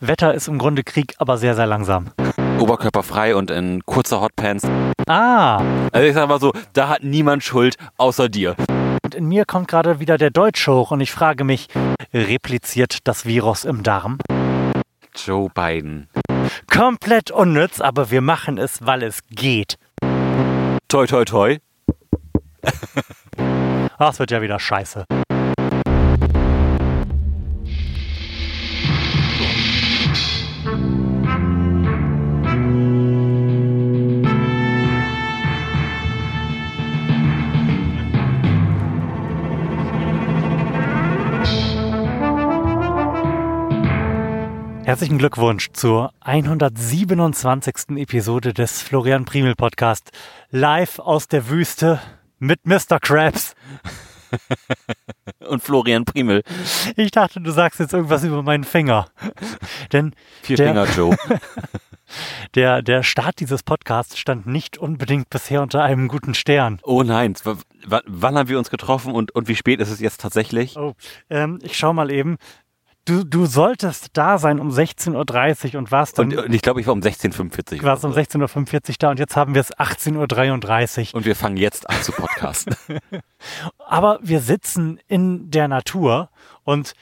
[0.00, 2.08] Wetter ist im Grunde Krieg, aber sehr, sehr langsam.
[2.58, 4.64] Oberkörperfrei und in kurzer Hotpants.
[5.08, 5.58] Ah,
[5.92, 8.56] Also ich sag mal so, da hat niemand Schuld außer dir.
[9.02, 11.68] und in mir kommt gerade wieder der Deutsch hoch und ich frage mich,
[12.12, 14.18] repliziert das Virus im Darm?
[15.14, 16.08] Joe Biden.
[16.70, 19.76] Komplett unnütz, aber wir machen es, weil es geht.
[20.88, 21.56] Toi, toi, toi.
[23.98, 25.06] Das wird ja wieder scheiße.
[44.86, 47.96] Herzlichen Glückwunsch zur 127.
[47.96, 50.12] Episode des Florian Primel Podcast.
[50.50, 52.00] Live aus der Wüste
[52.38, 53.00] mit Mr.
[53.00, 53.56] Krabs.
[55.48, 56.44] Und Florian Primel.
[56.94, 59.08] Ich dachte, du sagst jetzt irgendwas über meinen Finger.
[59.92, 61.16] Denn Vier Der- Finger Joe.
[62.54, 66.78] der, der Start dieses Podcasts stand nicht unbedingt bisher unter einem guten Stern.
[66.84, 67.34] Oh nein,
[68.06, 70.76] wann haben wir uns getroffen und, und wie spät ist es jetzt tatsächlich?
[70.76, 70.94] Oh,
[71.28, 72.36] ähm, ich schau mal eben.
[73.06, 76.80] Du, du solltest da sein um 16.30 Uhr und warst dann Und, und ich glaube,
[76.80, 77.82] ich war um 16.45 Uhr.
[77.84, 81.14] warst um 16.45 Uhr da und jetzt haben wir es 18.33 Uhr.
[81.14, 82.74] Und wir fangen jetzt an zu podcasten.
[83.78, 86.30] Aber wir sitzen in der Natur
[86.64, 86.94] und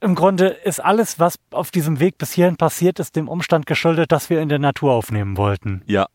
[0.00, 4.10] im Grunde ist alles, was auf diesem Weg bis hierhin passiert ist, dem Umstand geschuldet,
[4.10, 5.82] dass wir in der Natur aufnehmen wollten.
[5.86, 6.08] ja,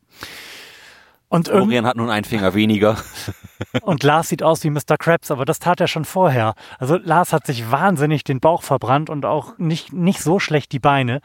[1.30, 2.96] Und, Florian hat nun einen Finger weniger.
[3.82, 4.98] und Lars sieht aus wie Mr.
[4.98, 6.54] Krabs, aber das tat er schon vorher.
[6.80, 10.80] Also Lars hat sich wahnsinnig den Bauch verbrannt und auch nicht, nicht so schlecht die
[10.80, 11.20] Beine.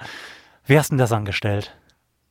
[0.65, 1.77] Wie hast du denn das angestellt?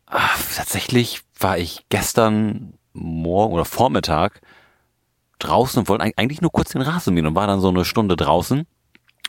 [0.08, 0.20] Ah,
[0.56, 4.42] tatsächlich war ich gestern Morgen oder Vormittag
[5.40, 7.86] draußen und wollte eig- eigentlich nur kurz den Rasen mähen und war dann so eine
[7.86, 8.68] Stunde draußen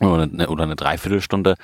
[0.00, 1.54] oder eine, oder eine Dreiviertelstunde.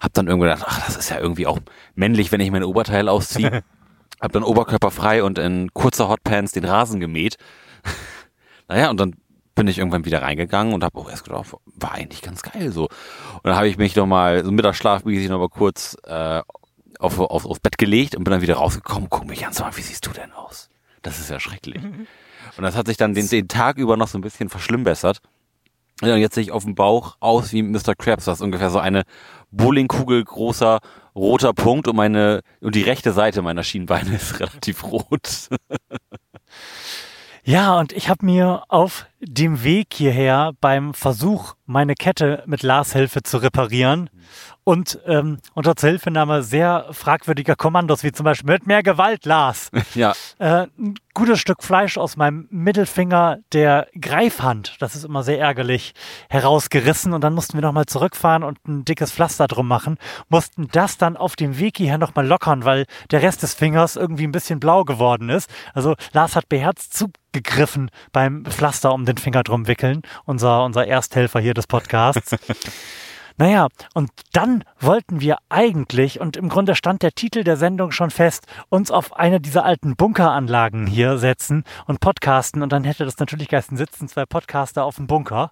[0.00, 1.58] Hab dann irgendwie gedacht, ach, das ist ja irgendwie auch
[1.94, 3.62] männlich, wenn ich mein Oberteil ausziehe.
[4.20, 7.36] Hab dann oberkörperfrei und in kurzer Hotpants den Rasen gemäht.
[8.68, 9.14] naja, und dann
[9.54, 12.84] bin ich irgendwann wieder reingegangen und habe auch erst gedacht, war eigentlich ganz geil so.
[12.84, 16.42] Und dann habe ich mich noch mal so mittagsschlafmäßig noch mal kurz äh,
[16.98, 19.08] auf, auf, aufs Bett gelegt und bin dann wieder rausgekommen.
[19.10, 20.68] Guck mich an, sag mal, wie siehst du denn aus?
[21.02, 21.82] Das ist ja schrecklich.
[22.56, 25.20] Und das hat sich dann den, den Tag über noch so ein bisschen verschlimmbessert.
[26.00, 27.94] Und jetzt sehe ich auf dem Bauch aus wie Mr.
[27.96, 28.26] Krabs.
[28.26, 29.02] Das ist ungefähr so eine
[29.50, 30.80] Bowlingkugel großer
[31.14, 35.48] roter Punkt und meine und die rechte Seite meiner Schienbeine ist relativ rot.
[37.44, 42.92] Ja, und ich habe mir auf dem Weg hierher beim Versuch, meine Kette mit Lars
[42.92, 44.10] Hilfe zu reparieren.
[44.68, 50.12] Und ähm, unter Zuhilfenahme sehr fragwürdiger Kommandos, wie zum Beispiel mit mehr Gewalt, Lars, ja,
[50.40, 55.94] äh, ein gutes Stück Fleisch aus meinem Mittelfinger der Greifhand, das ist immer sehr ärgerlich,
[56.28, 57.12] herausgerissen.
[57.12, 59.98] Und dann mussten wir nochmal zurückfahren und ein dickes Pflaster drum machen,
[60.28, 64.26] mussten das dann auf dem Weg hierher nochmal lockern, weil der Rest des Fingers irgendwie
[64.26, 65.48] ein bisschen blau geworden ist.
[65.74, 71.40] Also Lars hat beherzt zugegriffen beim Pflaster um den Finger drum wickeln, unser, unser Ersthelfer
[71.40, 72.36] hier des Podcasts.
[73.38, 78.10] Naja, und dann wollten wir eigentlich, und im Grunde stand der Titel der Sendung schon
[78.10, 82.62] fest, uns auf eine dieser alten Bunkeranlagen hier setzen und podcasten.
[82.62, 85.50] Und dann hätte das natürlich geheißen, sitzen zwei Podcaster auf dem Bunker.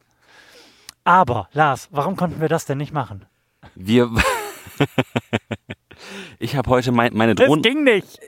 [1.04, 3.26] Aber, Lars, warum konnten wir das denn nicht machen?
[3.74, 4.10] wir.
[6.38, 7.62] ich habe heute mein, meine Das Drohne.
[7.62, 8.18] ging nicht.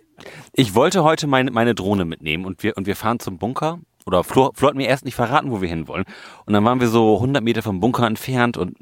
[0.53, 3.79] Ich wollte heute meine, meine Drohne mitnehmen und wir, und wir fahren zum Bunker.
[4.07, 6.05] Oder Flo, Flo hat mir erst nicht verraten, wo wir hinwollen.
[6.47, 8.77] Und dann waren wir so 100 Meter vom Bunker entfernt und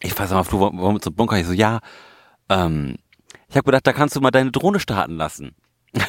[0.00, 1.38] ich weiß mal, Flo, wollen wir zum Bunker?
[1.38, 1.80] Ich so, ja,
[2.48, 2.96] ähm,
[3.48, 5.54] ich habe gedacht, da kannst du mal deine Drohne starten lassen.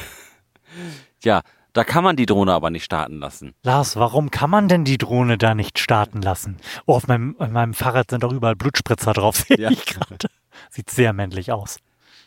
[1.22, 3.54] ja, da kann man die Drohne aber nicht starten lassen.
[3.62, 6.56] Lars, warum kann man denn die Drohne da nicht starten lassen?
[6.86, 9.70] Oh, auf meinem, auf meinem Fahrrad sind doch überall Blutspritzer drauf, sehe Ja.
[9.70, 10.28] ich gerade.
[10.70, 11.78] Sieht sehr männlich aus.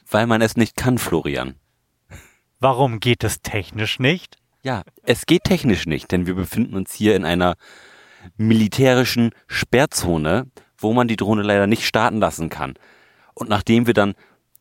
[0.09, 1.56] Weil man es nicht kann, Florian.
[2.59, 4.38] Warum geht es technisch nicht?
[4.62, 7.56] Ja, es geht technisch nicht, denn wir befinden uns hier in einer
[8.38, 10.47] militärischen Sperrzone,
[10.78, 12.74] wo man die Drohne leider nicht starten lassen kann.
[13.34, 14.16] Und nachdem wir dann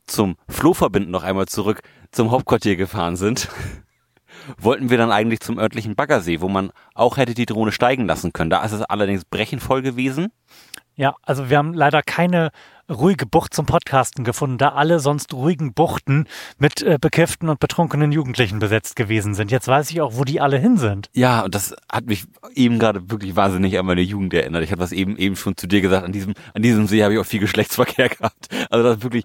[0.06, 1.80] zum Flohverbinden noch einmal zurück
[2.12, 3.48] zum Hauptquartier gefahren sind,
[4.58, 8.32] wollten wir dann eigentlich zum örtlichen Baggersee, wo man auch hätte die Drohne steigen lassen
[8.32, 8.50] können.
[8.50, 10.28] Da ist es allerdings brechenvoll gewesen.
[10.94, 12.50] Ja, also wir haben leider keine
[12.90, 16.26] ruhige Bucht zum Podcasten gefunden, da alle sonst ruhigen Buchten
[16.58, 19.50] mit äh, bekifften und betrunkenen Jugendlichen besetzt gewesen sind.
[19.50, 21.10] Jetzt weiß ich auch, wo die alle hin sind.
[21.12, 22.24] Ja, und das hat mich
[22.54, 24.62] eben gerade wirklich wahnsinnig an meine Jugend erinnert.
[24.64, 26.04] Ich habe das eben eben schon zu dir gesagt.
[26.04, 28.48] An diesem an diesem See habe ich auch viel Geschlechtsverkehr gehabt.
[28.70, 29.24] Also das ist wirklich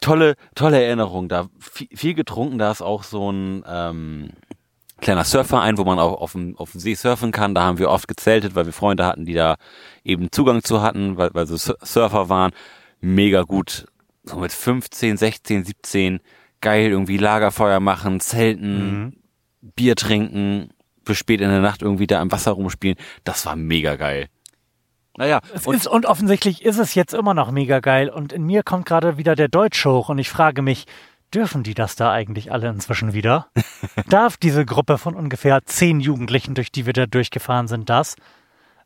[0.00, 1.28] tolle tolle Erinnerung.
[1.28, 2.58] Da viel, viel getrunken.
[2.58, 4.30] Da ist auch so ein ähm,
[5.00, 7.54] kleiner Surfverein, wo man auch auf dem, auf dem See surfen kann.
[7.54, 9.56] Da haben wir oft gezeltet, weil wir Freunde hatten, die da
[10.04, 12.52] eben Zugang zu hatten, weil, weil so Sur- Surfer waren.
[13.04, 13.86] Mega gut.
[14.24, 16.20] so mit 15, 16, 17
[16.62, 19.16] geil irgendwie Lagerfeuer machen, zelten, Mhm.
[19.76, 20.70] Bier trinken,
[21.04, 22.96] bis spät in der Nacht irgendwie da im Wasser rumspielen.
[23.24, 24.28] Das war mega geil.
[25.18, 28.08] Naja, Es und ist, und offensichtlich ist es jetzt immer noch mega geil.
[28.08, 30.86] Und in mir kommt gerade wieder der Deutsch hoch und ich frage mich,
[31.34, 33.48] dürfen die das da eigentlich alle inzwischen wieder?
[34.08, 38.16] Darf diese Gruppe von ungefähr zehn Jugendlichen, durch die wir da durchgefahren sind, das?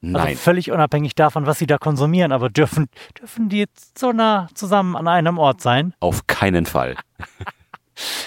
[0.03, 0.37] Also nein.
[0.37, 2.87] völlig unabhängig davon, was sie da konsumieren, aber dürfen,
[3.21, 5.95] dürfen die jetzt so nah zusammen an einem Ort sein?
[6.00, 6.97] Auf keinen Fall.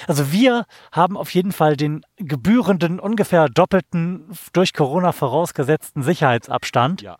[0.05, 7.01] Also wir haben auf jeden Fall den gebührenden, ungefähr doppelten, durch Corona vorausgesetzten Sicherheitsabstand.
[7.01, 7.17] Ja.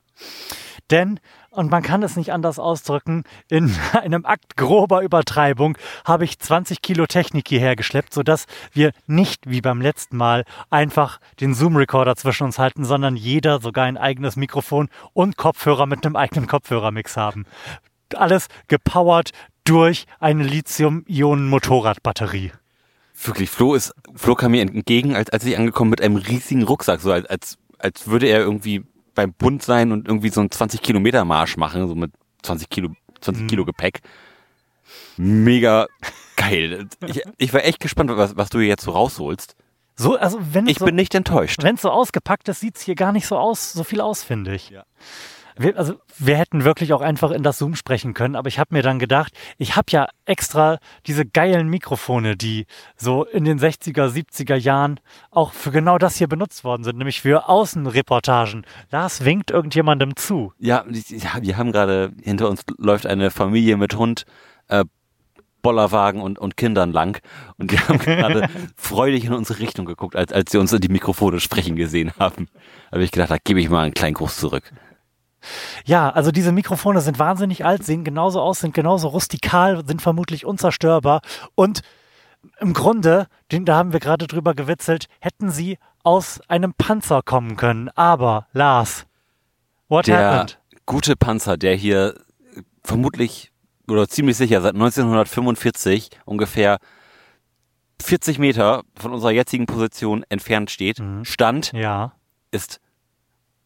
[0.89, 1.21] Denn,
[1.51, 6.81] und man kann es nicht anders ausdrücken, in einem Akt grober Übertreibung habe ich 20
[6.81, 12.45] Kilo Technik hierher geschleppt, sodass wir nicht wie beim letzten Mal einfach den Zoom-Recorder zwischen
[12.45, 17.45] uns halten, sondern jeder sogar ein eigenes Mikrofon und Kopfhörer mit einem eigenen Kopfhörermix haben.
[18.15, 19.31] Alles gepowert
[19.63, 22.51] durch eine Lithium-Ionen-Motorradbatterie.
[23.23, 27.01] Wirklich, Flo ist, Flo kam mir entgegen, als, als ich angekommen mit einem riesigen Rucksack,
[27.01, 28.83] so als, als, als würde er irgendwie
[29.15, 32.11] beim Bund sein und irgendwie so einen 20 Kilometer Marsch machen, so mit
[32.43, 32.89] 20 Kilo,
[33.21, 34.01] 20 Kilo Gepäck.
[35.17, 35.87] Mega
[36.35, 36.87] geil.
[37.05, 39.55] Ich, ich war echt gespannt, was, was du hier jetzt so rausholst.
[39.95, 41.61] So, also wenn es Ich so, bin nicht enttäuscht.
[41.63, 44.55] wenn es so ausgepackt ist, sieht's hier gar nicht so aus, so viel aus, finde
[44.55, 44.69] ich.
[44.69, 44.83] Ja.
[45.61, 48.73] Wir, also wir hätten wirklich auch einfach in das Zoom sprechen können, aber ich habe
[48.73, 52.65] mir dann gedacht, ich habe ja extra diese geilen Mikrofone, die
[52.95, 54.99] so in den 60er, 70er Jahren
[55.29, 58.65] auch für genau das hier benutzt worden sind, nämlich für Außenreportagen.
[58.89, 60.53] Lars winkt irgendjemandem zu.
[60.57, 64.25] Ja, wir haben gerade, hinter uns läuft eine Familie mit Hund,
[64.67, 64.85] äh,
[65.61, 67.21] Bollerwagen und, und Kindern lang.
[67.57, 70.89] Und die haben gerade freudig in unsere Richtung geguckt, als, als sie uns in die
[70.89, 72.47] Mikrofone sprechen gesehen haben.
[72.89, 74.71] Da habe ich gedacht, da gebe ich mal einen kleinen Gruß zurück.
[75.85, 80.45] Ja, also diese Mikrofone sind wahnsinnig alt, sehen genauso aus, sind genauso rustikal, sind vermutlich
[80.45, 81.21] unzerstörbar
[81.55, 81.81] und
[82.59, 87.55] im Grunde, den, da haben wir gerade drüber gewitzelt, hätten sie aus einem Panzer kommen
[87.55, 87.89] können.
[87.89, 89.05] Aber, Lars,
[89.89, 90.59] what Der happened?
[90.87, 92.15] gute Panzer, der hier
[92.83, 93.51] vermutlich
[93.87, 96.79] oder ziemlich sicher seit 1945 ungefähr
[98.01, 102.13] 40 Meter von unserer jetzigen Position entfernt steht, stand, Ja.
[102.49, 102.79] ist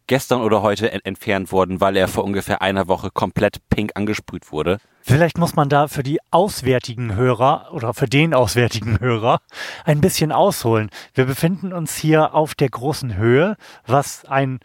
[0.06, 4.52] gestern oder heute en- entfernt worden, weil er vor ungefähr einer Woche komplett pink angesprüht
[4.52, 4.78] wurde.
[5.02, 9.40] Vielleicht muss man da für die auswärtigen Hörer oder für den auswärtigen Hörer
[9.84, 10.90] ein bisschen ausholen.
[11.14, 13.56] Wir befinden uns hier auf der großen Höhe,
[13.86, 14.58] was ein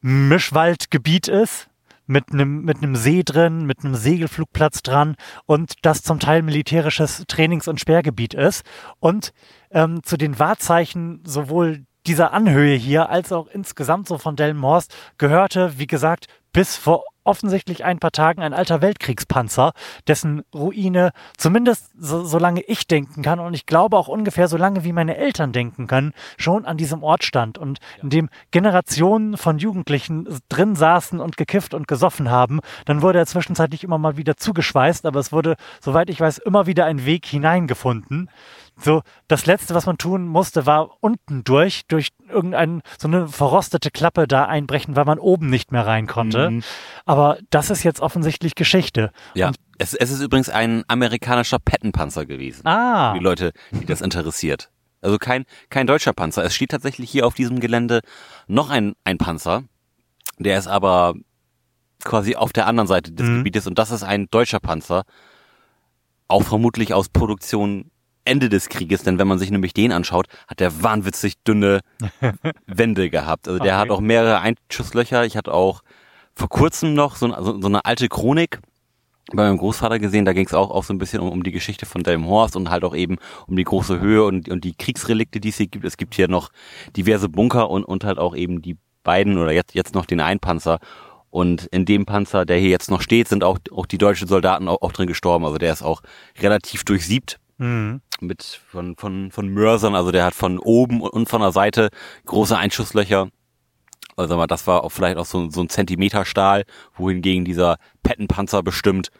[0.00, 1.68] Mischwaldgebiet ist.
[2.06, 5.16] Mit einem, mit einem See drin, mit einem Segelflugplatz dran
[5.46, 8.62] und das zum Teil militärisches Trainings- und Sperrgebiet ist.
[9.00, 9.32] Und
[9.70, 15.78] ähm, zu den Wahrzeichen sowohl dieser Anhöhe hier als auch insgesamt so von Delmenhorst gehörte,
[15.78, 19.72] wie gesagt, bis vor offensichtlich ein paar Tagen ein alter Weltkriegspanzer,
[20.06, 24.84] dessen Ruine zumindest so, solange ich denken kann und ich glaube auch ungefähr so lange
[24.84, 29.58] wie meine Eltern denken können, schon an diesem Ort stand und in dem Generationen von
[29.58, 32.60] Jugendlichen drin saßen und gekifft und gesoffen haben.
[32.84, 36.66] Dann wurde er zwischenzeitlich immer mal wieder zugeschweißt, aber es wurde, soweit ich weiß, immer
[36.66, 38.28] wieder ein Weg hineingefunden.
[38.76, 43.90] So, das letzte, was man tun musste, war unten durch, durch irgendeine, so eine verrostete
[43.90, 46.50] Klappe da einbrechen, weil man oben nicht mehr rein konnte.
[46.50, 46.62] Mhm.
[47.04, 49.12] Aber das ist jetzt offensichtlich Geschichte.
[49.34, 52.66] Ja, Und, es, es ist übrigens ein amerikanischer Pettenpanzer gewesen.
[52.66, 54.70] ah, die Leute, die das interessiert.
[55.02, 56.42] Also kein, kein deutscher Panzer.
[56.44, 58.00] Es steht tatsächlich hier auf diesem Gelände
[58.48, 59.62] noch ein, ein Panzer.
[60.38, 61.14] Der ist aber
[62.02, 63.36] quasi auf der anderen Seite des Mhm.
[63.38, 65.04] Gebietes und das ist ein deutscher Panzer.
[66.26, 67.90] Auch vermutlich aus Produktion
[68.24, 71.80] Ende des Krieges, denn wenn man sich nämlich den anschaut, hat der wahnwitzig dünne
[72.66, 73.48] Wände gehabt.
[73.48, 73.80] Also der Okay.
[73.82, 75.24] hat auch mehrere Einschusslöcher.
[75.24, 75.82] Ich hatte auch
[76.34, 78.60] vor kurzem noch so, so, so eine alte Chronik
[79.32, 81.52] bei meinem Großvater gesehen, da ging es auch, auch so ein bisschen um, um die
[81.52, 83.16] Geschichte von Delmenhorst und halt auch eben
[83.46, 85.84] um die große Höhe und, und die Kriegsrelikte, die es hier gibt.
[85.86, 86.50] Es gibt hier noch
[86.94, 90.78] diverse Bunker und, und halt auch eben die beiden oder jetzt, jetzt noch den Einpanzer.
[91.30, 94.68] Und in dem Panzer, der hier jetzt noch steht, sind auch, auch die deutschen Soldaten
[94.68, 95.46] auch, auch drin gestorben.
[95.46, 96.02] Also der ist auch
[96.40, 98.00] relativ durchsiebt mhm.
[98.20, 99.94] mit von, von, von Mörsern.
[99.94, 101.88] Also der hat von oben und von der Seite
[102.26, 103.28] große Einschusslöcher.
[104.16, 106.64] Also mal, das war auch vielleicht auch so, so ein Zentimeter Stahl,
[106.96, 109.10] wohingegen dieser Pettenpanzer bestimmt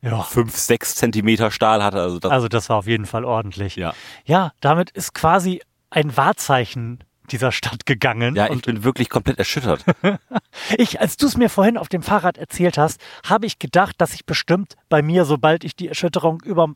[0.00, 0.22] ja.
[0.22, 2.00] fünf, sechs Zentimeter Stahl hatte.
[2.00, 3.76] Also das, Also das war auf jeden Fall ordentlich.
[3.76, 3.92] ja.
[4.24, 8.34] Ja, damit ist quasi ein Wahrzeichen dieser Stadt gegangen.
[8.36, 9.84] Ja, ich und bin wirklich komplett erschüttert.
[10.78, 14.14] ich, als du es mir vorhin auf dem Fahrrad erzählt hast, habe ich gedacht, dass
[14.14, 16.68] ich bestimmt bei mir, sobald ich die Erschütterung über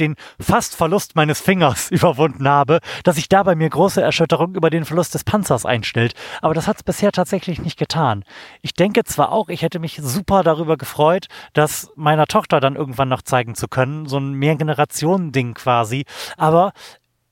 [0.00, 4.70] den fast Verlust meines Fingers überwunden habe, dass sich da bei mir große Erschütterung über
[4.70, 6.14] den Verlust des Panzers einstellt.
[6.40, 8.24] Aber das hat es bisher tatsächlich nicht getan.
[8.62, 13.08] Ich denke zwar auch, ich hätte mich super darüber gefreut, das meiner Tochter dann irgendwann
[13.08, 16.04] noch zeigen zu können, so ein Mehrgenerationen-Ding quasi,
[16.36, 16.72] aber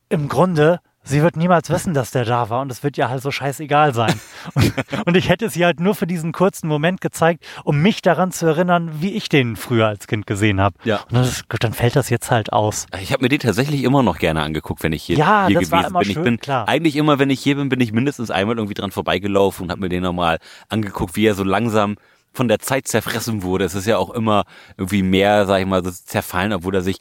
[0.08, 3.22] im Grunde sie wird niemals wissen, dass der da war und es wird ihr halt
[3.22, 4.20] so scheißegal sein.
[4.54, 4.72] und,
[5.06, 8.46] und, ich hätte sie halt nur für diesen kurzen Moment gezeigt, um mich daran zu
[8.46, 10.76] erinnern, wie ich den früher als Kind gesehen habe.
[10.84, 11.00] Ja.
[11.10, 12.86] Und das, dann fällt das jetzt halt aus.
[13.00, 15.70] Ich habe mir den tatsächlich immer noch gerne angeguckt, wenn ich hier, ja, hier das
[15.70, 16.06] gewesen war immer bin.
[16.06, 16.68] Schön, ich bin klar.
[16.68, 19.80] eigentlich immer, wenn ich hier bin, bin ich mindestens einmal irgendwie dran vorbeigelaufen und habe
[19.80, 21.96] mir den nochmal angeguckt, wie er so langsam
[22.32, 23.64] von der Zeit zerfressen wurde.
[23.64, 24.44] Es ist ja auch immer
[24.76, 26.98] irgendwie mehr, sag ich mal, so zerfallen, obwohl er sich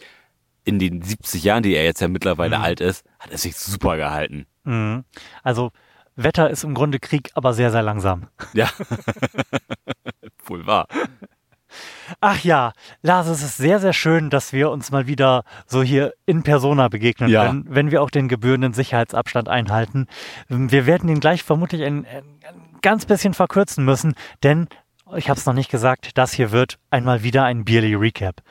[0.66, 2.64] in den 70 Jahren, die er jetzt ja mittlerweile Mhm.
[2.64, 4.46] alt ist, hat er sich super gehalten.
[4.64, 5.06] Mhm.
[5.44, 5.72] Also
[6.18, 8.28] Wetter ist im Grunde Krieg, aber sehr, sehr langsam.
[8.54, 8.70] Ja.
[10.46, 10.88] Wohl wahr.
[12.22, 16.14] Ach ja, Lars, es ist sehr, sehr schön, dass wir uns mal wieder so hier
[16.26, 17.46] in Persona begegnen Ja.
[17.48, 20.08] können, wenn wir auch den gebührenden Sicherheitsabstand einhalten.
[20.48, 22.24] Wir werden ihn gleich vermutlich ein, ein
[22.82, 24.68] ganz bisschen verkürzen müssen, denn
[25.18, 28.42] ich habe es noch nicht gesagt, das hier wird einmal wieder ein Bierly Recap.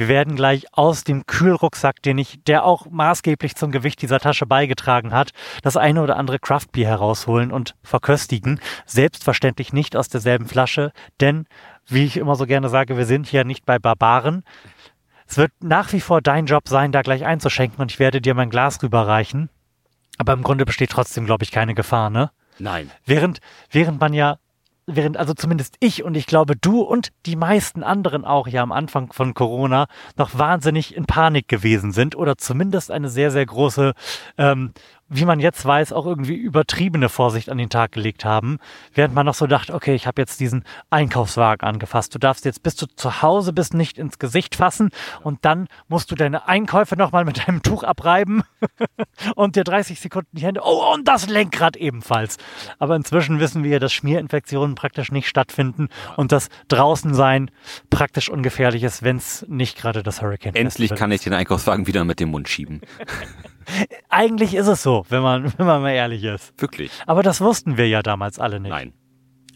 [0.00, 4.46] Wir werden gleich aus dem Kühlrucksack, den ich, der auch maßgeblich zum Gewicht dieser Tasche
[4.46, 8.60] beigetragen hat, das eine oder andere Craftbier herausholen und verköstigen.
[8.86, 11.44] Selbstverständlich nicht aus derselben Flasche, denn,
[11.86, 14.42] wie ich immer so gerne sage, wir sind hier nicht bei Barbaren.
[15.26, 18.32] Es wird nach wie vor dein Job sein, da gleich einzuschenken und ich werde dir
[18.32, 19.50] mein Glas rüberreichen.
[20.16, 22.30] Aber im Grunde besteht trotzdem, glaube ich, keine Gefahr, ne?
[22.58, 22.90] Nein.
[23.04, 23.40] Während,
[23.70, 24.38] während man ja,
[24.86, 28.72] während also zumindest ich und ich glaube du und die meisten anderen auch ja am
[28.72, 33.94] Anfang von Corona noch wahnsinnig in Panik gewesen sind oder zumindest eine sehr, sehr große,
[34.38, 34.72] ähm,
[35.10, 38.58] wie man jetzt weiß, auch irgendwie übertriebene Vorsicht an den Tag gelegt haben,
[38.94, 42.14] während man noch so dachte, okay, ich habe jetzt diesen Einkaufswagen angefasst.
[42.14, 44.90] Du darfst jetzt, bis du zu Hause bist, nicht ins Gesicht fassen
[45.22, 48.44] und dann musst du deine Einkäufe nochmal mit deinem Tuch abreiben
[49.34, 50.60] und dir 30 Sekunden die Hände.
[50.64, 52.36] Oh, und das Lenkrad ebenfalls.
[52.78, 57.50] Aber inzwischen wissen wir, dass Schmierinfektionen praktisch nicht stattfinden und das Draußensein
[57.90, 61.88] praktisch ungefährlich ist, wenn es nicht gerade das Hurricane Endlich Festival kann ich den Einkaufswagen
[61.88, 62.80] wieder mit dem Mund schieben.
[64.08, 66.52] Eigentlich ist es so, wenn man, wenn man mal ehrlich ist.
[66.60, 66.90] Wirklich.
[67.06, 68.70] Aber das wussten wir ja damals alle nicht.
[68.70, 68.92] Nein.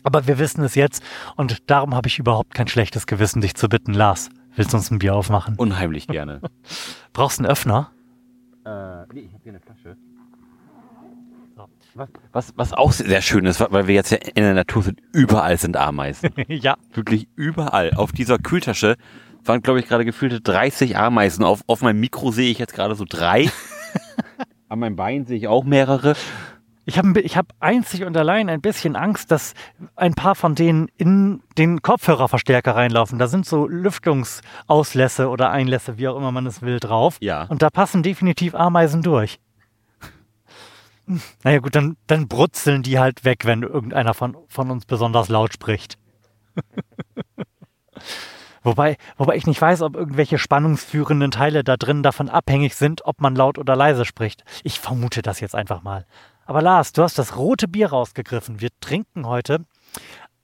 [0.03, 1.03] Aber wir wissen es jetzt
[1.37, 3.95] und darum habe ich überhaupt kein schlechtes Gewissen, dich zu bitten.
[3.95, 5.55] Lars, willst du uns ein Bier aufmachen?
[5.57, 6.41] Unheimlich gerne.
[7.13, 7.91] Brauchst du einen Öffner?
[8.67, 9.97] Äh, nee, ich habe hier eine Flasche.
[11.95, 15.01] Was, was, was auch sehr schön ist, weil wir jetzt ja in der Natur sind,
[15.13, 16.31] überall sind Ameisen.
[16.49, 16.77] ja.
[16.93, 17.95] Wirklich überall.
[17.95, 18.97] Auf dieser Kühltasche
[19.45, 21.45] waren, glaube ich, gerade gefühlte 30 Ameisen.
[21.45, 23.49] Auf, auf meinem Mikro sehe ich jetzt gerade so drei.
[24.69, 26.15] An meinem Bein sehe ich auch mehrere.
[26.87, 29.55] Ich habe ich hab einzig und allein ein bisschen Angst, dass
[29.97, 33.19] ein paar von denen in den Kopfhörerverstärker reinlaufen.
[33.19, 37.17] Da sind so Lüftungsauslässe oder Einlässe, wie auch immer man es will, drauf.
[37.21, 37.45] Ja.
[37.45, 39.39] Und da passen definitiv Ameisen durch.
[41.43, 45.53] Naja gut, dann, dann brutzeln die halt weg, wenn irgendeiner von, von uns besonders laut
[45.53, 45.99] spricht.
[48.65, 53.21] wobei, wobei ich nicht weiß, ob irgendwelche spannungsführenden Teile da drin davon abhängig sind, ob
[53.21, 54.45] man laut oder leise spricht.
[54.65, 56.05] Ich vermute das jetzt einfach mal.
[56.47, 58.61] Aber Lars, du hast das rote Bier rausgegriffen.
[58.61, 59.65] Wir trinken heute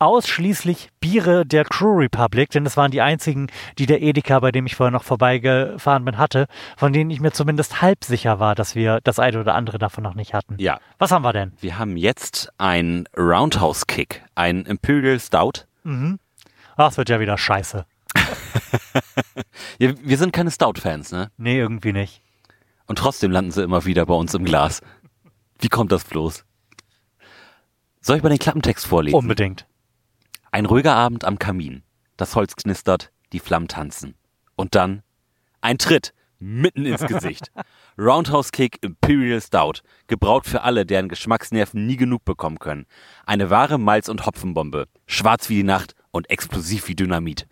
[0.00, 3.49] ausschließlich Biere der Crew Republic, denn das waren die einzigen,
[3.79, 6.47] die der Edeka, bei dem ich vorher noch vorbeigefahren bin, hatte,
[6.77, 10.03] von denen ich mir zumindest halb sicher war, dass wir das eine oder andere davon
[10.03, 10.57] noch nicht hatten.
[10.59, 10.81] Ja.
[10.99, 11.53] Was haben wir denn?
[11.61, 15.67] Wir haben jetzt ein Roundhouse Kick, ein Imperial Stout.
[15.85, 16.19] Mhm.
[16.77, 17.85] Ach, es wird ja wieder scheiße.
[19.78, 21.30] Wir sind keine Stout-Fans, ne?
[21.37, 22.23] Nee, irgendwie nicht.
[22.87, 24.80] Und trotzdem landen sie immer wieder bei uns im Glas.
[25.59, 26.45] Wie kommt das bloß?
[28.00, 29.16] Soll ich mal den Klappentext vorlesen?
[29.16, 29.66] Unbedingt.
[30.50, 31.83] Ein ruhiger Abend am Kamin.
[32.16, 34.14] Das Holz knistert, die Flammen tanzen.
[34.57, 35.02] Und dann
[35.61, 37.52] ein Tritt mitten ins Gesicht.
[37.99, 39.83] Roundhouse Kick Imperial Stout.
[40.07, 42.87] Gebraut für alle, deren Geschmacksnerven nie genug bekommen können.
[43.26, 44.87] Eine wahre Malz- und Hopfenbombe.
[45.07, 47.47] Schwarz wie die Nacht und explosiv wie Dynamit.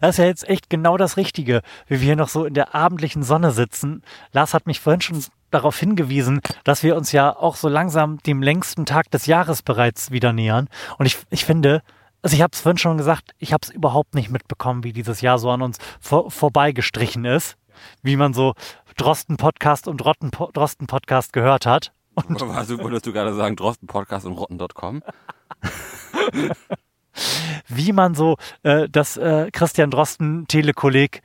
[0.00, 2.74] Das ist ja jetzt echt genau das Richtige, wie wir hier noch so in der
[2.74, 4.02] abendlichen Sonne sitzen.
[4.32, 8.42] Lars hat mich vorhin schon darauf hingewiesen, dass wir uns ja auch so langsam dem
[8.42, 10.68] längsten Tag des Jahres bereits wieder nähern.
[10.98, 11.82] Und ich, ich finde,
[12.22, 15.20] also ich habe es vorhin schon gesagt, ich habe es überhaupt nicht mitbekommen, wie dieses
[15.20, 17.56] Jahr so an uns vor, vorbeigestrichen ist,
[18.02, 18.54] wie man so
[18.96, 21.92] Drosten-Podcast und Rotten- Drosten-Podcast gehört hat.
[22.38, 25.02] Also wolltest du gerade sagen, Drosten Podcast und Rotten.com?
[27.68, 31.22] wie man so äh, das äh, Christian Drosten Telekolleg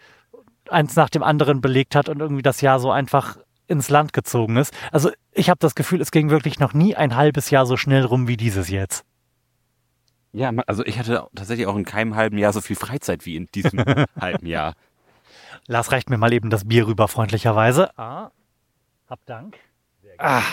[0.70, 3.38] eins nach dem anderen belegt hat und irgendwie das Jahr so einfach
[3.68, 4.74] ins Land gezogen ist.
[4.92, 8.06] Also ich habe das Gefühl, es ging wirklich noch nie ein halbes Jahr so schnell
[8.06, 9.06] rum wie dieses jetzt.
[10.34, 13.48] Ja, also ich hatte tatsächlich auch in keinem halben Jahr so viel Freizeit wie in
[13.56, 13.80] diesem
[14.20, 14.75] halben Jahr.
[15.68, 17.98] Lars reicht mir mal eben das Bier rüber, freundlicherweise.
[17.98, 18.32] Ah,
[19.08, 19.58] hab Dank.
[20.18, 20.44] Ah.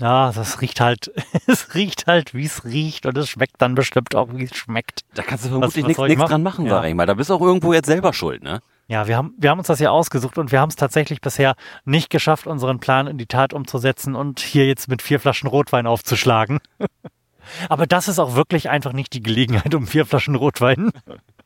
[0.00, 1.12] Ja, das riecht halt,
[1.46, 5.00] es riecht halt, wie es riecht und es schmeckt dann bestimmt auch, wie es schmeckt.
[5.14, 6.64] Da kannst du vermutlich was nichts nichts dran machen?
[6.64, 6.80] machen, Ja.
[6.80, 7.06] sag ich mal.
[7.06, 8.60] Da bist du auch irgendwo jetzt selber schuld, ne?
[8.88, 11.54] Ja, wir haben, wir haben uns das ja ausgesucht und wir haben es tatsächlich bisher
[11.84, 15.86] nicht geschafft, unseren Plan in die Tat umzusetzen und hier jetzt mit vier Flaschen Rotwein
[15.86, 16.58] aufzuschlagen.
[17.68, 20.90] Aber das ist auch wirklich einfach nicht die Gelegenheit, um vier Flaschen Rotwein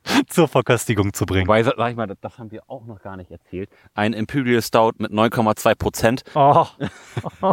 [0.29, 1.47] zur Verköstigung zu bringen.
[1.47, 3.71] Wobei, sag ich mal, das, haben wir auch noch gar nicht erzählt.
[3.95, 6.67] Ein Imperial Stout mit 9,2 Prozent Oh,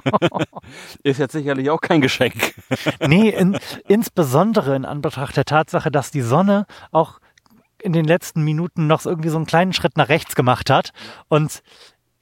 [1.04, 2.56] ist jetzt sicherlich auch kein Geschenk.
[3.08, 3.58] nee, in,
[3.88, 7.20] insbesondere in Anbetracht der Tatsache, dass die Sonne auch
[7.82, 10.94] in den letzten Minuten noch irgendwie so einen kleinen Schritt nach rechts gemacht hat
[11.28, 11.62] und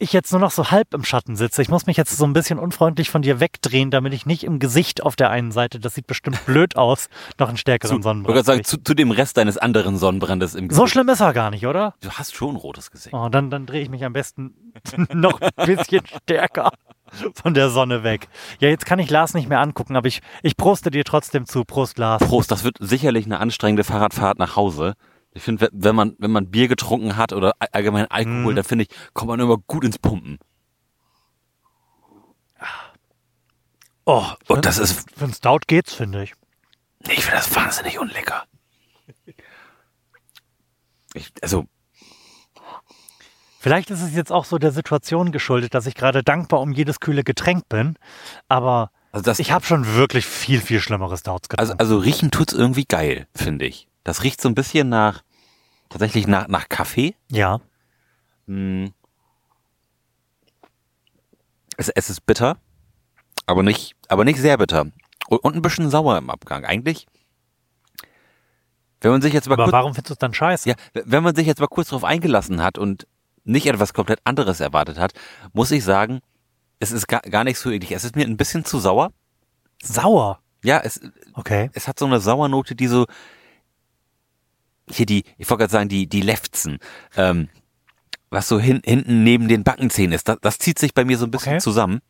[0.01, 1.61] ich jetzt nur noch so halb im Schatten sitze.
[1.61, 4.59] Ich muss mich jetzt so ein bisschen unfreundlich von dir wegdrehen, damit ich nicht im
[4.59, 7.07] Gesicht auf der einen Seite, das sieht bestimmt blöd aus,
[7.39, 8.35] noch einen stärkeren Ich Sonnenbrand.
[8.35, 10.93] wollte sagen, zu, zu dem Rest deines anderen Sonnenbrandes im so Gesicht.
[10.93, 11.93] schlimm ist er gar nicht, oder?
[12.01, 13.13] Du hast schon ein rotes Gesicht.
[13.13, 14.53] Oh, dann, dann drehe ich mich am besten
[15.13, 16.71] noch ein bisschen stärker
[17.35, 18.27] von der Sonne weg.
[18.59, 21.63] Ja, jetzt kann ich Lars nicht mehr angucken, aber ich, ich proste dir trotzdem zu.
[21.65, 22.23] Prost, Lars.
[22.23, 24.93] Prost, das wird sicherlich eine anstrengende Fahrradfahrt nach Hause.
[25.33, 28.55] Ich finde, wenn man, wenn man Bier getrunken hat oder all- allgemein Alkohol, Mhm.
[28.55, 30.39] dann finde ich, kommt man immer gut ins Pumpen.
[34.05, 36.33] Oh, Und das ist, Für ein Stout geht's, finde ich.
[37.07, 38.43] ich finde das wahnsinnig unlecker.
[41.13, 41.65] Ich, also,
[43.59, 46.99] Vielleicht ist es jetzt auch so der Situation geschuldet, dass ich gerade dankbar um jedes
[46.99, 47.95] kühle Getränk bin.
[48.49, 51.79] Aber also das, ich habe schon wirklich viel, viel schlimmere Stouts getrunken.
[51.79, 53.87] also, also riechen tut's irgendwie geil, finde ich.
[54.03, 55.23] Das riecht so ein bisschen nach,
[55.89, 57.15] tatsächlich nach, nach Kaffee.
[57.29, 57.59] ja.
[58.47, 58.91] Hm.
[61.77, 62.57] Es, es ist bitter,
[63.45, 64.87] aber nicht, aber nicht sehr bitter.
[65.29, 66.65] Und, und ein bisschen sauer im Abgang.
[66.65, 67.07] Eigentlich,
[68.99, 70.69] wenn man sich jetzt mal Aber kurz, warum findest du es dann scheiße?
[70.69, 73.07] ja, wenn man sich jetzt mal kurz darauf eingelassen hat und
[73.43, 75.13] nicht etwas komplett anderes erwartet hat,
[75.53, 76.19] muss ich sagen,
[76.79, 77.91] es ist gar, gar nicht so eklig.
[77.93, 79.11] Es ist mir ein bisschen zu sauer.
[79.81, 80.39] Sauer.
[80.63, 80.99] Ja, es,
[81.33, 81.71] Okay.
[81.73, 83.07] es hat so eine Sauernote, die so
[84.91, 86.79] hier die, ich wollte gerade sagen, die, die Lefzen,
[87.15, 87.49] ähm,
[88.29, 91.25] was so hin, hinten neben den Backenzähnen ist, das, das zieht sich bei mir so
[91.25, 91.61] ein bisschen Okay.
[91.61, 92.01] zusammen.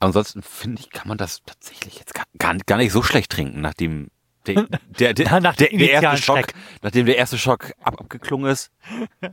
[0.00, 3.60] Ansonsten finde ich, kann man das tatsächlich jetzt gar, gar, gar nicht so schlecht trinken,
[3.62, 4.08] nachdem
[4.46, 4.66] der,
[4.98, 6.54] der, der, Nach der, der erste Schock, Schreck.
[6.82, 8.70] nachdem der erste Schock ab, abgeklungen ist.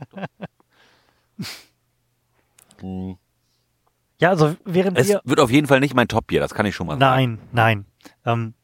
[4.20, 5.20] Ja, also während Es wir.
[5.24, 7.00] wird auf jeden Fall nicht mein Top-Bier, das kann ich schon mal sagen.
[7.00, 7.86] Nein, nein.
[8.24, 8.54] Ähm,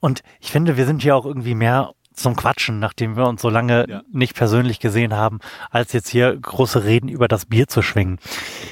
[0.00, 3.48] und ich finde, wir sind hier auch irgendwie mehr zum Quatschen, nachdem wir uns so
[3.48, 4.02] lange Ja.
[4.12, 5.38] nicht persönlich gesehen haben,
[5.70, 8.18] als jetzt hier große Reden über das Bier zu schwingen.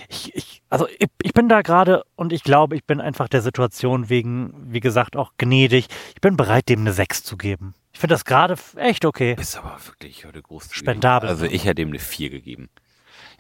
[0.09, 3.41] Ich, ich, also ich, ich bin da gerade und ich glaube, ich bin einfach der
[3.41, 5.87] Situation wegen, wie gesagt, auch gnädig.
[6.15, 7.75] Ich bin bereit, dem eine 6 zu geben.
[7.93, 9.37] Ich finde das gerade echt okay.
[9.41, 10.69] Ist aber wirklich heute groß.
[10.73, 11.29] Spendabel.
[11.29, 12.69] Also ich hätte ihm eine 4 gegeben.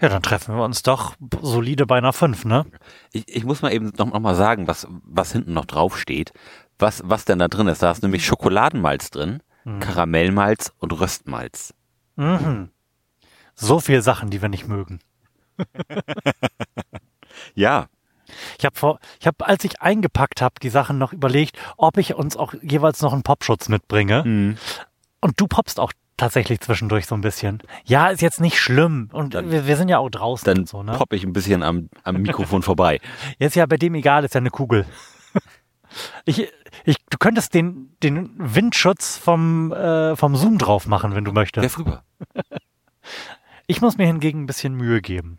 [0.00, 2.64] Ja, dann treffen wir uns doch solide bei einer 5, ne?
[3.12, 6.32] Ich, ich muss mal eben noch, noch mal sagen, was, was hinten noch drauf steht.
[6.80, 7.82] Was, was denn da drin ist.
[7.82, 9.42] Da ist nämlich Schokoladenmalz drin,
[9.80, 11.74] Karamellmalz und Röstmalz.
[12.16, 12.70] Mhm.
[13.54, 15.00] So viel Sachen, die wir nicht mögen.
[17.54, 17.86] Ja.
[18.58, 22.14] Ich habe vor, ich habe, als ich eingepackt habe, die Sachen noch überlegt, ob ich
[22.14, 24.22] uns auch jeweils noch einen Popschutz mitbringe.
[24.24, 24.56] Mhm.
[25.20, 27.60] Und du poppst auch tatsächlich zwischendurch so ein bisschen.
[27.84, 29.08] Ja, ist jetzt nicht schlimm.
[29.12, 30.92] Und Dann- wir, wir sind ja auch draußen Dann und so, ne?
[30.92, 33.00] popp ich ein bisschen am, am Mikrofon vorbei.
[33.38, 34.86] Jetzt ja bei dem egal, ist ja eine Kugel.
[36.24, 36.48] Ich,
[36.84, 41.62] ich, du könntest den, den Windschutz vom, äh, vom Zoom drauf machen, wenn du möchtest.
[41.62, 42.02] Werf rüber.
[43.66, 45.38] Ich muss mir hingegen ein bisschen Mühe geben.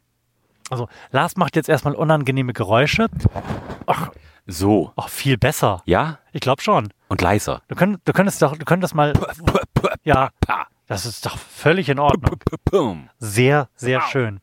[0.70, 3.10] Also, Lars macht jetzt erstmal unangenehme Geräusche.
[3.88, 4.12] Ach,
[4.48, 4.94] So.
[4.96, 5.82] ach viel besser.
[5.86, 6.20] Ja?
[6.32, 6.90] Ich glaube schon.
[7.10, 7.62] Und leiser.
[7.68, 9.14] Du, könnt, du könntest doch, du könntest mal,
[10.04, 10.30] ja,
[10.88, 12.40] das ist doch völlig in Ordnung.
[13.20, 14.40] Sehr, sehr schön.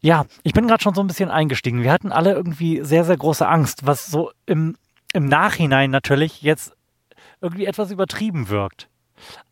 [0.00, 1.82] Ja, ich bin gerade schon so ein bisschen eingestiegen.
[1.82, 4.76] Wir hatten alle irgendwie sehr, sehr große Angst, was so im,
[5.12, 6.72] im Nachhinein natürlich jetzt
[7.40, 8.88] irgendwie etwas übertrieben wirkt.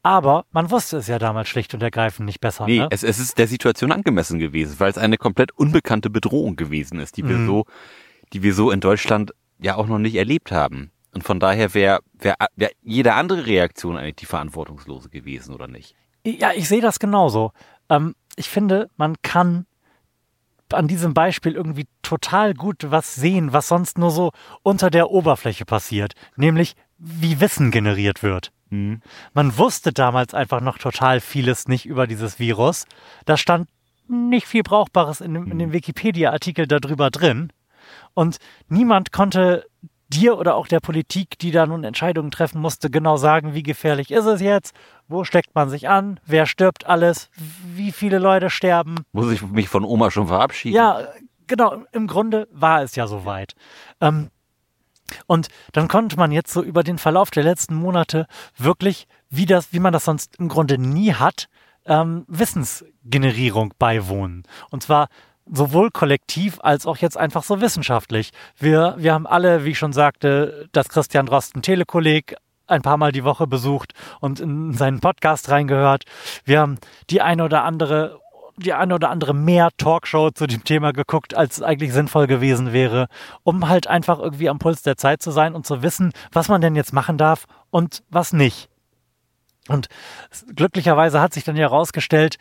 [0.02, 2.66] Aber man wusste es ja damals schlicht und ergreifend nicht besser.
[2.66, 2.88] Nee, ne?
[2.90, 7.16] es, es ist der Situation angemessen gewesen, weil es eine komplett unbekannte Bedrohung gewesen ist,
[7.16, 7.46] die wir Mhm.
[7.46, 7.64] so,
[8.32, 10.92] die wir so in Deutschland ja auch noch nicht erlebt haben.
[11.12, 15.96] Und von daher wäre wär, wär jede andere Reaktion eigentlich die verantwortungslose gewesen, oder nicht?
[16.24, 17.52] Ja, ich sehe das genauso.
[17.88, 19.66] Ähm, ich finde, man kann
[20.72, 25.64] an diesem Beispiel irgendwie total gut was sehen, was sonst nur so unter der Oberfläche
[25.64, 28.52] passiert, nämlich wie Wissen generiert wird.
[29.32, 32.86] Man wusste damals einfach noch total vieles nicht über dieses Virus.
[33.24, 33.68] Da stand
[34.08, 37.52] nicht viel Brauchbares in dem, in dem Wikipedia-Artikel darüber drin.
[38.14, 39.66] Und niemand konnte
[40.08, 44.10] dir oder auch der Politik, die da nun Entscheidungen treffen musste, genau sagen, wie gefährlich
[44.10, 44.74] ist es jetzt,
[45.08, 47.30] wo steckt man sich an, wer stirbt alles,
[47.64, 48.96] wie viele Leute sterben.
[49.12, 50.76] Muss ich mich von Oma schon verabschieden?
[50.76, 51.00] Ja,
[51.46, 53.54] genau, im Grunde war es ja soweit.
[54.00, 54.30] Ähm,
[55.26, 59.72] und dann konnte man jetzt so über den Verlauf der letzten Monate wirklich, wie das,
[59.72, 61.48] wie man das sonst im Grunde nie hat,
[61.84, 64.42] ähm, Wissensgenerierung beiwohnen.
[64.70, 65.08] Und zwar
[65.50, 68.30] sowohl kollektiv als auch jetzt einfach so wissenschaftlich.
[68.58, 73.12] Wir, wir haben alle, wie ich schon sagte, das Christian Drosten Telekolleg ein paar Mal
[73.12, 76.04] die Woche besucht und in seinen Podcast reingehört.
[76.44, 76.78] Wir haben
[77.10, 78.20] die eine oder andere
[78.58, 83.08] die eine oder andere mehr Talkshow zu dem Thema geguckt, als eigentlich sinnvoll gewesen wäre,
[83.42, 86.62] um halt einfach irgendwie am Puls der Zeit zu sein und zu wissen, was man
[86.62, 88.70] denn jetzt machen darf und was nicht.
[89.68, 89.88] Und
[90.54, 92.36] glücklicherweise hat sich dann ja herausgestellt,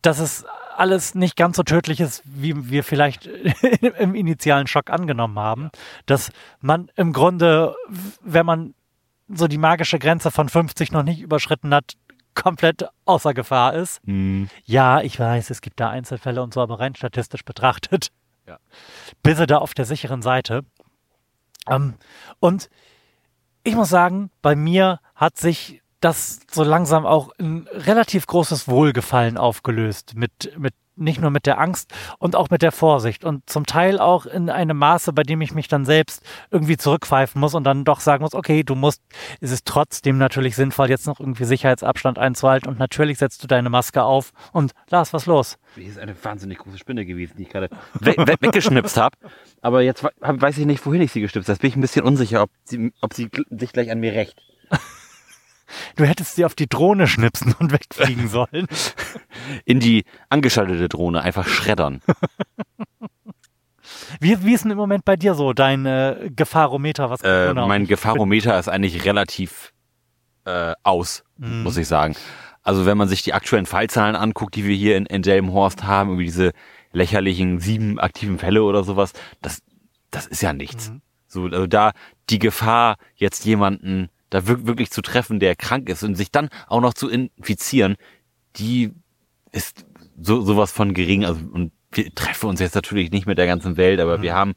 [0.00, 0.44] dass es
[0.76, 3.26] alles nicht ganz so tödlich ist, wie wir vielleicht
[3.98, 5.70] im initialen Schock angenommen haben.
[6.06, 6.30] Dass
[6.60, 7.74] man im Grunde,
[8.22, 8.74] wenn man
[9.28, 11.94] so die magische Grenze von 50 noch nicht überschritten hat,
[12.34, 14.00] komplett außer Gefahr ist.
[14.06, 14.48] Mhm.
[14.64, 18.08] Ja, ich weiß, es gibt da Einzelfälle und so, aber rein statistisch betrachtet,
[18.46, 18.58] Ja.
[19.22, 20.62] bist du da auf der sicheren Seite.
[21.68, 21.94] Ähm,
[22.40, 22.68] und
[23.64, 29.38] ich muss sagen, bei mir hat sich das so langsam auch ein relativ großes Wohlgefallen
[29.38, 33.64] aufgelöst mit, mit nicht nur mit der Angst und auch mit der Vorsicht und zum
[33.64, 37.64] Teil auch in einem Maße, bei dem ich mich dann selbst irgendwie zurückpfeifen muss und
[37.64, 39.00] dann doch sagen muss, okay, du musst,
[39.40, 43.70] ist es trotzdem natürlich sinnvoll, jetzt noch irgendwie Sicherheitsabstand einzuhalten und natürlich setzt du deine
[43.70, 45.56] Maske auf und Lars, was los?
[45.76, 49.16] Hier ist eine wahnsinnig große Spinne gewesen, die ich gerade we we weggeschnipst habe.
[49.62, 51.54] Aber jetzt weiß ich nicht, wohin ich sie gestipst habe.
[51.54, 54.36] Jetzt bin ich ein bisschen unsicher, ob sie, ob sie sich gleich an mir rächt.
[55.96, 58.66] Du hättest sie auf die Drohne schnipsen und wegfliegen sollen.
[59.64, 62.00] In die angeschaltete Drohne einfach schreddern.
[64.20, 67.10] Wie, wie ist denn im Moment bei dir so dein äh, Gefahrometer?
[67.10, 69.72] Was Äh, Corona- mein Gefahrometer ist eigentlich relativ
[70.44, 71.62] äh, aus, Mhm.
[71.62, 72.14] muss ich sagen.
[72.62, 76.12] Also wenn man sich die aktuellen Fallzahlen anguckt, die wir hier in, in Delmenhorst haben,
[76.12, 76.52] über diese
[76.92, 79.62] lächerlichen sieben aktiven Fälle oder sowas, das,
[80.10, 80.90] das ist ja nichts.
[80.90, 81.00] Mhm.
[81.26, 81.92] So, also da
[82.30, 86.48] die Gefahr, jetzt jemanden da wirk wirklich zu treffen, der krank ist und sich dann
[86.66, 87.96] auch noch zu infizieren,
[88.56, 88.92] die
[89.52, 89.84] ist
[90.20, 91.24] so sowas von gering.
[91.24, 94.22] Also und wir treffen uns jetzt natürlich nicht mit der ganzen Welt, aber Mhm.
[94.22, 94.54] wir haben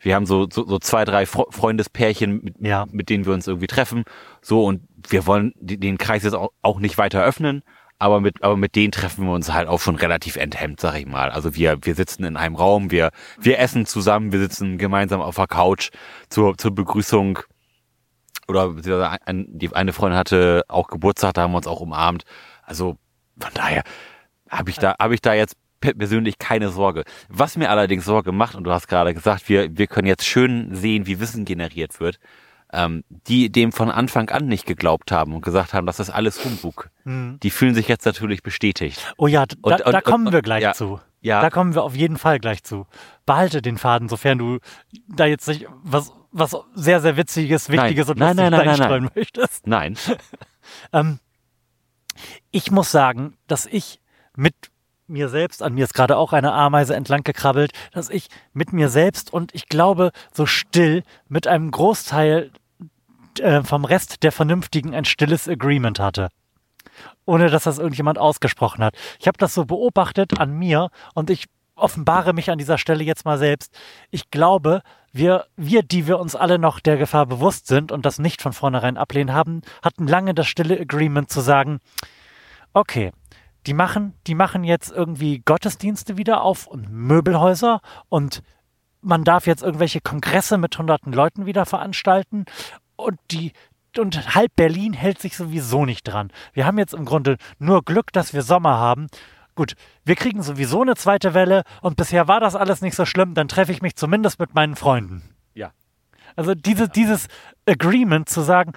[0.00, 2.86] wir haben so, so, so zwei, drei Fre Freundespärchen, mit, Ja.
[2.92, 4.04] mit denen wir uns irgendwie treffen.
[4.40, 7.62] So, und wir wollen den Kreis jetzt auch, auch nicht weiter öffnen,
[7.98, 11.06] aber mit, aber mit denen treffen wir uns halt auch schon relativ enthemmt, sag ich
[11.06, 11.30] mal.
[11.30, 15.34] Also wir, wir sitzen in einem Raum, wir, wir essen zusammen, wir sitzen gemeinsam auf
[15.34, 15.90] der Couch
[16.28, 17.40] zur, zur Begrüßung.
[18.48, 22.24] Oder die eine Freundin hatte auch Geburtstag, da haben wir uns auch umarmt.
[22.62, 22.96] Also
[23.38, 23.82] von daher
[24.48, 27.04] habe ich da, habe ich da jetzt pe- persönlich keine Sorge.
[27.28, 30.74] Was mir allerdings Sorge macht, und du hast gerade gesagt, wir, wir können jetzt schön
[30.74, 32.18] sehen, wie Wissen generiert wird,
[32.72, 36.42] ähm, die dem von Anfang an nicht geglaubt haben und gesagt haben, das ist alles
[36.44, 36.90] Humbug.
[37.04, 37.38] Mhm.
[37.42, 39.14] Die fühlen sich jetzt natürlich bestätigt.
[39.18, 40.72] Oh ja, da, Und- und- da kommen und- wir gleich ja.
[40.72, 41.00] zu.
[41.20, 41.40] Ja.
[41.42, 42.86] Da kommen wir auf jeden Fall gleich zu.
[43.26, 44.58] Behalte den Faden, sofern du
[45.08, 48.80] da jetzt nicht was, was sehr, sehr Witziges, Wichtiges und Nein, nein, nein, nein, nein.
[48.80, 49.66] einstreuen möchtest.
[49.66, 49.96] Nein.
[50.92, 51.18] Ähm,
[52.50, 54.02] ich muss sagen, dass ich
[54.36, 54.54] mit
[55.06, 58.88] mir selbst, an mir ist gerade auch eine Ameise entlang gekrabbelt, dass ich mit mir
[58.88, 62.50] selbst und ich glaube so still mit einem Großteil
[63.40, 66.28] äh, vom Rest der Vernünftigen ein stilles Agreement hatte.
[67.24, 68.94] Ohne dass das irgendjemand ausgesprochen hat.
[69.18, 73.24] Ich habe das so beobachtet an mir und ich offenbare mich an dieser Stelle jetzt
[73.24, 73.76] mal selbst.
[74.10, 78.18] Ich glaube, wir, wir, die wir uns alle noch der Gefahr bewusst sind und das
[78.18, 81.80] nicht von vornherein ablehnen haben, hatten lange das stille Agreement zu sagen,
[82.72, 83.12] okay,
[83.66, 88.42] die machen, die machen jetzt irgendwie Gottesdienste wieder auf und Möbelhäuser und
[89.00, 92.44] man darf jetzt irgendwelche Kongresse mit hunderten Leuten wieder veranstalten
[92.96, 93.52] und die
[93.96, 96.30] und halb Berlin hält sich sowieso nicht dran.
[96.52, 99.08] Wir haben jetzt im Grunde nur Glück, dass wir Sommer haben.
[99.58, 103.34] Gut, wir kriegen sowieso eine zweite Welle und bisher war das alles nicht so schlimm,
[103.34, 105.34] dann treffe ich mich zumindest mit meinen Freunden.
[105.52, 105.72] Ja.
[106.36, 107.26] Also diese, dieses
[107.66, 108.74] Agreement zu sagen,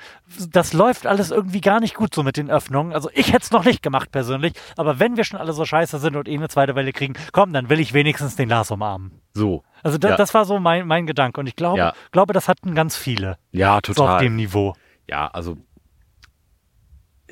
[0.49, 2.93] das läuft alles irgendwie gar nicht gut so mit den Öffnungen.
[2.93, 5.99] Also ich hätte es noch nicht gemacht persönlich, aber wenn wir schon alle so scheiße
[5.99, 9.21] sind und eh eine zweite Welle kriegen, komm, dann will ich wenigstens den Lars umarmen.
[9.35, 9.61] So.
[9.83, 10.15] Also da, Ja.
[10.15, 11.93] das war so mein, mein Gedanke und ich glaube, Ja.
[12.11, 14.23] glaube, das hatten ganz viele Ja, so auf total.
[14.23, 14.73] dem Niveau.
[15.07, 15.57] ja, also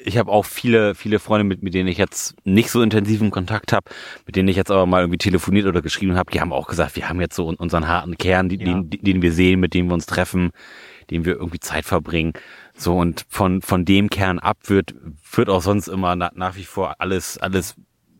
[0.05, 3.73] ich habe auch viele, viele Freunde, mit, mit denen ich jetzt nicht so intensiven Kontakt
[3.73, 3.89] habe,
[4.25, 6.95] mit denen ich jetzt aber mal irgendwie telefoniert oder geschrieben habe, die haben auch gesagt,
[6.95, 8.65] wir haben jetzt so unseren harten Kern, die, Ja.
[8.81, 10.51] den, den wir sehen, mit dem wir uns treffen,
[11.09, 12.33] dem wir irgendwie Zeit verbringen.
[12.75, 14.95] So und von, von dem Kern ab wird,
[15.33, 17.75] wird auch sonst immer na, nach wie vor alles, alles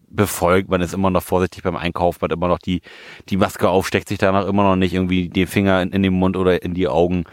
[0.09, 0.69] befolgt.
[0.69, 2.81] Man ist immer noch vorsichtig beim Einkauf, man hat immer noch die,
[3.29, 6.13] die Maske auf, steckt sich danach immer noch nicht irgendwie den Finger in, in den
[6.13, 7.25] Mund oder in die Augen.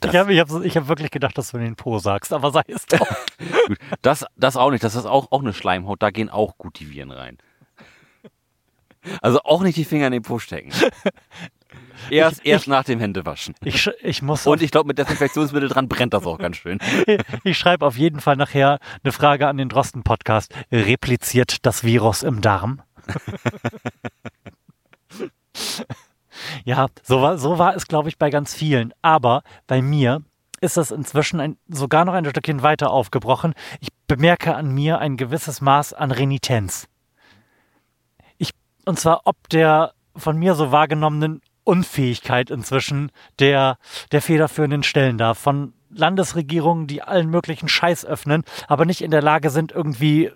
[0.00, 2.50] Das, Ich habe ich hab, ich hab wirklich gedacht, dass du den Po sagst, aber
[2.50, 3.06] sei es doch.
[3.68, 4.82] gut, das, das auch nicht.
[4.84, 6.02] Das ist auch, auch eine Schleimhaut.
[6.02, 7.38] Da gehen auch gut die Viren rein.
[9.20, 10.72] Also auch nicht die Finger in den Po stecken.
[12.10, 13.54] Erst, Ich- erst ich- nach dem Händewaschen.
[13.62, 16.78] Ich, ich muss Und ich glaube, mit Desinfektionsmittel dran brennt das auch ganz schön.
[17.44, 20.54] Ich schreibe auf jeden Fall nachher eine Frage an den Drosten-Podcast.
[20.70, 22.80] Repliziert das Virus im Darm?
[26.64, 28.92] Ja, so war, so war es, glaube ich, bei ganz vielen.
[29.02, 30.22] Aber bei mir
[30.60, 33.54] ist das inzwischen ein, sogar noch ein Stückchen weiter aufgebrochen.
[33.80, 36.88] Ich bemerke an mir ein gewisses Maß an Renitenz.
[38.38, 38.50] Ich,
[38.84, 43.78] und zwar ob der von mir so wahrgenommenen Unfähigkeit inzwischen der,
[44.12, 45.34] der federführenden Stellen da.
[45.34, 50.30] Von Landesregierungen, die allen möglichen Scheiß öffnen, aber nicht in der Lage sind, irgendwie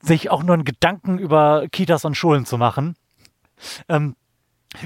[0.00, 2.94] sich auch nur einen Gedanken über Kitas und Schulen zu machen.
[3.88, 4.16] Ähm,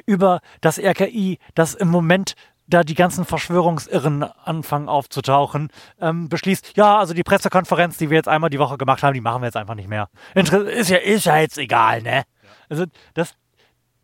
[0.05, 2.35] über das RKI, das im Moment
[2.69, 5.71] da die ganzen Verschwörungsirren anfangen aufzutauchen,
[6.01, 9.21] ähm, beschließt, ja, also die Pressekonferenz, die wir jetzt einmal die Woche gemacht haben, die
[9.21, 10.09] machen wir jetzt einfach nicht mehr.
[10.35, 12.25] Inter ist ja, ist ja jetzt egal, ne?
[12.69, 13.35] Also das,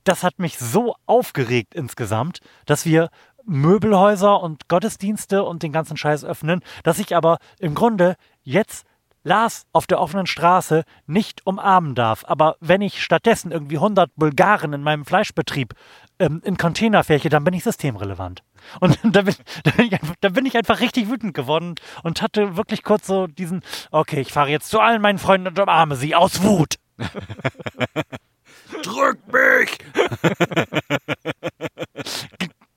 [0.05, 3.11] das hat mich so aufgeregt insgesamt, dass wir
[3.45, 8.85] Möbelhäuser und Gottesdienste und den ganzen Scheiß öffnen, dass ich aber im Grunde jetzt
[9.25, 12.25] Lars auf der offenen Straße nicht umarmen darf.
[12.27, 15.75] Aber wenn ich stattdessen irgendwie 100 Bulgaren in meinem Fleischbetrieb
[16.19, 18.43] ähm, in Container färche, dann bin ich systemrelevant.
[18.81, 22.23] Und da bin, da, bin ich einfach, da bin ich einfach richtig wütend geworden und
[22.23, 25.97] hatte wirklich kurz so diesen, okay, ich fahre jetzt zu allen meinen Freunden und umarme
[25.97, 26.77] sie aus Wut.
[28.83, 29.79] Drück mich!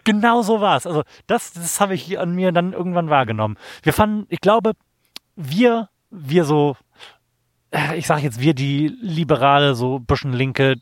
[0.05, 0.85] Genau so war es.
[0.85, 3.57] Also das, das habe ich an mir dann irgendwann wahrgenommen.
[3.81, 4.73] Wir fanden, ich glaube,
[5.35, 6.77] wir, wir so,
[7.71, 10.75] äh, ich sage jetzt wir, die liberale, so bisschen linke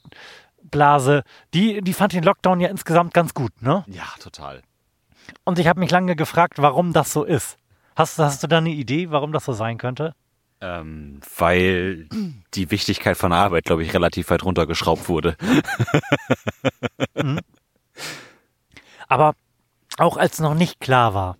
[0.63, 3.83] Blase, die, die fand den Lockdown ja insgesamt ganz gut, ne?
[3.87, 4.61] Ja, total.
[5.43, 7.57] Und ich habe mich lange gefragt, warum das so ist.
[7.95, 10.15] Hast, hast du da eine Idee, warum das so sein könnte?
[10.61, 12.07] Ähm, weil
[12.53, 15.35] die Wichtigkeit von Arbeit, glaube ich, relativ weit runtergeschraubt wurde.
[19.07, 19.35] Aber
[19.97, 21.37] auch als noch nicht klar war,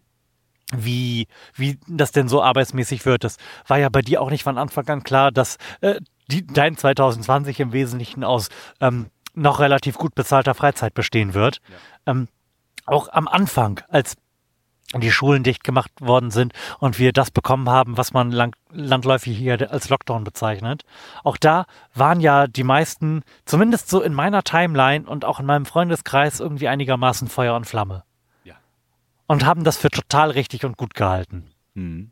[0.76, 4.58] wie, wie das denn so arbeitsmäßig wird, das war ja bei dir auch nicht von
[4.58, 10.16] Anfang an klar, dass äh, die, dein 2020 im Wesentlichen aus ähm, noch relativ gut
[10.16, 11.60] bezahlter Freizeit bestehen wird.
[12.06, 12.28] Ähm,
[12.86, 14.16] auch am Anfang, als
[15.02, 19.36] die Schulen dicht gemacht worden sind und wir das bekommen haben, was man lang, landläufig
[19.36, 20.84] hier als Lockdown bezeichnet.
[21.24, 25.66] Auch da waren ja die meisten, zumindest so in meiner Timeline und auch in meinem
[25.66, 28.04] Freundeskreis, irgendwie einigermaßen Feuer und Flamme.
[29.28, 31.50] Und haben das für total richtig und gut gehalten.
[31.76, 32.12] Hm.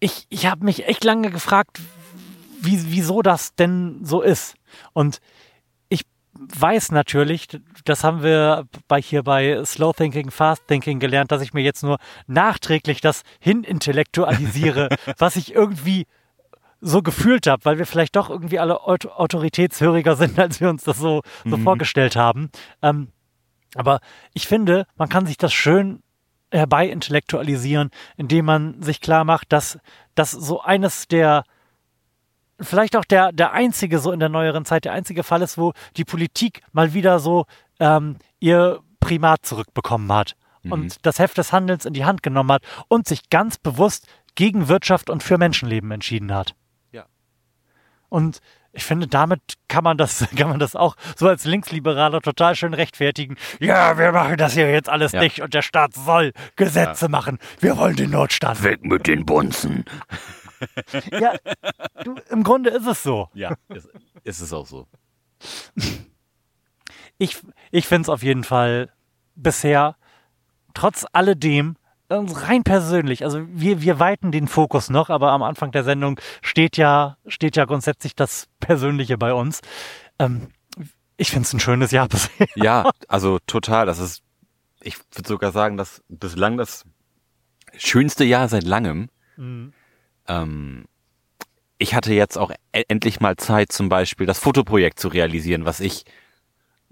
[0.00, 1.80] Ich, ich habe mich echt lange gefragt,
[2.60, 4.56] wie, wieso das denn so ist.
[4.92, 5.20] Und
[5.88, 6.02] ich
[6.34, 7.48] weiß natürlich,
[7.84, 11.82] das haben wir bei hier bei Slow Thinking, Fast Thinking gelernt, dass ich mir jetzt
[11.82, 14.88] nur nachträglich das hinintellektualisiere,
[15.18, 16.06] was ich irgendwie
[16.80, 20.84] so gefühlt habe, weil wir vielleicht doch irgendwie alle aut autoritätshöriger sind, als wir uns
[20.84, 22.50] das so, so vorgestellt haben.
[22.82, 23.08] Ähm,
[23.76, 24.00] aber
[24.34, 26.02] ich finde, man kann sich das schön
[26.50, 29.78] herbei intellektualisieren, indem man sich klar macht, dass
[30.14, 31.44] das so eines der
[32.60, 35.72] vielleicht auch der, der einzige, so in der neueren Zeit, der einzige Fall ist, wo
[35.96, 37.44] die Politik mal wieder so
[37.80, 40.36] ähm, ihr Primat zurückbekommen hat
[40.70, 44.68] und das Heft des Handelns in die Hand genommen hat und sich ganz bewusst gegen
[44.68, 46.54] Wirtschaft und für Menschenleben entschieden hat.
[46.92, 47.06] Ja.
[48.08, 48.40] Und
[48.76, 52.74] ich finde, damit kann man das, kann man das auch so als Linksliberaler total schön
[52.74, 53.36] rechtfertigen.
[53.58, 55.20] Ja, wir machen das hier jetzt alles Ja.
[55.20, 57.38] nicht und der Staat soll Gesetze machen.
[57.58, 58.62] Wir wollen den Notstand.
[58.62, 59.84] Weg mit den Bunzen.
[61.10, 61.34] Ja,
[62.02, 63.28] du, im Grunde ist es so.
[63.34, 63.90] Ja, ist,
[64.24, 64.86] ist es auch so.
[67.18, 67.36] Ich,
[67.70, 68.90] ich finde es auf jeden Fall
[69.34, 69.96] bisher,
[70.72, 71.76] trotz alledem,
[72.08, 76.76] rein persönlich, also wir, wir weiten den Fokus noch, aber am Anfang der Sendung steht
[76.76, 79.60] ja, steht ja grundsätzlich das Persönliche bei uns.
[80.18, 80.48] Ähm,
[81.16, 82.46] ich finde es ein schönes Jahr bisher.
[82.54, 83.86] Ja, also total.
[83.86, 84.22] Das ist,
[84.80, 86.84] ich würde sogar sagen, dass bislang das
[87.76, 89.08] schönste Jahr seit langem.
[90.28, 90.84] Ähm,
[91.78, 95.80] ich hatte jetzt auch e endlich mal Zeit, zum Beispiel das Fotoprojekt zu realisieren, was
[95.80, 96.04] ich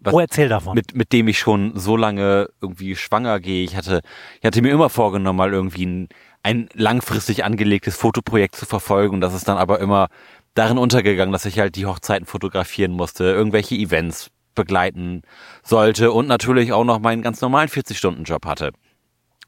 [0.04, 0.74] Was- Oh, erzähl davon.
[0.74, 3.64] mit, mit dem ich schon so lange irgendwie schwanger gehe.
[3.64, 4.00] Ich hatte,
[4.40, 6.08] ich hatte mir immer vorgenommen, mal irgendwie ein,
[6.42, 9.14] ein langfristig angelegtes Fotoprojekt zu verfolgen.
[9.14, 10.08] Und das ist dann aber immer
[10.54, 15.22] darin untergegangen, dass ich halt die Hochzeiten fotografieren musste, irgendwelche Events begleiten
[15.64, 18.70] sollte und natürlich auch noch meinen ganz normalen 40-Stunden-Job hatte.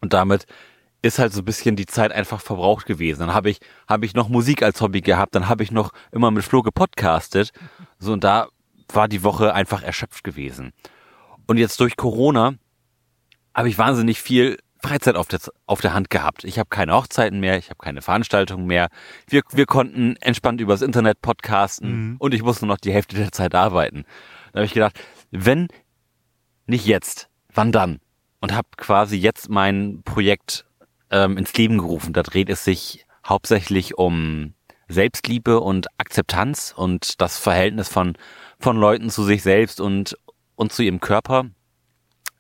[0.01, 0.47] Und damit
[1.03, 3.21] ist halt so ein bisschen die Zeit einfach verbraucht gewesen.
[3.21, 6.33] Dann habe ich, habe ich noch Musik als Hobby gehabt, dann habe ich noch immer
[6.33, 7.51] mit Flo gepodcastet.
[8.01, 8.49] So, und da
[8.93, 10.73] war die Woche einfach erschöpft gewesen.
[11.47, 12.55] Und jetzt durch Corona
[13.55, 16.45] habe ich wahnsinnig viel Freizeit auf der, auf der Hand gehabt.
[16.45, 18.89] Ich habe keine Hochzeiten mehr, ich habe keine Veranstaltungen mehr.
[19.29, 22.17] Wir, wir konnten entspannt übers Internet podcasten Mhm.
[22.19, 24.05] und ich musste noch die Hälfte der Zeit arbeiten.
[24.53, 25.69] Da habe ich gedacht, wenn
[26.67, 28.01] nicht jetzt, wann dann?
[28.41, 30.67] Und habe quasi jetzt mein Projekt
[31.11, 32.13] ähm, ins Leben gerufen.
[32.13, 34.55] Da dreht es sich hauptsächlich um
[34.89, 38.17] Selbstliebe und Akzeptanz und das Verhältnis von,
[38.59, 40.17] von Leuten zu sich selbst und,
[40.55, 41.47] und zu ihrem Körper.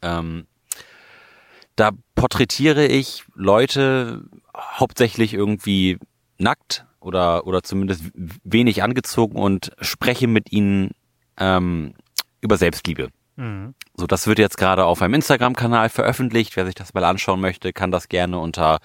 [0.02, 0.46] Ähm,
[1.76, 4.24] da porträtiere ich Leute
[4.56, 5.98] hauptsächlich irgendwie
[6.38, 10.92] nackt oder, oder zumindest wenig angezogen und spreche mit ihnen
[11.38, 11.94] ähm,
[12.40, 13.10] über Selbstliebe.
[13.36, 13.74] Mhm.
[13.94, 16.56] So, das wird jetzt gerade auf einem Instagram-Kanal veröffentlicht.
[16.56, 18.78] Wer sich das mal anschauen möchte, kann das gerne unter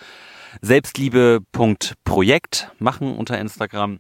[0.62, 4.00] selbstliebe.projekt machen unter Instagram.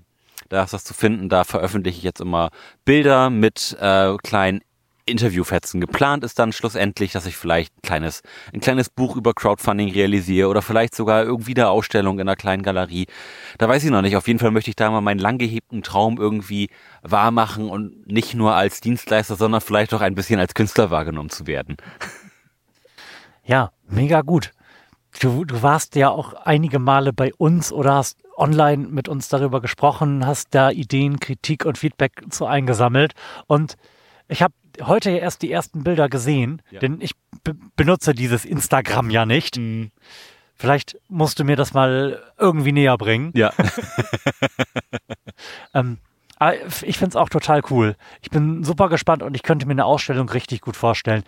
[0.52, 1.30] Da ist das zu finden.
[1.30, 2.50] Da veröffentliche ich jetzt immer
[2.84, 4.60] Bilder mit äh, kleinen
[5.06, 5.80] Interviewfetzen.
[5.80, 8.22] Geplant ist dann schlussendlich, dass ich vielleicht ein kleines,
[8.54, 12.64] ein kleines Buch über Crowdfunding realisiere oder vielleicht sogar irgendwie eine Ausstellung in einer kleinen
[12.64, 13.08] Galerie.
[13.60, 14.18] Da weiß ich noch nicht.
[14.18, 16.70] Auf jeden Fall möchte ich da mal meinen lang gehegten Traum irgendwie
[17.02, 21.30] wahr machen und nicht nur als Dienstleister, sondern vielleicht auch ein bisschen als Künstler wahrgenommen
[21.30, 21.78] zu werden.
[23.46, 24.52] Ja, mega gut.
[25.20, 29.62] Du, du warst ja auch einige Male bei uns oder hast online mit uns darüber
[29.62, 33.14] gesprochen, hast da Ideen, Kritik und Feedback zu eingesammelt.
[33.46, 33.76] Und
[34.28, 36.80] ich habe heute ja erst die ersten Bilder gesehen, Ja.
[36.80, 37.12] denn ich
[37.44, 39.60] be benutze dieses Instagram ja nicht.
[40.56, 43.32] Vielleicht musst du mir das mal irgendwie näher bringen.
[43.36, 43.52] Ja.
[45.74, 45.98] Ähm,
[46.38, 47.96] aber ich finde es auch total cool.
[48.22, 51.24] Ich bin super gespannt und ich könnte mir eine Ausstellung richtig gut vorstellen.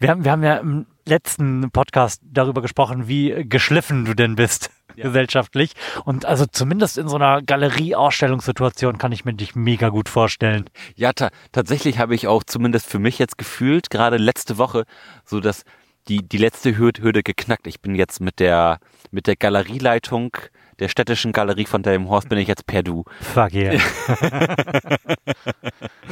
[0.00, 4.70] Wir haben, wir haben ja im letzten Podcast darüber gesprochen, wie geschliffen du denn bist
[4.94, 5.04] Ja.
[5.06, 5.72] gesellschaftlich.
[6.04, 10.70] Und also zumindest in so einer Galerie-Ausstellungssituation kann ich mir dich mega gut vorstellen.
[10.94, 14.84] Ja, ta tatsächlich habe ich auch zumindest für mich jetzt gefühlt, gerade letzte Woche,
[15.24, 15.64] so dass
[16.06, 17.66] die, die letzte Hürde, Hürde geknackt.
[17.66, 18.78] Ich bin jetzt mit der,
[19.10, 20.30] mit der Galerieleitung
[20.78, 23.04] der städtischen Galerie von Delmenhorst bin ich jetzt per Du.
[23.20, 23.80] Fuck yeah.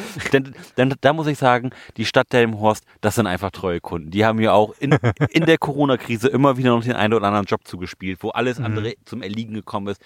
[0.33, 4.11] denn, denn da muss ich sagen, die Stadt Delmenhorst, das sind einfach treue Kunden.
[4.11, 4.97] Die haben mir auch in,
[5.31, 8.95] in der Corona-Krise immer wieder noch den einen oder anderen Job zugespielt, wo alles andere
[9.05, 10.01] zum Erliegen gekommen ist.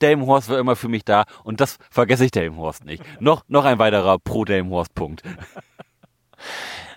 [0.00, 3.02] Delmenhorst war immer für mich da und das vergesse ich Delmenhorst nicht.
[3.20, 5.22] Noch, noch ein weiterer Pro-Delmenhorst-Punkt.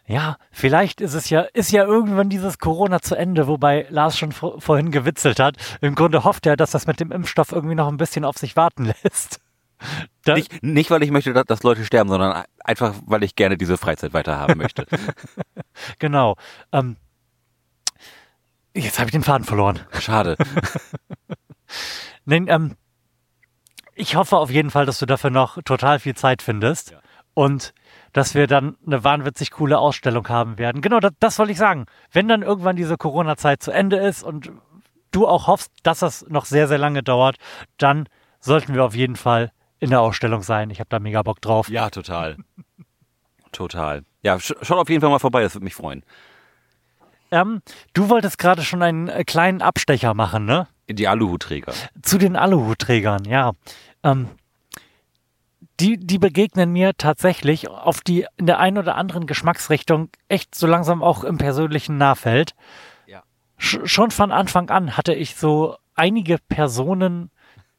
[0.08, 4.32] Ja, vielleicht ist es ja, ist ja irgendwann dieses Corona zu Ende, wobei Lars schon
[4.32, 5.58] vor, vorhin gewitzelt hat.
[5.82, 8.56] Im Grunde hofft er, dass das mit dem Impfstoff irgendwie noch ein bisschen auf sich
[8.56, 9.40] warten lässt.
[10.24, 13.58] Da, Nicht, nicht, weil ich möchte, dass, dass Leute sterben, sondern einfach, weil ich gerne
[13.58, 14.86] diese Freizeit weiterhaben möchte.
[16.00, 16.38] Genau.
[16.72, 16.96] Ähm,
[18.74, 19.80] jetzt habe ich den Faden verloren.
[20.00, 20.38] Schade.
[22.26, 22.76] Nein, ähm,
[23.94, 27.00] ich hoffe auf jeden Fall, dass du dafür noch total viel Zeit findest Ja.
[27.34, 27.74] und
[28.16, 30.82] dass wir dann eine wahnwitzig coole Ausstellung haben werden.
[30.82, 31.86] Genau, das, das wollte ich sagen.
[32.14, 34.54] Wenn dann irgendwann diese Corona-Zeit zu Ende ist und
[35.12, 37.36] du auch hoffst, dass das noch sehr, sehr lange dauert,
[37.78, 38.08] dann
[38.40, 40.70] sollten wir auf jeden Fall in der Ausstellung sein.
[40.70, 41.68] Ich habe da mega Bock drauf.
[41.68, 42.38] Ja, total.
[43.52, 44.04] Total.
[44.22, 46.02] Ja, sch schaut auf jeden Fall mal vorbei, das würde mich freuen.
[47.32, 50.70] Ähm, du wolltest gerade schon einen äh, kleinen Abstecher machen, ne?
[50.88, 51.74] Die Aluhutträger.
[52.02, 53.52] Zu den Aluhutträgern, ja.
[54.04, 54.30] Ähm,
[55.80, 60.68] die, die begegnen mir tatsächlich auf die in der einen oder anderen Geschmacksrichtung echt so
[60.68, 62.56] langsam auch im persönlichen Nahfeld.
[63.08, 63.24] Ja.
[63.58, 67.30] Sch schon von Anfang an hatte ich so einige Personen,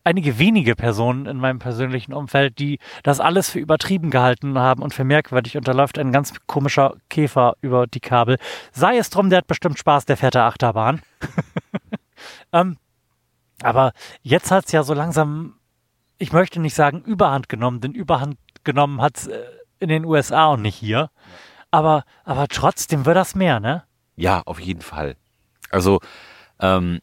[0.05, 4.93] einige wenige Personen in meinem persönlichen Umfeld, die das alles für übertrieben gehalten haben und
[4.93, 8.39] für merkwürdig und da läuft ein ganz komischer Käfer über die Kabel.
[8.73, 11.01] Sei es drum, der hat bestimmt Spaß, der fährt der Achterbahn.
[12.53, 12.77] ähm,
[13.63, 15.56] aber jetzt hat's ja so langsam,
[16.19, 19.43] ich möchte nicht sagen Überhand genommen, denn Überhand genommen hat's äh,
[19.79, 21.11] in den USA und nicht hier.
[21.71, 23.85] Aber, aber trotzdem wird das mehr, ne?
[24.17, 25.17] Ja, auf jeden Fall.
[25.71, 26.01] Also,
[26.61, 27.01] ähm,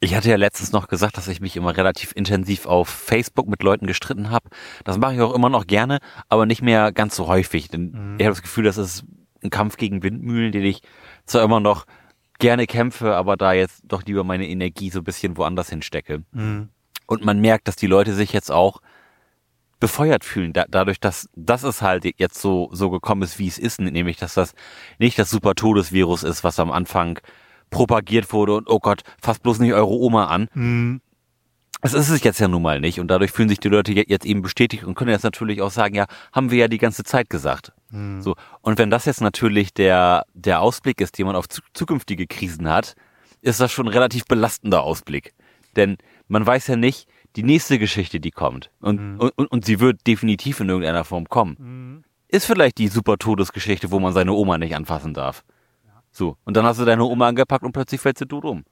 [0.00, 3.62] ich hatte ja letztens noch gesagt, dass ich mich immer relativ intensiv auf Facebook mit
[3.62, 4.48] Leuten gestritten habe.
[4.84, 7.68] Das mache ich auch immer noch gerne, aber nicht mehr ganz so häufig.
[7.68, 9.04] Denn ich habe das Gefühl, das ist
[9.42, 10.82] ein Kampf gegen Windmühlen, den ich
[11.26, 11.84] zwar immer noch
[12.38, 16.22] gerne kämpfe, aber da jetzt doch lieber meine Energie so ein bisschen woanders hinstecke.
[16.30, 16.68] Mhm.
[17.08, 18.80] Und man merkt, dass die Leute sich jetzt auch
[19.80, 23.58] befeuert fühlen, da, dadurch, dass dass es halt jetzt so so gekommen ist, wie es
[23.58, 24.52] ist, nämlich dass das
[24.98, 27.18] nicht das super Todesvirus ist, was am Anfang
[27.70, 30.48] propagiert wurde und oh Gott, fasst bloß nicht eure Oma an.
[30.52, 31.00] Mhm.
[31.80, 34.04] Es ist es jetzt ja nun mal nicht und dadurch fühlen sich die Leute je-
[34.08, 37.04] jetzt eben bestätigt und können jetzt natürlich auch sagen, ja, haben wir ja die ganze
[37.04, 37.72] Zeit gesagt.
[37.90, 38.20] Mhm.
[38.20, 42.26] So und wenn das jetzt natürlich der der Ausblick ist, den man auf zu, zukünftige
[42.26, 42.96] Krisen hat,
[43.42, 45.34] ist das schon ein relativ belastender Ausblick,
[45.76, 45.98] denn
[46.28, 50.60] man weiß ja nicht die nächste Geschichte, die kommt und und, und sie wird definitiv
[50.60, 51.56] in irgendeiner Form kommen.
[51.58, 52.04] Mhm.
[52.28, 55.44] Ist vielleicht die super Todesgeschichte, wo man seine Oma nicht anfassen darf.
[56.10, 56.36] So.
[56.44, 58.64] Und dann hast du deine Oma angepackt und plötzlich fällt sie tot um.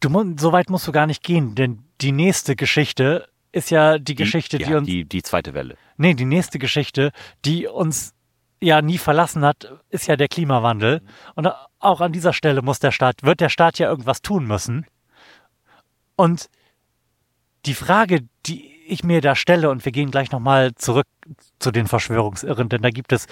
[0.00, 4.14] Du, so weit musst du gar nicht gehen, denn die nächste Geschichte ist ja die
[4.14, 5.76] Geschichte, die, ja, uns die, die zweite Welle.
[5.96, 7.12] Nee, die nächste Geschichte,
[7.44, 8.14] die uns
[8.60, 11.02] ja nie verlassen hat, ist ja der Klimawandel.
[11.34, 11.48] Und
[11.78, 14.86] auch an dieser Stelle muss der Staat, wird der Staat ja irgendwas tun müssen.
[16.16, 16.48] Und
[17.66, 21.06] die Frage, die ich mir da stelle, und wir gehen gleich nochmal zurück
[21.58, 23.26] zu den Verschwörungsirren, denn da gibt es,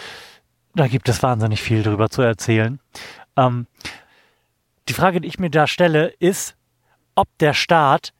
[0.74, 2.80] da gibt es wahnsinnig viel drüber zu erzählen.
[3.37, 3.66] Ähm,
[4.89, 6.57] die Frage, die ich mir da stelle, ist,
[7.14, 8.12] ob der Staat,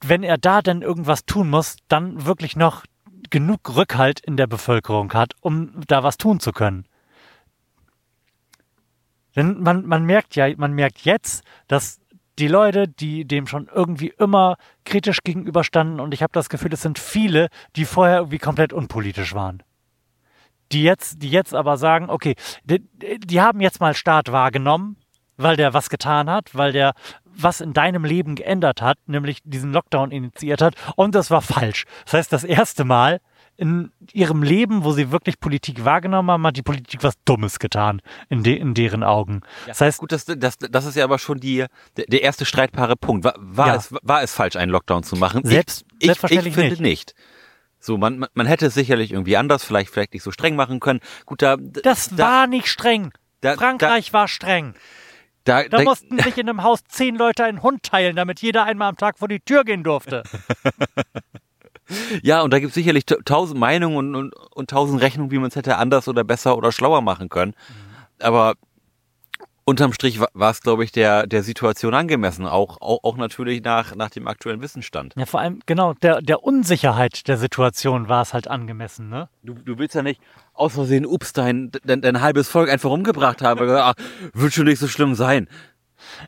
[0.00, 2.84] wenn er da denn irgendwas tun muss, dann wirklich noch
[3.30, 6.86] genug Rückhalt in der Bevölkerung hat, um da was tun zu können.
[9.34, 12.01] Denn man, man merkt ja, man merkt jetzt, dass
[12.42, 16.82] die Leute, die dem schon irgendwie immer kritisch gegenüberstanden, und ich habe das Gefühl, es
[16.82, 19.62] sind viele, die vorher irgendwie komplett unpolitisch waren.
[20.72, 22.34] Die jetzt, die jetzt aber sagen, okay,
[22.64, 22.82] die,
[23.20, 24.96] die haben jetzt mal Staat wahrgenommen,
[25.36, 29.72] weil der was getan hat, weil der was in deinem Leben geändert hat, nämlich diesen
[29.72, 31.84] Lockdown initiiert hat, und das war falsch.
[32.06, 33.20] Das heißt, das erste Mal
[33.56, 38.00] in ihrem Leben, wo sie wirklich Politik wahrgenommen haben, hat die Politik was Dummes getan,
[38.28, 39.42] in, de, in deren Augen.
[39.66, 42.96] Das heißt, Gut, das, das, das ist ja aber schon die, der, der erste streitbare
[42.96, 43.24] Punkt.
[43.24, 43.74] War, war, Ja.
[43.76, 45.42] es, war es falsch, einen Lockdown zu machen?
[45.44, 46.82] Selbst- ich, ich, selbstverständlich ich finde nicht.
[46.82, 47.14] nicht.
[47.78, 51.00] So, man, man- hätte es sicherlich irgendwie anders, vielleicht, vielleicht nicht so streng machen können.
[51.26, 53.12] Gut, da, das da, war nicht streng.
[53.40, 54.74] da- Frankreich war streng.
[55.44, 58.64] da, Da da, mussten sich in einem Haus zehn Leute einen Hund teilen, damit jeder
[58.64, 60.22] einmal am Tag vor die Tür gehen durfte.
[62.22, 65.38] ja, und da gibt es sicherlich ta- tausend Meinungen und, und, und tausend Rechnungen, wie
[65.38, 67.54] man es hätte anders oder besser oder schlauer machen können.
[68.20, 68.54] Aber
[69.64, 73.62] unterm Strich wa- war es, glaube ich, der, der Situation angemessen, auch, auch, auch natürlich
[73.62, 75.14] nach, nach dem aktuellen Wissensstand.
[75.16, 79.28] Ja, vor allem, genau, der, der Unsicherheit der Situation war es halt angemessen, ne?
[79.42, 80.20] Du, du willst ja nicht
[80.54, 83.60] aus Versehen, ups, dein, dein, dein halbes Volk einfach umgebracht haben.
[83.60, 83.94] weil, ah,
[84.34, 85.48] wird schon nicht so schlimm sein.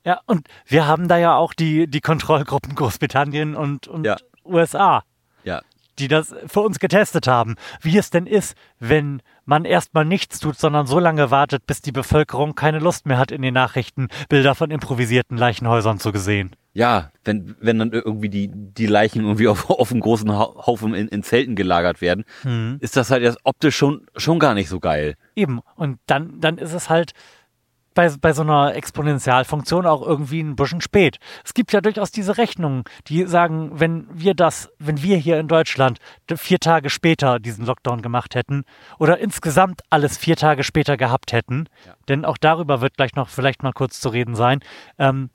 [0.05, 4.17] Ja, und wir haben da ja auch die, die Kontrollgruppen Großbritannien und, und Ja.
[4.45, 5.03] USA,
[5.45, 5.63] Ja.
[5.99, 7.55] die das für uns getestet haben.
[7.81, 11.93] Wie es denn ist, wenn man erstmal nichts tut, sondern so lange wartet, bis die
[11.93, 16.51] Bevölkerung keine Lust mehr hat, in den Nachrichten Bilder von improvisierten Leichenhäusern zu sehen.
[16.73, 20.95] Ja, wenn, wenn dann irgendwie die, die Leichen irgendwie auf, auf einem großen Hau- Haufen
[20.95, 22.25] in, in Zelten gelagert werden,
[22.81, 25.15] ist das halt erst optisch schon, schon gar nicht so geil.
[25.37, 25.61] Eben.
[25.77, 27.13] Und dann, dann ist es halt
[27.95, 31.19] bei, bei so einer Exponentialfunktion auch irgendwie ein bisschen spät.
[31.45, 35.49] Es gibt ja durchaus diese Rechnungen, die sagen, wenn wir das, wenn wir hier in
[35.49, 35.99] Deutschland
[36.35, 38.65] vier Tage später diesen Lockdown gemacht hätten
[38.99, 41.69] oder insgesamt alles vier Tage später gehabt hätten,
[42.09, 44.61] denn auch darüber wird gleich noch vielleicht mal kurz zu reden sein,
[44.99, 45.31] ähm,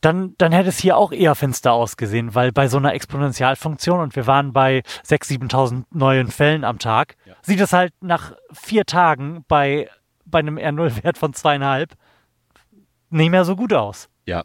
[0.00, 4.16] dann, dann hätte es hier auch eher finster ausgesehen, weil bei so einer Exponentialfunktion und
[4.16, 9.44] wir waren bei 6.000, 7.000 neuen Fällen am Tag, sieht es halt nach vier Tagen
[9.48, 9.88] bei,
[10.30, 11.94] bei einem R0-Wert von zweieinhalb
[13.10, 14.08] nicht mehr so gut aus.
[14.26, 14.44] Ja.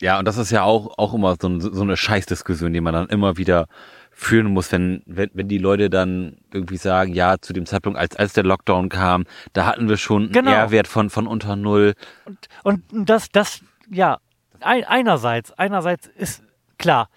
[0.00, 3.08] Ja, und das ist ja auch, auch immer so, so eine Scheißdiskussion, die man dann
[3.08, 3.66] immer wieder
[4.10, 8.16] führen muss, wenn, wenn, wenn die Leute dann irgendwie sagen, ja, zu dem Zeitpunkt, als,
[8.16, 10.50] als der Lockdown kam, da hatten wir schon einen Genau.
[10.50, 11.94] R-Wert von, von unter Null.
[12.64, 14.18] Und das, das, ja,
[14.60, 16.42] ein, einerseits, einerseits ist
[16.78, 17.08] klar,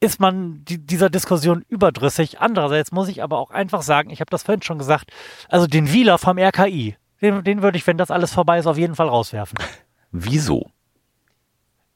[0.00, 2.40] ist man die, dieser Diskussion überdrüssig.
[2.40, 5.10] Andererseits muss ich aber auch einfach sagen, ich habe das vorhin schon gesagt,
[5.48, 8.78] also den Wieler vom RKI, den, den würde ich, wenn das alles vorbei ist, auf
[8.78, 9.58] jeden Fall rauswerfen.
[10.10, 10.70] Wieso?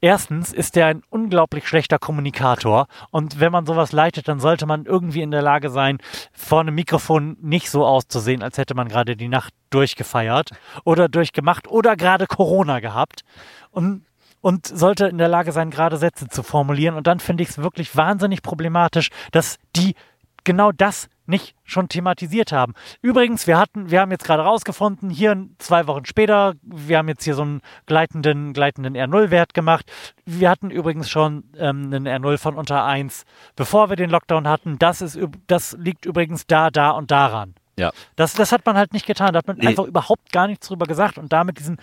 [0.01, 4.85] Erstens ist er ein unglaublich schlechter Kommunikator und wenn man sowas leitet, dann sollte man
[4.85, 5.97] irgendwie in der Lage sein,
[6.31, 10.51] vor einem Mikrofon nicht so auszusehen, als hätte man gerade die Nacht durchgefeiert
[10.83, 13.23] oder durchgemacht oder gerade Corona gehabt
[13.71, 14.05] und,
[14.41, 16.95] und sollte in der Lage sein, gerade Sätze zu formulieren.
[16.95, 19.95] Und dann finde ich es wirklich wahnsinnig problematisch, dass die
[20.43, 22.73] genau das nicht schon thematisiert haben.
[23.01, 27.23] Übrigens, wir hatten, wir haben jetzt gerade rausgefunden, hier zwei Wochen später, wir haben jetzt
[27.23, 29.91] hier so einen gleitenden, gleitenden R0-Wert gemacht.
[30.25, 34.77] Wir hatten übrigens schon ähm, einen R0 von unter 1, bevor wir den Lockdown hatten.
[34.79, 35.17] Das ist,
[35.47, 37.55] das liegt übrigens da, da und daran.
[37.77, 37.91] Ja.
[38.15, 39.33] Das, das hat man halt nicht getan.
[39.33, 39.67] Da hat man Nee.
[39.67, 41.77] einfach überhaupt gar nichts drüber gesagt und damit diesen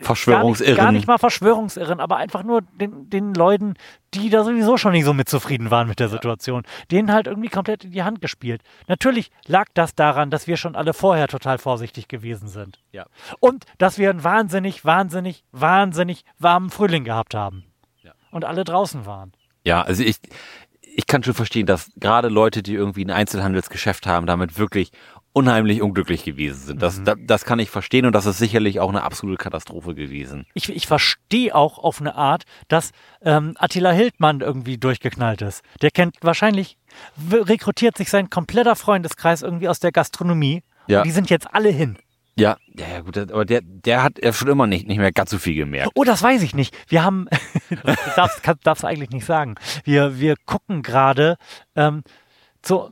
[0.00, 0.76] Verschwörungsirren.
[0.76, 3.74] Gar nicht, gar nicht mal Verschwörungsirren, aber einfach nur den, den Leuten,
[4.14, 7.48] die da sowieso schon nicht so mit zufrieden waren mit der Situation, denen halt irgendwie
[7.48, 8.62] komplett in die Hand gespielt.
[8.86, 12.80] Natürlich lag das daran, dass wir schon alle vorher total vorsichtig gewesen sind.
[12.92, 13.06] Ja.
[13.40, 17.64] Und dass wir einen wahnsinnig, wahnsinnig, wahnsinnig warmen Frühling gehabt haben.
[18.02, 18.12] Ja.
[18.30, 19.32] Und alle draußen waren.
[19.64, 20.18] Ja, also ich,
[20.96, 24.92] ich kann schon verstehen, dass gerade Leute, die irgendwie ein Einzelhandelsgeschäft haben, damit wirklich
[25.34, 26.80] unheimlich unglücklich gewesen sind.
[26.82, 27.04] Das, Mhm.
[27.04, 30.46] da, das kann ich verstehen und das ist sicherlich auch eine absolute Katastrophe gewesen.
[30.54, 35.62] Ich, ich verstehe auch auf eine Art, dass ähm, Attila Hildmann irgendwie durchgeknallt ist.
[35.82, 36.78] Der kennt wahrscheinlich,
[37.30, 40.62] rekrutiert sich sein kompletter Freundeskreis irgendwie aus der Gastronomie.
[40.86, 41.00] Ja.
[41.00, 41.98] Und die sind jetzt alle hin.
[42.36, 45.30] Ja, ja, ja, gut, aber der, der hat ja schon immer nicht, nicht mehr ganz
[45.30, 45.92] so viel gemerkt.
[45.94, 46.76] Oh, das weiß ich nicht.
[46.88, 47.28] Wir haben,
[47.84, 49.54] das darfst, darfst eigentlich nicht sagen.
[49.84, 51.36] Wir, wir gucken gerade
[51.76, 52.02] ähm,
[52.62, 52.90] zu,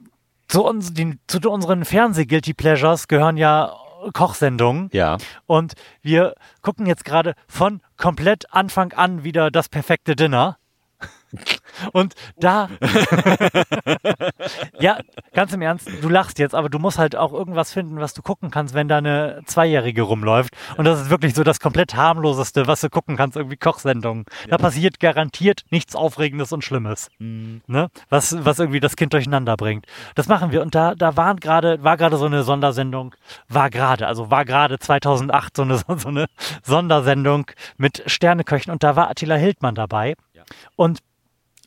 [0.53, 3.75] zu, uns, die, zu unseren Fernseh-Guilty Pleasures gehören ja
[4.13, 4.91] Kochsendungen.
[4.93, 5.17] Ja.
[5.47, 10.59] Und wir gucken jetzt gerade von komplett Anfang an wieder das perfekte Dinner.
[11.93, 12.69] Und da,
[14.79, 14.99] ja,
[15.33, 18.23] ganz im Ernst, du lachst jetzt, aber du musst halt auch irgendwas finden, was du
[18.23, 20.55] gucken kannst, wenn da eine Zweijährige rumläuft.
[20.77, 24.25] Und das ist wirklich so das komplett harmloseste, was du gucken kannst, irgendwie Kochsendungen.
[24.49, 27.89] Da passiert garantiert nichts Aufregendes und Schlimmes, ne?
[28.09, 29.87] was, was irgendwie das Kind durcheinander bringt.
[30.15, 30.63] Das machen wir.
[30.63, 33.15] Und da, da waren gerade, war gerade so eine Sondersendung,
[33.49, 36.27] war gerade, also war gerade 2008 so eine, so eine
[36.63, 40.15] Sondersendung mit Sterneköchen und da war Attila Hildmann dabei.
[40.77, 40.99] Und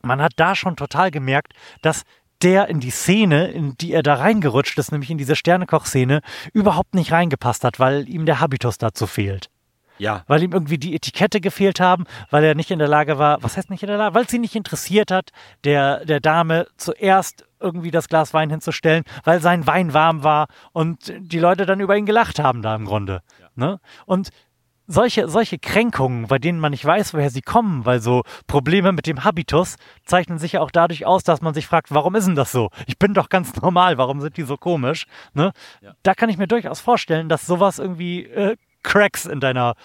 [0.06, 2.04] man hat da schon total gemerkt, dass
[2.42, 6.22] der in die Szene, in die er da reingerutscht ist, nämlich in diese Sternekoch-Szene,
[6.54, 9.50] überhaupt nicht reingepasst hat, weil ihm der Habitus dazu fehlt.
[9.98, 10.24] Ja.
[10.28, 13.56] Weil ihm irgendwie die Etikette gefehlt haben, weil er nicht in der Lage war, was
[13.56, 15.32] heißt nicht in der Lage, weil es ihn nicht interessiert hat,
[15.64, 21.14] der, der Dame zuerst irgendwie das Glas Wein hinzustellen, weil sein Wein warm war und
[21.18, 23.22] die Leute dann über ihn gelacht haben da im Grunde.
[23.56, 23.80] Ne?
[24.06, 24.32] Und
[24.88, 29.08] solche, solche Kränkungen, bei denen man nicht weiß, woher sie kommen, weil so Probleme mit
[29.08, 32.36] dem Habitus zeichnen sich ja auch dadurch aus, dass man sich fragt, warum ist denn
[32.36, 32.70] das so?
[32.88, 35.06] Ich bin doch ganz normal, warum sind die so komisch?
[35.34, 35.52] Ne?
[35.82, 35.94] Ja.
[36.04, 39.76] Da kann ich mir durchaus vorstellen, dass sowas irgendwie äh, Cracks in deiner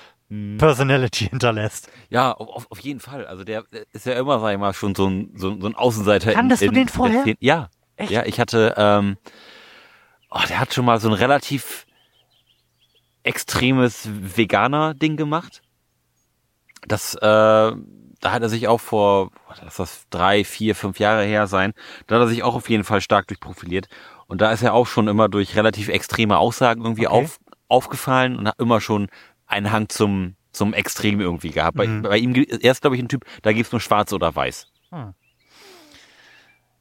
[0.59, 1.90] Personality hinterlässt.
[2.09, 3.26] Ja, auf, auf jeden Fall.
[3.26, 6.32] Also der ist ja immer, sag ich mal, schon so ein, so, so ein Außenseiter.
[6.32, 7.24] Kanntest in, du den vorher?
[7.40, 7.68] Ja.
[7.96, 8.12] Echt?
[8.12, 9.16] Ja, ich hatte, ähm,
[10.30, 11.86] oh, der hat schon mal so ein relativ
[13.23, 15.62] extremes Veganer-Ding gemacht.
[16.87, 19.31] Das, äh, da hat er sich auch vor,
[19.62, 21.73] lass das drei, vier, fünf Jahre her sein,
[22.07, 23.89] da hat er sich auch auf jeden Fall stark durchprofiliert.
[24.27, 27.25] Und da ist er auch schon immer durch relativ extreme Aussagen irgendwie Okay.
[27.25, 29.09] auf, aufgefallen und hat immer schon
[29.47, 31.77] einen Hang zum, zum Extrem irgendwie gehabt.
[31.77, 32.03] Bei, Mhm.
[32.03, 34.68] bei ihm, ge- er ist, glaube ich, ein Typ, da gibt's nur schwarz oder weiß.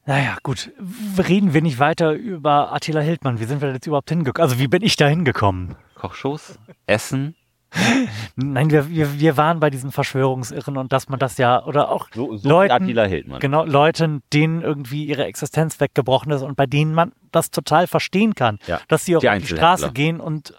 [0.06, 0.72] Naja, gut.
[1.18, 3.38] Reden wir nicht weiter über Attila Hildmann.
[3.38, 4.42] Wie sind wir jetzt überhaupt hingekommen?
[4.50, 5.76] Also wie bin ich da hingekommen?
[6.00, 7.34] Kochshows, Essen.
[8.34, 12.08] Nein, wir, wir, wir waren bei diesen Verschwörungsirren und dass man das ja, oder auch
[12.12, 17.12] So, so Leuten, genau, Leuten, denen irgendwie ihre Existenz weggebrochen ist und bei denen man
[17.30, 19.76] das total verstehen kann, Ja, dass sie auf die die, Einzelhändler.
[19.76, 20.52] Straße gehen und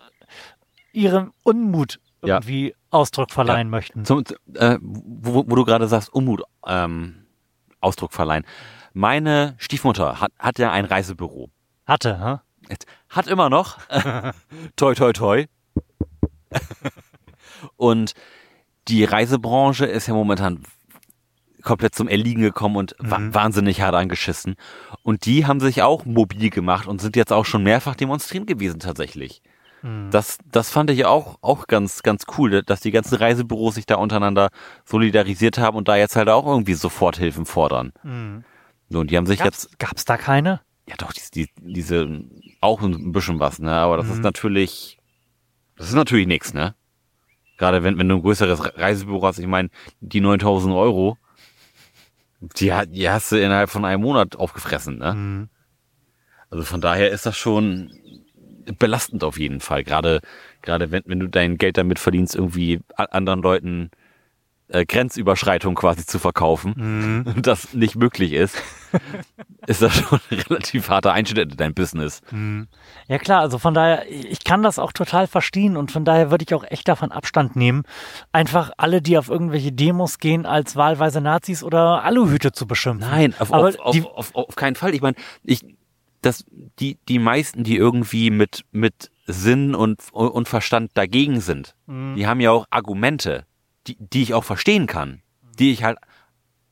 [0.94, 2.36] ihrem Unmut Ja.
[2.36, 4.06] irgendwie Ausdruck verleihen möchten.
[4.06, 4.24] Zum,
[4.56, 7.26] äh, wo, wo du gerade sagst, Unmut ähm,
[7.82, 8.46] Ausdruck verleihen.
[8.94, 11.50] Meine Stiefmutter hat, hat ja ein Reisebüro.
[11.86, 12.68] Hatte, hä?
[12.70, 13.78] Jetzt Hat immer noch.
[14.76, 15.45] toi, toi, toi.
[17.78, 18.14] Und
[18.88, 20.64] die Reisebranche ist ja momentan
[21.62, 23.34] komplett zum Erliegen gekommen und Mhm.
[23.34, 24.55] wahnsinnig hart angeschissen.
[25.03, 28.80] Und die haben sich auch mobil gemacht und sind jetzt auch schon mehrfach demonstrieren gewesen
[28.80, 29.43] tatsächlich.
[29.84, 30.09] Mhm.
[30.09, 33.95] Das, das fand ich auch, auch ganz, ganz cool, dass die ganzen Reisebüros sich da
[33.95, 34.49] untereinander
[34.86, 37.93] solidarisiert haben und da jetzt halt auch irgendwie Soforthilfen fordern.
[38.03, 38.43] Mhm.
[38.89, 40.62] So, und die haben sich Gab's, jetzt, gab's da keine?
[40.89, 42.07] ja doch, die, die, diese,
[42.62, 44.14] auch ein bisschen was, ne, aber das Mhm.
[44.14, 44.97] ist natürlich,
[45.78, 46.76] das ist natürlich nichts, ne.
[47.57, 51.18] Gerade wenn, wenn du ein größeres Re- Reisebüro hast, ich meine, die 9000 Euro,
[52.39, 55.14] die, die hast du innerhalb von einem Monat aufgefressen, ne.
[55.14, 55.49] Mhm.
[56.49, 57.91] Also von daher ist das schon
[58.78, 59.84] belastend auf jeden Fall.
[59.84, 60.22] Gerade,
[60.62, 63.89] gerade wenn, wenn du dein Geld damit verdienst, irgendwie anderen Leuten
[64.72, 67.34] äh, Grenzüberschreitung quasi zu verkaufen Mhm.
[67.36, 68.57] und das nicht möglich ist,
[69.67, 72.22] ist das schon ein relativ harter Einschnitt in dein Business.
[72.32, 72.67] Mhm.
[73.07, 76.45] Ja klar, also von daher, ich kann das auch total verstehen und von daher würde
[76.47, 77.84] ich auch echt davon Abstand nehmen,
[78.32, 83.09] einfach alle, die auf irgendwelche Demos gehen, als wahlweise Nazis oder Aluhüte zu beschimpfen.
[83.09, 84.93] Nein, auf, Aber auf, auf, die- auf, auf keinen Fall.
[84.95, 85.61] Ich meine, ich,
[86.22, 86.45] das,
[86.80, 92.15] die, die meisten, die irgendwie mit, mit Sinn und, und Verstand dagegen sind, Mhm.
[92.15, 93.45] die haben ja auch Argumente,
[93.88, 95.22] die, die ich auch verstehen kann,
[95.58, 95.98] die ich halt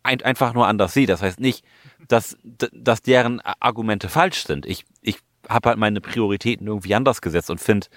[0.04, 1.08] ein, einfach nur anders sehe.
[1.08, 1.66] Das heißt nicht,
[2.08, 4.66] dass, dass deren Argumente falsch sind.
[4.66, 7.88] Ich, ich habe halt meine Prioritäten irgendwie anders gesetzt und finde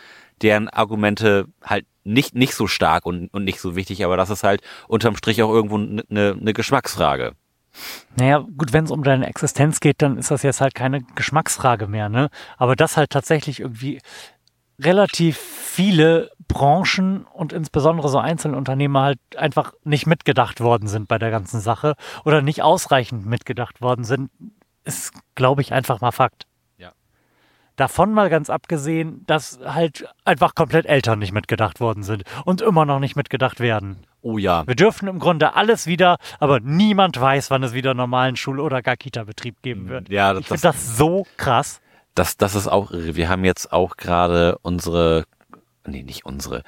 [0.40, 4.42] deren Argumente halt nicht, nicht so stark und, und nicht so wichtig, aber das ist
[4.42, 7.34] halt unterm Strich auch irgendwo eine ne, ne Geschmacksfrage.
[8.16, 11.86] Naja, gut, wenn es um deine Existenz geht, dann ist das jetzt halt keine Geschmacksfrage
[11.86, 12.28] mehr, ne?
[12.58, 14.00] Aber dass halt tatsächlich irgendwie
[14.84, 21.30] relativ viele Branchen und insbesondere so Einzelunternehmer halt einfach nicht mitgedacht worden sind bei der
[21.30, 24.30] ganzen Sache oder nicht ausreichend mitgedacht worden sind,
[24.84, 26.46] ist, glaube ich, einfach mal Fakt.
[26.76, 26.92] Ja.
[27.76, 32.84] Davon mal ganz abgesehen, dass halt einfach komplett Eltern nicht mitgedacht worden sind und immer
[32.84, 34.06] noch nicht mitgedacht werden.
[34.20, 34.66] Oh ja.
[34.66, 38.82] Wir dürfen im Grunde alles wieder, aber niemand weiß, wann es wieder normalen Schul- oder
[38.82, 40.10] gar Kita-Betrieb geben wird.
[40.10, 41.80] Ja, Ich das, finde das so krass.
[42.14, 43.16] Das, das ist auch irre.
[43.16, 45.24] Wir haben jetzt auch gerade unsere
[45.86, 46.62] nee, nicht unsere,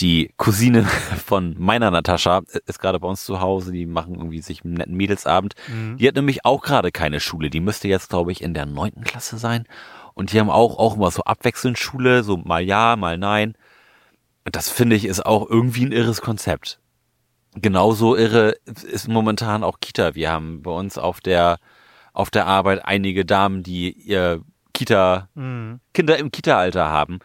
[0.00, 0.84] die Cousine
[1.24, 4.96] von meiner Natascha ist gerade bei uns zu Hause, die machen irgendwie sich einen netten
[4.96, 5.54] Mädelsabend.
[5.68, 5.96] Mhm.
[5.98, 7.50] Die hat nämlich auch gerade keine Schule.
[7.50, 9.66] Die müsste jetzt, glaube ich, in der neunten Klasse sein.
[10.14, 13.54] Und die haben auch, auch immer so abwechselnd Schule, so mal ja, mal nein.
[14.44, 16.80] Und das finde ich ist auch irgendwie ein irres Konzept.
[17.56, 20.14] Genauso irre ist momentan auch Kita.
[20.16, 21.58] Wir haben bei uns auf der,
[22.12, 24.42] auf der Arbeit einige Damen, die ihr
[24.74, 25.80] Kita, mhm.
[25.94, 27.20] Kinder im Kita-Alter haben